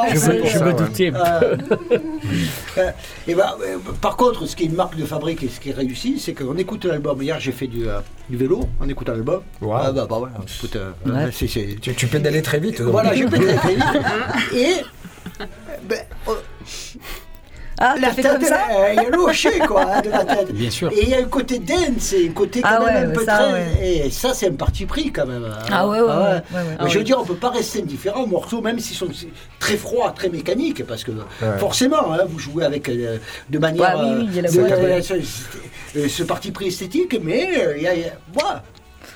Je 0.09 0.13
me, 0.13 0.45
je 0.45 0.49
ça, 0.49 0.59
me 0.65 0.65
ouais. 0.67 0.73
doutais. 0.73 1.11
Euh, 1.19 1.57
euh, 2.77 2.91
et 3.27 3.33
ben, 3.35 3.51
euh, 3.63 3.77
par 4.01 4.15
contre, 4.15 4.45
ce 4.45 4.55
qui 4.55 4.63
est 4.63 4.65
une 4.67 4.75
marque 4.75 4.95
de 4.95 5.05
fabrique 5.05 5.41
et 5.43 5.47
ce 5.49 5.59
qui 5.59 5.69
est 5.71 5.73
réussi, 5.73 6.19
c'est 6.19 6.33
qu'on 6.33 6.55
écoute 6.57 6.85
l'album. 6.85 7.21
Hier, 7.21 7.39
j'ai 7.39 7.51
fait 7.51 7.67
du, 7.67 7.87
euh, 7.89 7.99
du 8.29 8.37
vélo 8.37 8.67
en 8.79 8.87
écoutant 8.87 9.13
l'album. 9.13 9.41
Wow. 9.61 9.73
Ah 9.73 9.91
bah, 9.91 10.05
bah 10.09 10.15
voilà, 10.19 10.33
écoute, 10.57 10.75
euh, 10.75 10.91
Ouais. 11.05 11.29
c'est- 11.31 11.47
c'est- 11.47 11.77
Tu, 11.81 11.93
tu 11.95 12.07
pédalais 12.07 12.41
très 12.41 12.59
vite. 12.59 12.79
donc. 12.81 12.91
Voilà, 12.91 13.13
j'ai 13.15 13.27
fait 13.27 13.55
très 13.55 13.75
vite. 13.75 13.83
Et 14.53 14.73
ben, 15.87 15.99
oh, 16.27 16.35
Ah, 17.81 17.95
la 17.99 18.11
fait 18.11 18.21
tête, 18.21 18.31
comme 18.33 18.43
ça 18.43 18.59
elle, 18.69 18.99
elle 18.99 19.05
est 19.05 19.09
louchée, 19.09 19.57
quoi, 19.59 19.85
hein, 19.95 20.01
de 20.01 20.09
la 20.09 20.25
tête. 20.25 20.51
Bien 20.53 20.69
sûr. 20.69 20.91
Et 20.91 21.03
il 21.03 21.09
y 21.09 21.13
a 21.15 21.19
un 21.19 21.23
côté 21.23 21.59
dance, 21.59 22.11
et 22.13 22.27
un 22.27 22.31
côté 22.33 22.61
quand 22.61 22.69
Ah 22.71 22.79
même 22.85 22.87
ouais, 23.07 23.11
un 23.13 23.15
peu 23.17 23.23
ça, 23.25 23.37
très. 23.37 23.53
ouais. 23.53 24.01
Et 24.05 24.09
ça, 24.11 24.33
c'est 24.33 24.47
un 24.49 24.53
parti 24.53 24.85
pris 24.85 25.11
quand 25.11 25.25
même. 25.25 25.45
hein. 25.45 25.57
Ah 25.71 25.87
ouais, 25.87 26.01
ouais, 26.01 26.07
Ah 26.09 26.19
ouais, 26.19 26.25
ouais, 26.59 26.67
ouais. 26.67 26.77
Mais 26.83 26.89
je 26.89 26.97
veux 26.97 27.03
dire, 27.05 27.17
on 27.21 27.25
peut 27.25 27.35
pas 27.35 27.49
rester 27.51 27.79
indifférent 27.81 28.23
aux 28.23 28.27
morceaux, 28.27 28.61
même 28.61 28.79
s'ils 28.79 28.97
sont 28.97 29.07
très 29.59 29.77
froids, 29.77 30.11
très 30.11 30.29
mécaniques, 30.29 30.85
parce 30.85 31.03
que 31.03 31.11
Ouais. 31.11 31.57
forcément, 31.57 32.11
hein, 32.13 32.19
vous 32.27 32.37
jouez 32.39 32.65
avec 32.65 32.89
euh, 32.89 33.17
de 33.49 33.59
manière. 33.59 33.97
Ouais, 33.97 34.05
oui, 34.05 34.15
oui, 34.19 34.25
il 34.29 34.35
y 34.35 34.39
a 34.39 34.41
la 34.41 34.49
euh, 34.49 35.01
ouais. 35.95 36.09
ce, 36.09 36.23
parti 36.23 36.51
pris 36.51 36.67
esthétique, 36.67 37.17
mais 37.23 37.49
euh, 37.57 37.77
il 37.77 37.83
y 37.83 37.87
a. 37.87 37.93
il 37.95 38.01
y 38.01 38.05
a-. 38.05 38.61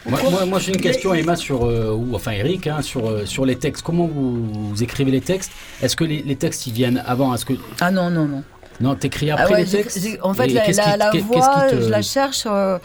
Moi, 0.06 0.20
moi, 0.32 0.46
moi, 0.46 0.60
j'ai 0.60 0.74
une 0.74 0.82
question, 0.82 1.14
Emma, 1.14 1.36
sur, 1.38 1.66
euh, 1.66 1.92
ou 1.94 2.14
enfin 2.16 2.32
Eric, 2.32 2.68
hein, 2.68 2.82
sur, 2.82 3.10
euh, 3.10 3.26
sur 3.26 3.46
les 3.46 3.56
textes. 3.56 3.84
Comment 3.84 4.06
vous, 4.06 4.70
vous 4.70 4.84
écrivez 4.84 5.12
les 5.12 5.22
textes? 5.22 5.52
Est-ce 5.82 5.96
que 5.96 6.04
les, 6.04 6.22
les 6.24 6.36
textes 6.36 6.68
ils 6.68 6.74
viennent 6.74 7.02
avant? 7.06 7.34
Est-ce 7.34 7.46
que 7.46 7.54
Ah 7.80 7.90
non, 7.92 8.10
non, 8.10 8.26
non. 8.26 8.44
Non, 8.82 8.96
t'écris 8.96 9.30
Ah 9.32 9.36
après 9.42 9.54
ouais, 9.56 9.64
les 9.66 9.70
textes 9.70 10.08
en 10.24 10.34
fait, 10.34 10.50
Et 10.50 10.54
la, 10.74 11.12
voix, 11.22 11.68
te- 11.70 11.82
je 11.82 11.90
la 11.90 12.02
cherche. 12.02 12.44
euh, 12.46 12.78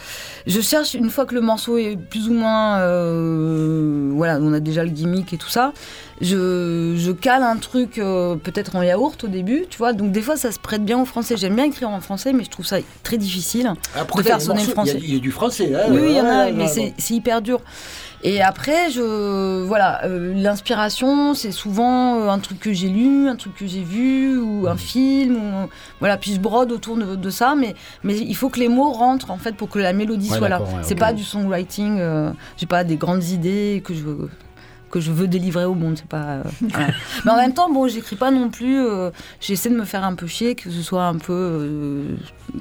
je 0.47 0.61
cherche 0.61 0.95
une 0.95 1.11
fois 1.11 1.24
que 1.26 1.34
le 1.34 1.41
morceau 1.41 1.78
est 1.78 1.97
plus 1.97 2.28
ou 2.28 2.32
moins, 2.34 2.78
euh, 2.78 4.11
voilà, 4.14 4.39
on 4.41 4.53
a 4.53 4.61
déjà 4.61 4.84
le 4.84 4.91
gimmick 4.91 5.32
et 5.32 5.36
tout 5.39 5.49
ça. 5.49 5.72
Je, 6.20 6.95
je 6.97 7.12
cale 7.12 7.43
un 7.45 7.57
truc 7.57 7.99
euh, 7.99 8.34
peut-être 8.36 8.74
en 8.74 8.82
yaourt 8.82 9.22
au 9.24 9.28
début, 9.28 9.64
tu 9.70 9.78
vois. 9.78 9.93
Donc 9.93 10.11
des 10.12 10.20
fois, 10.22 10.36
ça 10.36 10.51
se 10.51 10.59
prête 10.59 10.84
bien 10.84 10.99
au 11.01 11.05
français. 11.05 11.36
J'aime 11.36 11.55
bien 11.55 11.64
écrire 11.64 11.91
en 11.91 12.01
français, 12.01 12.32
mais 12.32 12.43
je 12.45 12.51
trouve 12.51 12.66
ça 12.66 12.78
très 13.05 13.18
difficile. 13.18 13.72
Après, 13.97 14.22
De 14.22 14.26
faire 14.26 14.41
sonner 14.41 14.62
le 14.66 14.74
morceaux, 14.74 14.82
il 14.84 14.89
y 14.89 14.91
français. 14.93 15.07
Y, 15.14 15.16
a 15.16 15.20
du 15.20 15.30
français. 15.30 15.72
Hein, 15.74 15.86
Oui, 15.91 16.01
il 16.07 16.16
y 16.16 16.20
en 16.20 16.26
a, 16.26 16.51
mais 16.51 16.66
c'est 16.68 17.14
hyper 17.14 17.41
dur. 17.41 17.61
Et 18.24 18.42
après, 18.42 18.90
je, 18.90 19.62
voilà, 19.64 20.04
euh, 20.04 20.32
l'inspiration, 20.34 21.34
c'est 21.34 21.52
souvent 21.52 22.20
euh, 22.20 22.28
un 22.30 22.40
truc 22.40 22.58
que 22.58 22.72
j'ai 22.72 22.88
lu, 22.88 23.28
un 23.28 23.36
truc 23.36 23.54
que 23.54 23.66
j'ai 23.66 23.82
vu, 23.82 24.38
ou 24.40 24.66
un 24.66 24.76
film, 24.76 25.36
ou, 25.36 25.68
voilà. 26.00 26.16
Puis 26.16 26.34
je 26.34 26.40
brode 26.40 26.72
autour 26.72 26.96
de, 26.96 27.14
de 27.14 27.30
ça, 27.30 27.54
mais, 27.56 27.76
mais 28.02 28.18
il 28.18 28.34
faut 28.34 28.48
que 28.48 28.58
les 28.58 28.68
mots 28.68 28.90
rentrent 28.90 29.30
en 29.30 29.38
fait 29.38 29.52
pour 29.56 29.68
que 29.68 29.78
la 29.78 29.92
mélodie 29.92 30.30
Ouais, 30.30 30.38
soit 30.38 30.48
là. 30.48 30.60
ouais, 30.60 30.66
c'est 30.82 30.96
pas 30.96 31.12
du 31.12 31.22
songwriting. 31.22 31.98
euh, 32.00 32.30
j'ai 32.56 32.66
pas 32.66 32.82
des 32.82 32.96
grandes 32.96 33.24
idées 33.24 33.82
que 33.84 33.94
je 33.94 34.02
veux 34.02 34.28
que 34.90 35.00
je 35.00 35.12
veux 35.12 35.28
délivrer 35.28 35.66
au 35.66 35.74
monde, 35.74 35.96
c'est 35.98 36.08
pas. 36.08 36.16
euh, 36.38 36.42
voilà. 36.62 36.86
Mais 37.26 37.30
en 37.30 37.36
même 37.36 37.52
temps, 37.52 37.70
bon, 37.70 37.86
j'écris 37.88 38.16
pas 38.16 38.30
non 38.30 38.48
plus. 38.48 38.82
J'essaie 39.38 39.68
de 39.68 39.76
me 39.76 39.84
faire 39.84 40.02
un 40.02 40.14
peu 40.14 40.26
chier, 40.26 40.54
que 40.54 40.70
ce 40.70 40.82
soit 40.82 41.04
un 41.04 41.18
peu 41.18 42.06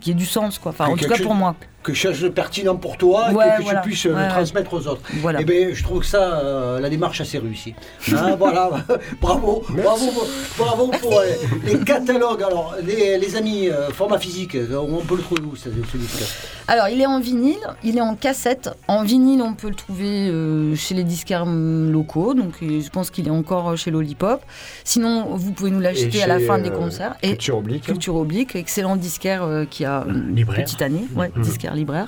qu'il 0.02 0.10
y 0.10 0.12
ait 0.12 0.20
du 0.20 0.26
sens, 0.26 0.60
quoi. 0.60 0.72
Enfin, 0.72 0.88
en 0.88 0.98
tout 0.98 1.08
cas 1.08 1.18
pour 1.24 1.34
moi. 1.36 1.56
Que 1.88 1.94
je 1.94 2.00
cherche 2.00 2.20
le 2.22 2.32
pertinent 2.32 2.76
pour 2.76 2.98
toi 2.98 3.32
Ouais, 3.32 3.46
et 3.48 3.52
que, 3.52 3.58
que 3.60 3.64
voilà. 3.64 3.80
tu 3.80 3.88
puisses 3.88 4.06
euh, 4.08 4.10
Ouais, 4.10 4.16
le 4.20 4.22
ouais. 4.24 4.30
transmettre 4.30 4.74
aux 4.74 4.88
autres. 4.88 5.02
Voilà. 5.22 5.40
Eh 5.42 5.46
bien, 5.46 5.70
je 5.72 5.82
trouve 5.84 6.02
que 6.02 6.06
ça, 6.06 6.40
euh, 6.40 6.82
la 6.82 6.90
démarche 6.90 7.22
assez 7.22 7.38
réussie. 7.38 7.76
Hein, 8.12 8.36
voilà, 8.40 8.70
bravo, 9.22 9.64
bravo, 9.70 10.12
bravo 10.58 10.88
pour 11.02 11.18
euh, 11.18 11.24
les 11.66 11.80
catalogues. 11.80 12.44
Alors, 12.44 12.76
les, 12.86 13.18
les 13.18 13.36
amis, 13.38 13.70
euh, 13.70 13.90
format 13.92 14.20
physique, 14.20 14.56
euh, 14.56 14.76
on 14.78 14.98
peut 15.06 15.16
le 15.16 15.22
trouver 15.22 15.42
où 15.50 15.56
ce, 15.56 15.70
ce 15.70 15.98
disque 15.98 16.26
Alors, 16.68 16.90
il 16.90 17.00
est 17.00 17.06
en 17.06 17.22
vinyle, 17.22 17.56
il 17.86 17.98
est 17.98 18.02
en 18.02 18.16
cassette. 18.16 18.70
En 18.90 19.04
vinyle, 19.04 19.42
on 19.42 19.54
peut 19.54 19.70
le 19.70 19.76
trouver 19.76 20.28
euh, 20.30 20.76
chez 20.76 20.94
les 20.94 21.06
disquaires 21.06 21.44
hum, 21.44 21.90
locaux, 21.90 22.34
donc 22.34 22.56
euh, 22.64 22.82
je 22.82 22.90
pense 22.90 23.12
qu'il 23.12 23.28
est 23.28 23.32
encore 23.32 23.70
euh, 23.70 23.76
chez 23.78 23.92
Lollipop. 23.92 24.42
Sinon, 24.84 25.28
vous 25.36 25.54
pouvez 25.54 25.72
nous 25.72 25.80
l'acheter 25.80 26.18
Et 26.18 26.24
à 26.24 26.28
la 26.28 26.42
fin 26.42 26.58
des 26.60 26.70
euh, 26.70 26.78
concerts. 26.78 27.16
Et 27.24 27.30
Culture 27.30 27.58
oblique. 27.60 27.84
Culture 27.86 28.16
Oblique, 28.18 28.56
excellent 28.58 28.98
disquaire 28.98 29.44
euh, 29.44 29.64
qui 29.64 29.86
a 29.86 30.04
une 30.10 30.36
Libraire. 30.36 30.66
petite 30.66 30.82
année, 30.82 31.06
ouais, 31.16 31.32
Mhm. 31.34 31.44
disquaire 31.44 31.76
libraire. 31.78 32.08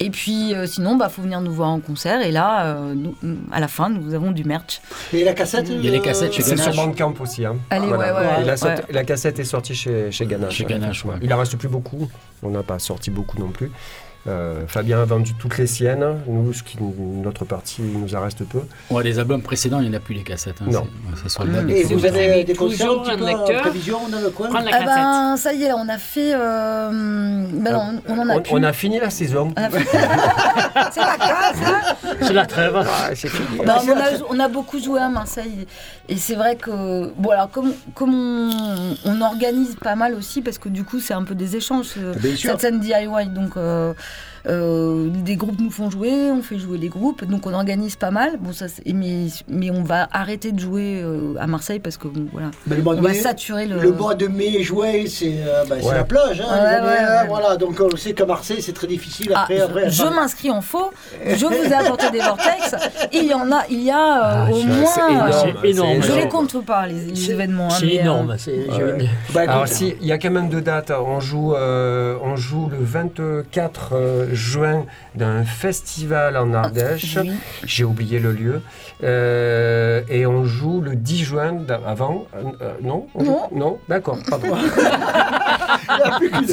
Et 0.00 0.10
puis 0.10 0.54
euh, 0.54 0.66
sinon, 0.66 0.94
bah 0.96 1.08
faut 1.08 1.22
venir 1.22 1.40
nous 1.40 1.50
voir 1.50 1.70
en 1.70 1.80
concert. 1.80 2.20
Et 2.24 2.30
là, 2.30 2.66
euh, 2.66 2.94
nous- 2.94 3.16
à 3.50 3.58
la 3.58 3.66
fin, 3.66 3.88
nous 3.88 4.14
avons 4.14 4.30
du 4.30 4.44
merch. 4.44 4.80
Et 5.12 5.24
la 5.24 5.32
cassette 5.32 5.66
Il 5.68 5.84
y 5.84 5.88
a 5.88 5.90
les 5.90 6.00
cassettes 6.00 6.32
chez 6.32 6.42
C'est 6.42 6.56
sur 6.56 6.66
Ganache. 6.66 6.76
Bandcamp 6.76 7.14
aussi. 7.20 7.44
Hein. 7.44 7.56
Allez, 7.70 7.88
ouais, 7.88 7.96
ouais, 7.96 8.06
Et 8.42 8.44
la, 8.44 8.50
ouais. 8.52 8.56
sorte- 8.56 8.84
la 8.90 9.04
cassette 9.04 9.38
est 9.40 9.44
sortie 9.44 9.74
chez, 9.74 10.12
chez 10.12 10.26
Ganache. 10.26 10.54
Chez 10.54 10.64
Ganache, 10.64 11.04
ouais. 11.04 11.14
Il 11.20 11.34
en 11.34 11.38
reste 11.38 11.56
plus 11.56 11.68
beaucoup. 11.68 12.08
On 12.44 12.50
n'a 12.50 12.62
pas 12.62 12.78
sorti 12.78 13.10
beaucoup 13.10 13.38
non 13.40 13.48
plus. 13.48 13.72
Euh, 14.28 14.66
Fabien 14.66 15.00
a 15.00 15.04
vendu 15.04 15.34
toutes 15.34 15.56
les 15.58 15.66
siennes. 15.66 16.04
Nous, 16.26 16.52
ce 16.52 16.62
qui, 16.62 16.78
notre 16.80 17.44
partie, 17.44 17.76
il 17.80 17.98
nous 17.98 18.14
en 18.14 18.20
reste 18.20 18.44
peu. 18.44 18.60
Ouais, 18.90 19.02
les 19.02 19.18
albums 19.18 19.42
précédents, 19.42 19.80
il 19.80 19.88
n'y 19.88 19.94
en 19.96 19.98
a 19.98 20.00
plus 20.00 20.14
les 20.14 20.22
cassettes. 20.22 20.56
hein, 20.60 20.66
Non. 20.70 20.86
ça 21.26 21.44
le 21.44 21.62
Mm. 21.62 21.70
Et 21.70 21.84
vous 21.84 22.04
avez 22.04 22.44
des 22.44 22.54
concerts 22.54 22.90
un 23.08 23.16
lecteur, 23.16 23.62
prévision 23.62 23.98
le 24.22 24.30
coin 24.30 24.48
la 24.50 24.58
Ah 24.58 24.62
cassette. 24.70 24.86
ben 24.86 25.36
ça 25.38 25.52
y 25.54 25.62
est, 25.64 25.72
on 25.72 25.88
a 25.88 25.98
fait. 25.98 26.34
euh, 26.34 26.90
ben 27.52 27.72
non, 27.72 28.00
on 28.08 28.18
en 28.18 28.28
a 28.28 28.36
on, 28.36 28.42
plus. 28.42 28.52
on 28.54 28.62
a 28.62 28.72
fini 28.72 29.00
la 29.00 29.10
saison. 29.10 29.52
Fait- 29.70 29.98
C'est 32.22 32.32
la 32.32 32.46
trêve. 32.46 32.74
Ah, 32.76 33.10
c'est 33.14 33.28
fini. 33.28 33.60
A, 33.66 33.80
on 34.30 34.38
a 34.38 34.48
beaucoup 34.48 34.78
joué 34.78 35.00
à 35.00 35.08
Marseille 35.08 35.66
et 36.08 36.16
c'est 36.16 36.34
vrai 36.34 36.56
que 36.56 37.12
bon 37.16 37.30
alors 37.30 37.50
comme, 37.50 37.74
comme 37.94 38.14
on, 38.14 38.94
on 39.04 39.20
organise 39.20 39.76
pas 39.76 39.94
mal 39.94 40.14
aussi 40.14 40.40
parce 40.40 40.58
que 40.58 40.68
du 40.68 40.84
coup 40.84 41.00
c'est 41.00 41.14
un 41.14 41.24
peu 41.24 41.34
des 41.34 41.56
échanges 41.56 41.92
euh, 41.98 42.14
sûr. 42.34 42.52
cette 42.52 42.60
scène 42.60 42.80
DIY 42.80 43.28
donc 43.28 43.56
euh, 43.56 43.92
euh, 44.48 45.08
des 45.08 45.36
groupes 45.36 45.60
nous 45.60 45.70
font 45.70 45.90
jouer, 45.90 46.30
on 46.30 46.42
fait 46.42 46.58
jouer 46.58 46.78
les 46.78 46.88
groupes 46.88 47.24
donc 47.24 47.46
on 47.46 47.52
organise 47.52 47.96
pas 47.96 48.10
mal 48.10 48.38
bon 48.40 48.52
ça 48.52 48.66
mais 48.86 49.26
mais 49.48 49.70
on 49.70 49.82
va 49.82 50.08
arrêter 50.12 50.52
de 50.52 50.58
jouer 50.60 51.00
euh, 51.02 51.34
à 51.38 51.46
Marseille 51.46 51.78
parce 51.80 51.96
que 51.96 52.08
bon, 52.08 52.26
voilà 52.32 52.50
Mais 52.66 52.76
le 52.76 52.82
mois 52.82 52.94
de 52.94 53.00
on 53.00 53.02
va 53.02 53.10
mai, 53.10 53.14
saturer 53.14 53.66
le, 53.66 53.78
le 53.80 53.92
mois 53.92 54.14
de 54.14 54.26
mai, 54.26 54.62
juin, 54.62 54.92
c'est 55.06 55.34
euh, 55.46 55.64
bah, 55.68 55.76
Ouais. 55.82 55.94
la 55.94 56.04
plage. 56.04 56.40
Hein, 56.40 56.44
Ouais, 56.48 56.86
ouais, 56.86 56.98
hein, 56.98 57.22
ouais. 57.22 57.28
Voilà, 57.28 57.56
donc 57.56 57.80
on 57.80 57.96
sait 57.96 58.12
qu'à 58.12 58.26
Marseille, 58.26 58.60
c'est 58.62 58.72
très 58.72 58.86
difficile. 58.86 59.32
Ah, 59.34 59.42
Après, 59.42 59.60
après, 59.60 59.90
je 59.90 60.02
après- 60.02 60.14
m'inscris 60.14 60.50
en 60.50 60.60
faux. 60.60 60.90
Je 61.26 61.44
vous 61.46 61.52
ai 61.52 61.72
apporté 61.74 62.10
des 62.10 62.18
vortex. 62.20 62.74
Il 63.12 63.24
y 63.26 63.34
en 63.34 63.50
a, 63.52 63.62
il 63.70 63.82
y 63.82 63.90
a 63.90 63.96
euh, 63.96 64.46
Ah, 64.48 64.52
au 64.52 64.62
moins. 64.62 64.86
c'est 64.86 65.70
énorme, 65.70 65.98
euh, 65.98 66.02
je 66.02 66.12
les 66.14 66.28
compte 66.28 66.64
pas 66.64 66.86
les, 66.86 66.94
les 67.06 67.14
C'est- 67.16 67.32
événements. 67.32 67.66
hein, 67.70 67.76
C'est 67.78 67.86
euh, 67.98 68.00
énorme. 68.00 68.36
je. 68.38 69.32
Bah, 69.34 69.42
Alors 69.46 69.68
si, 69.68 69.94
il 70.00 70.06
y 70.06 70.12
a 70.12 70.18
quand 70.18 70.30
même 70.30 70.48
deux 70.48 70.60
dates. 70.62 70.90
On 70.90 71.20
joue, 71.20 71.54
euh, 71.54 72.16
on 72.22 72.36
joue 72.36 72.68
le 72.70 72.78
24 72.80 73.90
euh, 73.92 74.26
juin 74.38 74.86
d'un 75.14 75.44
festival 75.44 76.36
en 76.36 76.54
Ardèche. 76.54 77.18
oui. 77.20 77.32
J'ai 77.64 77.84
oublié 77.84 78.18
le 78.20 78.32
lieu. 78.32 78.62
Euh, 79.04 80.02
et 80.08 80.26
on 80.26 80.44
joue 80.44 80.80
le 80.80 80.96
10 80.96 81.24
juin 81.24 81.56
avant. 81.86 82.26
euh, 82.34 82.42
euh, 82.62 82.72
non? 82.82 83.06
On 83.14 83.24
joue- 83.24 83.30
Non. 83.30 83.48
Non? 83.52 83.78
D'accord. 83.88 84.18
pardon. 84.28 84.56
il 84.56 85.94
n'y 85.96 86.02
en 86.02 86.12
a 86.12 86.18
plus 86.18 86.30
qu'une. 86.30 86.46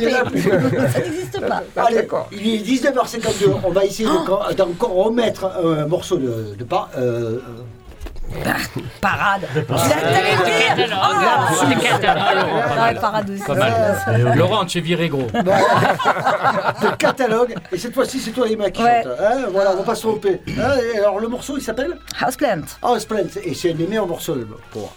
Il 0.00 0.08
y 0.08 0.14
en 0.14 0.18
a 0.18 0.24
plus 0.24 0.42
qu'une. 0.42 0.88
Ça 0.88 0.98
n'existe 1.00 1.40
pas. 1.46 1.62
Allez, 1.76 1.96
D'accord. 1.96 2.28
il 2.32 2.46
est 2.54 2.58
19h52. 2.58 3.52
On 3.64 3.70
va 3.70 3.84
essayer 3.84 4.08
de- 4.08 4.54
d'encore 4.54 4.92
remettre 5.04 5.44
un 5.64 5.86
morceau 5.86 6.16
de, 6.18 6.54
de 6.58 6.64
pas. 6.64 6.90
euh, 6.98 7.38
Parade. 9.00 9.42
Oh, 9.54 9.60
parade 13.00 13.30
aussi. 13.30 13.42
Pas 13.42 13.54
mal. 13.54 14.32
Laurent, 14.36 14.64
tu 14.64 14.78
es 14.78 14.80
viré 14.80 15.08
gros. 15.08 15.26
de 15.32 16.96
catalogue. 16.96 17.54
Et 17.70 17.78
cette 17.78 17.94
fois-ci, 17.94 18.20
c'est 18.20 18.30
toi, 18.32 18.48
Emma, 18.48 18.70
qui 18.70 18.82
Ouais. 18.82 19.02
chante. 19.02 19.12
Hein, 19.20 19.46
voilà, 19.52 19.72
on 19.72 19.76
va 19.76 19.82
pas 19.82 19.94
se 19.94 20.02
tromper. 20.02 20.40
Hein, 20.48 20.72
alors, 20.96 21.20
le 21.20 21.28
morceau, 21.28 21.56
il 21.58 21.62
s'appelle 21.62 21.96
Houseplant. 22.20 22.62
Houseplant. 22.82 23.18
Et 23.44 23.54
c'est 23.54 23.72
un 23.72 23.74
des 23.74 23.86
meilleurs 23.86 24.06
morceaux 24.06 24.36
pour 24.70 24.82
moi. 24.82 24.92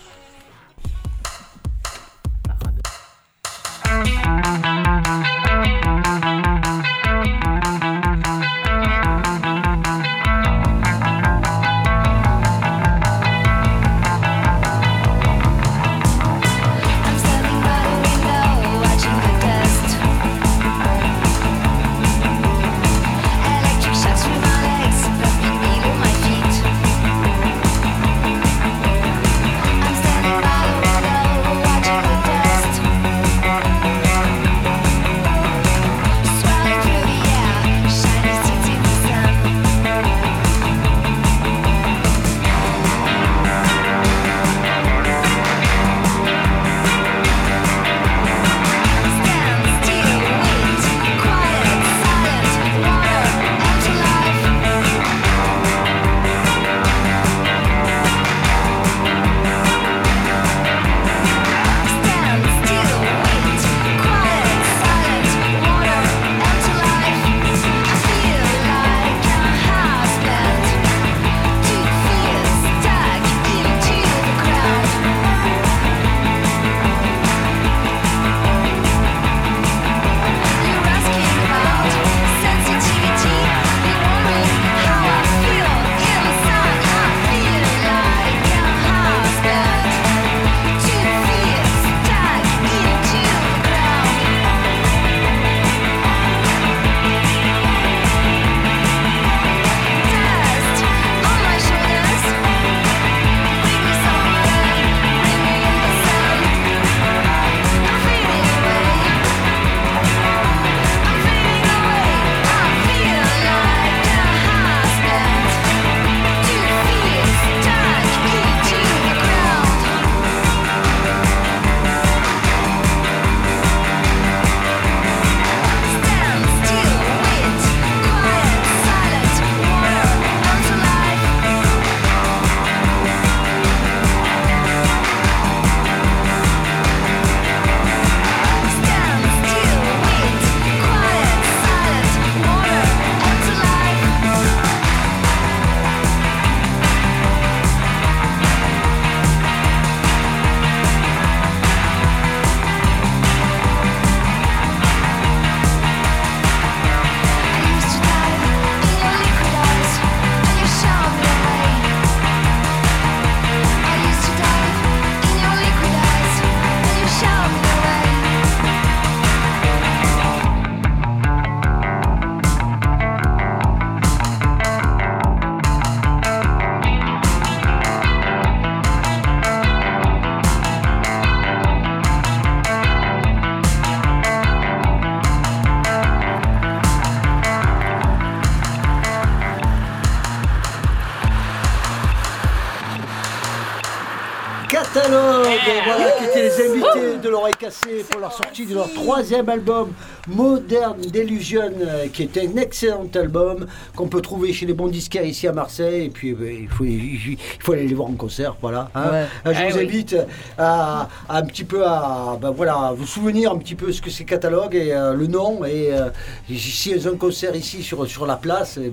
Les 196.36 196.70
invités 196.72 197.18
de 197.22 197.30
l'oreille 197.30 197.54
cassée 197.60 198.06
pour 198.10 198.22
leur 198.22 198.32
sortie 198.32 198.66
de 198.66 198.74
leur 198.76 198.92
troisième 198.94 199.50
album, 199.50 199.92
Modern 200.28 201.00
Delusion, 201.02 201.72
qui 202.14 202.24
est 202.24 202.38
un 202.38 202.56
excellent 202.58 203.08
album 203.16 203.68
qu'on 203.96 204.08
peut 204.08 204.22
trouver 204.22 204.54
chez 204.54 204.66
les 204.66 204.74
bons 204.74 204.88
disquaires 204.88 205.26
ici 205.26 205.48
à 205.48 205.52
Marseille. 205.52 206.06
Et 206.06 206.10
puis, 206.10 206.32
euh, 206.32 206.52
il, 206.62 206.68
faut, 206.70 206.86
il 206.86 207.38
faut 207.60 207.74
aller 207.74 207.88
les 207.88 207.94
voir 207.94 208.10
en 208.10 208.14
concert, 208.14 208.56
voilà. 208.62 208.90
hein. 208.96 209.12
Ouais. 209.12 209.26
Euh, 209.48 209.54
Je 209.54 209.60
Eh 209.68 209.72
vous 209.72 209.78
oui. 209.80 209.84
invite 209.86 210.16
à, 210.58 211.10
à 211.28 211.38
un 211.38 211.44
petit 211.44 211.64
peu 211.66 211.86
à 211.86 212.38
ben 212.42 212.52
voilà, 212.52 212.94
vous 212.96 213.06
souvenir 213.08 213.52
un 213.52 213.58
petit 213.58 213.76
peu 213.76 213.92
ce 213.92 214.02
que 214.02 214.10
c'est 214.10 214.24
catalogue 214.26 214.76
et 214.76 214.94
euh, 214.94 215.14
le 215.14 215.28
nom. 215.28 215.64
Et 215.66 215.92
euh, 215.94 216.10
si 216.56 216.94
a 216.94 216.98
un 217.10 217.18
concert 217.18 217.56
ici 217.56 217.84
sur, 217.84 218.08
sur 218.08 218.26
la 218.26 218.38
place, 218.38 218.80
eh 218.82 218.90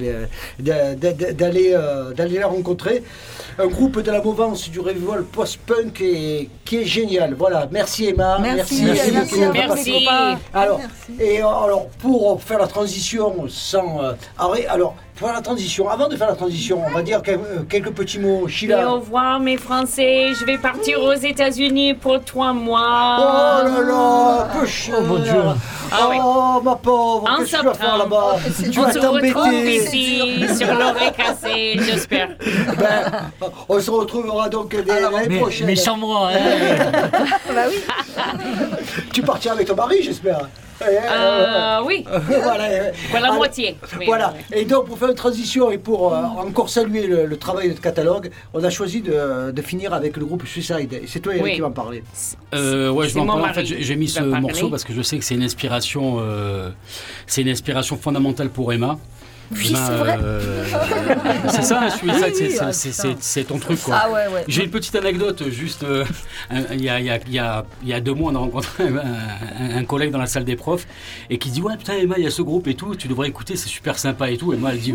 d'aller 0.58 1.72
euh, 1.74 2.12
d'aller 2.12 2.38
la 2.38 2.46
rencontrer. 2.48 3.02
Un 3.58 3.66
groupe 3.66 4.00
de 4.00 4.10
la 4.10 4.22
mouvance 4.22 4.70
du 4.70 4.80
revival 4.80 5.24
post-punk 5.24 5.91
qui 5.92 6.76
est 6.78 6.84
génial. 6.84 7.34
Voilà, 7.34 7.68
merci 7.70 8.08
Emma. 8.08 8.38
Merci, 8.40 8.82
merci, 8.84 9.10
merci 9.12 9.40
Merci. 9.40 9.92
copains. 10.04 10.38
Alors, 10.54 10.80
et 11.20 11.42
euh, 11.42 11.46
alors, 11.46 11.88
pour 11.98 12.42
faire 12.42 12.58
la 12.58 12.66
transition 12.66 13.46
sans. 13.48 14.02
euh, 14.02 14.12
alors, 14.68 14.94
pour 15.22 15.30
la 15.32 15.40
transition, 15.40 15.88
avant 15.88 16.08
de 16.08 16.16
faire 16.16 16.26
la 16.26 16.34
transition, 16.34 16.82
on 16.84 16.90
va 16.90 17.00
dire 17.00 17.22
euh, 17.28 17.62
quelques 17.68 17.92
petits 17.92 18.18
mots. 18.18 18.48
Et 18.48 18.50
Sheila. 18.50 18.88
au 18.90 18.94
revoir 18.96 19.38
mes 19.38 19.56
Français, 19.56 20.32
je 20.34 20.44
vais 20.44 20.58
partir 20.58 21.00
aux 21.00 21.12
États-Unis 21.14 21.94
pour 21.94 22.24
trois 22.24 22.50
Oh 22.50 22.54
mois. 22.54 23.62
là 23.62 23.80
là, 23.86 24.48
peu. 24.52 24.66
Oh, 24.98 25.02
mon 25.02 25.18
Dieu. 25.20 25.32
Ah 25.92 26.08
ouais. 26.08 26.16
Oh 26.20 26.60
ma 26.64 26.74
pauvre, 26.74 27.24
En 27.30 27.36
qu'est-ce 27.36 27.52
que 27.52 27.60
tu 27.60 27.66
vas 27.66 27.74
faire 27.74 27.98
là-bas 27.98 28.36
Tu 28.72 28.78
On 28.80 28.82
vas 28.82 28.92
se 28.92 28.98
retrouve 28.98 29.20
t'embêter. 29.32 29.76
ici 29.76 30.44
sur 30.58 30.74
l'oreille 30.74 31.12
cassée, 31.16 31.78
j'espère. 31.78 32.30
Ben, 32.78 33.30
on 33.68 33.78
se 33.80 33.90
retrouvera 33.92 34.48
donc 34.48 34.74
dès 34.74 35.00
l'année 35.02 35.38
prochaine. 35.38 35.66
mais 35.68 35.76
sans 35.76 35.96
moi, 35.96 36.30
hein. 36.34 37.00
Bah 37.54 37.62
oui. 37.68 37.76
Tu 39.12 39.22
partiras 39.22 39.54
avec 39.54 39.68
ton 39.68 39.76
mari, 39.76 39.98
j'espère. 40.02 40.48
Eh, 40.88 40.98
Euh, 41.12 41.80
oui, 41.84 42.04
voilà. 42.42 42.64
pour 43.10 43.20
la 43.20 43.32
moitié. 43.32 43.76
Oui, 43.98 44.06
voilà. 44.06 44.34
oui. 44.50 44.58
Et 44.60 44.64
donc, 44.64 44.86
pour 44.86 44.98
faire 44.98 45.08
une 45.10 45.14
transition 45.14 45.70
et 45.70 45.78
pour 45.78 46.12
euh, 46.14 46.22
encore 46.22 46.68
saluer 46.68 47.06
le, 47.06 47.26
le 47.26 47.36
travail 47.36 47.72
de 47.74 47.78
catalogue, 47.78 48.30
on 48.54 48.62
a 48.64 48.70
choisi 48.70 49.00
de, 49.02 49.50
de 49.50 49.62
finir 49.62 49.92
avec 49.94 50.16
le 50.16 50.24
groupe 50.24 50.46
Suicide. 50.46 51.02
C'est 51.06 51.20
toi, 51.20 51.32
Eric, 51.34 51.44
Oui. 51.44 51.54
qui 51.54 51.60
va 51.60 51.68
en 51.68 51.72
parler. 51.72 52.02
Euh, 52.54 52.90
ouais, 52.90 53.06
je 53.08 53.12
C'est 53.14 53.20
vais 53.20 53.30
en 53.30 53.52
fait, 53.54 53.64
j'ai 53.64 53.96
mis 53.96 54.08
ce 54.08 54.20
morceau 54.22 54.68
parce 54.68 54.84
que 54.84 54.92
je 54.92 55.02
sais 55.02 55.18
que 55.18 55.24
c'est 55.24 55.34
une 55.34 55.42
inspiration, 55.42 56.16
euh, 56.20 56.70
c'est 57.26 57.42
une 57.42 57.48
inspiration 57.48 57.96
fondamentale 57.96 58.48
pour 58.50 58.72
Emma. 58.72 58.98
Oui, 59.54 59.68
Emma, 59.70 59.86
c'est 59.86 59.94
vrai. 59.96 60.18
euh, 60.22 60.64
c'est 61.48 61.62
ça, 61.62 61.90
Suicide, 61.90 62.14
Oui, 62.24 62.32
c'est- 62.34 62.42
oui, 62.44 62.50
c'est- 62.72 63.06
ah, 63.08 63.14
c'est- 63.20 63.44
ton 63.44 63.58
truc, 63.58 63.80
quoi. 63.82 63.98
Ah 64.02 64.10
ouais, 64.10 64.26
ouais. 64.34 64.44
J'ai 64.48 64.64
une 64.64 64.70
petite 64.70 64.94
anecdote, 64.94 65.42
juste 65.50 65.82
euh, 65.84 66.04
il 66.72 66.82
y, 66.82 66.88
a, 66.88 66.98
il 67.00 67.06
y 67.06 67.10
a- 67.10 67.18
il 67.26 67.32
y 67.32 67.38
a- 67.38 67.64
il 67.82 67.88
y 67.88 67.92
a 67.92 68.00
deux 68.00 68.14
mois, 68.14 68.32
on 68.32 68.34
a 68.34 68.38
rencontré 68.38 68.84
un, 69.76 69.84
collègue 69.84 70.10
dans 70.10 70.18
la 70.18 70.26
salle 70.26 70.44
des 70.44 70.56
profs 70.56 70.86
et 71.30 71.38
qui 71.38 71.50
dit 71.50 71.60
Ouais, 71.60 71.76
putain, 71.76 71.94
Emma, 71.94 72.14
il 72.18 72.24
y 72.24 72.26
a 72.26 72.30
ce 72.30 72.42
groupe 72.42 72.66
et 72.68 72.74
tout, 72.74 72.94
tu 72.94 73.08
devrais 73.08 73.28
écouter, 73.28 73.56
c'est 73.56 73.68
super 73.68 73.98
sympa 73.98 74.30
et 74.30 74.36
tout. 74.36 74.52
Et 74.52 74.56
moi, 74.56 74.70
elle 74.72 74.80
dit 74.80 74.94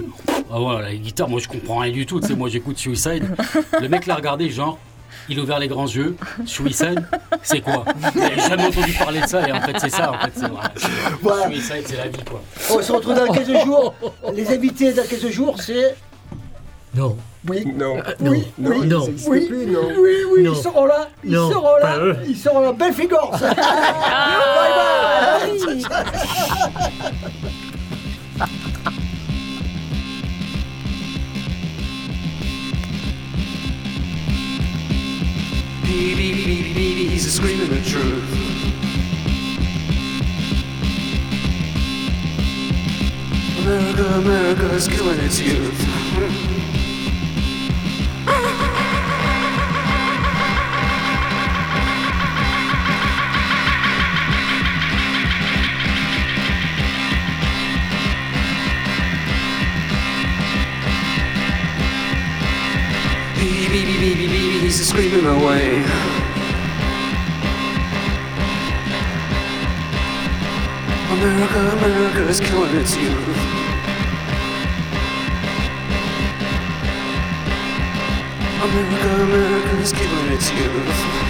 Ah 0.52 0.62
ouais, 0.62 0.82
la 0.82 0.96
guitare, 0.96 1.30
moi 1.30 1.40
je 1.40 1.48
comprends 1.48 1.78
rien 1.80 1.92
du 1.92 2.06
tout, 2.06 2.20
tu 2.20 2.28
sais, 2.28 2.36
moi 2.36 2.50
j'écoute 2.50 2.78
Suicide. 2.78 3.24
Le 3.82 3.88
mec 3.90 4.06
l'a 4.06 4.16
regardé, 4.16 4.50
genre. 4.50 4.80
Il 5.30 5.40
a 5.40 5.44
ouvert 5.44 5.60
les 5.60 5.68
grands 5.68 5.86
yeux. 5.88 6.16
Suicide, 6.46 7.06
c'est 7.44 7.62
quoi 7.62 7.84
Il 8.16 8.22
n'avait 8.22 8.40
jamais 8.42 8.66
entendu 8.68 8.94
parler 8.94 9.22
de 9.22 9.28
ça 9.28 9.48
et 9.48 9.52
en 9.52 9.62
fait 9.62 9.76
c'est 9.80 9.90
ça. 9.90 10.12
En 10.14 10.18
fait, 10.20 10.32
c'est 10.36 10.48
vrai. 10.48 10.68
Voilà. 11.22 11.48
Suicide, 11.48 11.84
c'est 11.86 11.98
la 11.98 12.08
vie 12.08 12.24
quoi. 12.24 12.42
On 12.72 12.82
se 12.82 12.92
retrouve 12.92 13.16
dans 13.16 13.28
15 13.32 13.64
jours. 13.66 13.94
Les 14.34 14.50
invités 14.54 14.94
dans 14.94 15.04
15 15.06 15.28
jours, 15.30 15.62
c'est. 15.62 15.96
Non. 16.96 17.18
Oui. 17.48 17.66
Non. 17.76 17.98
Oui, 18.22 18.48
Non, 18.58 18.72
oui, 18.72 18.88
non. 18.88 19.08
Oui, 19.28 19.46
plus, 19.48 19.66
non. 19.68 19.80
oui, 20.00 20.16
oui, 20.34 20.44
Non. 20.44 20.54
ils 20.54 20.62
seront 20.62 20.86
là, 20.86 21.08
ils 21.24 21.32
Non, 21.32 21.50
seront 21.52 21.78
là, 21.78 21.98
ils 22.28 22.36
seront 22.38 22.60
là, 22.62 22.72
belle 22.74 22.94
figure 22.94 23.32
ça. 23.38 23.52
Ah, 35.88 35.94
Bye 35.94 36.34
bye. 36.34 37.08
He's 37.10 37.34
screaming 37.34 37.70
the 37.70 37.82
truth. 37.82 38.34
America, 43.60 44.06
America 44.20 44.66
is 44.74 44.88
killing 44.88 45.20
its 45.20 45.40
youth. 45.40 46.88
Beep, 63.36 63.72
beep, 63.72 63.88
beep, 63.88 64.18
beep, 64.18 64.30
beep, 64.32 64.47
beep, 64.68 64.76
he's 64.76 64.88
screaming 64.88 65.26
away. 65.26 65.84
America, 71.12 71.60
America 71.78 72.28
is 72.28 72.40
killing 72.40 72.76
its 72.76 72.96
youth. 72.98 73.28
America, 78.64 79.10
America 79.24 79.78
is 79.78 79.94
killing 79.94 80.32
its 80.34 80.52
youth. 80.52 81.28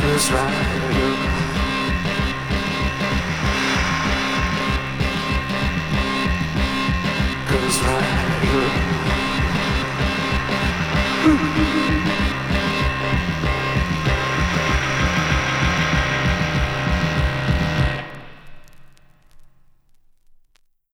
Ghost 0.00 0.30
Rider. 0.30 0.73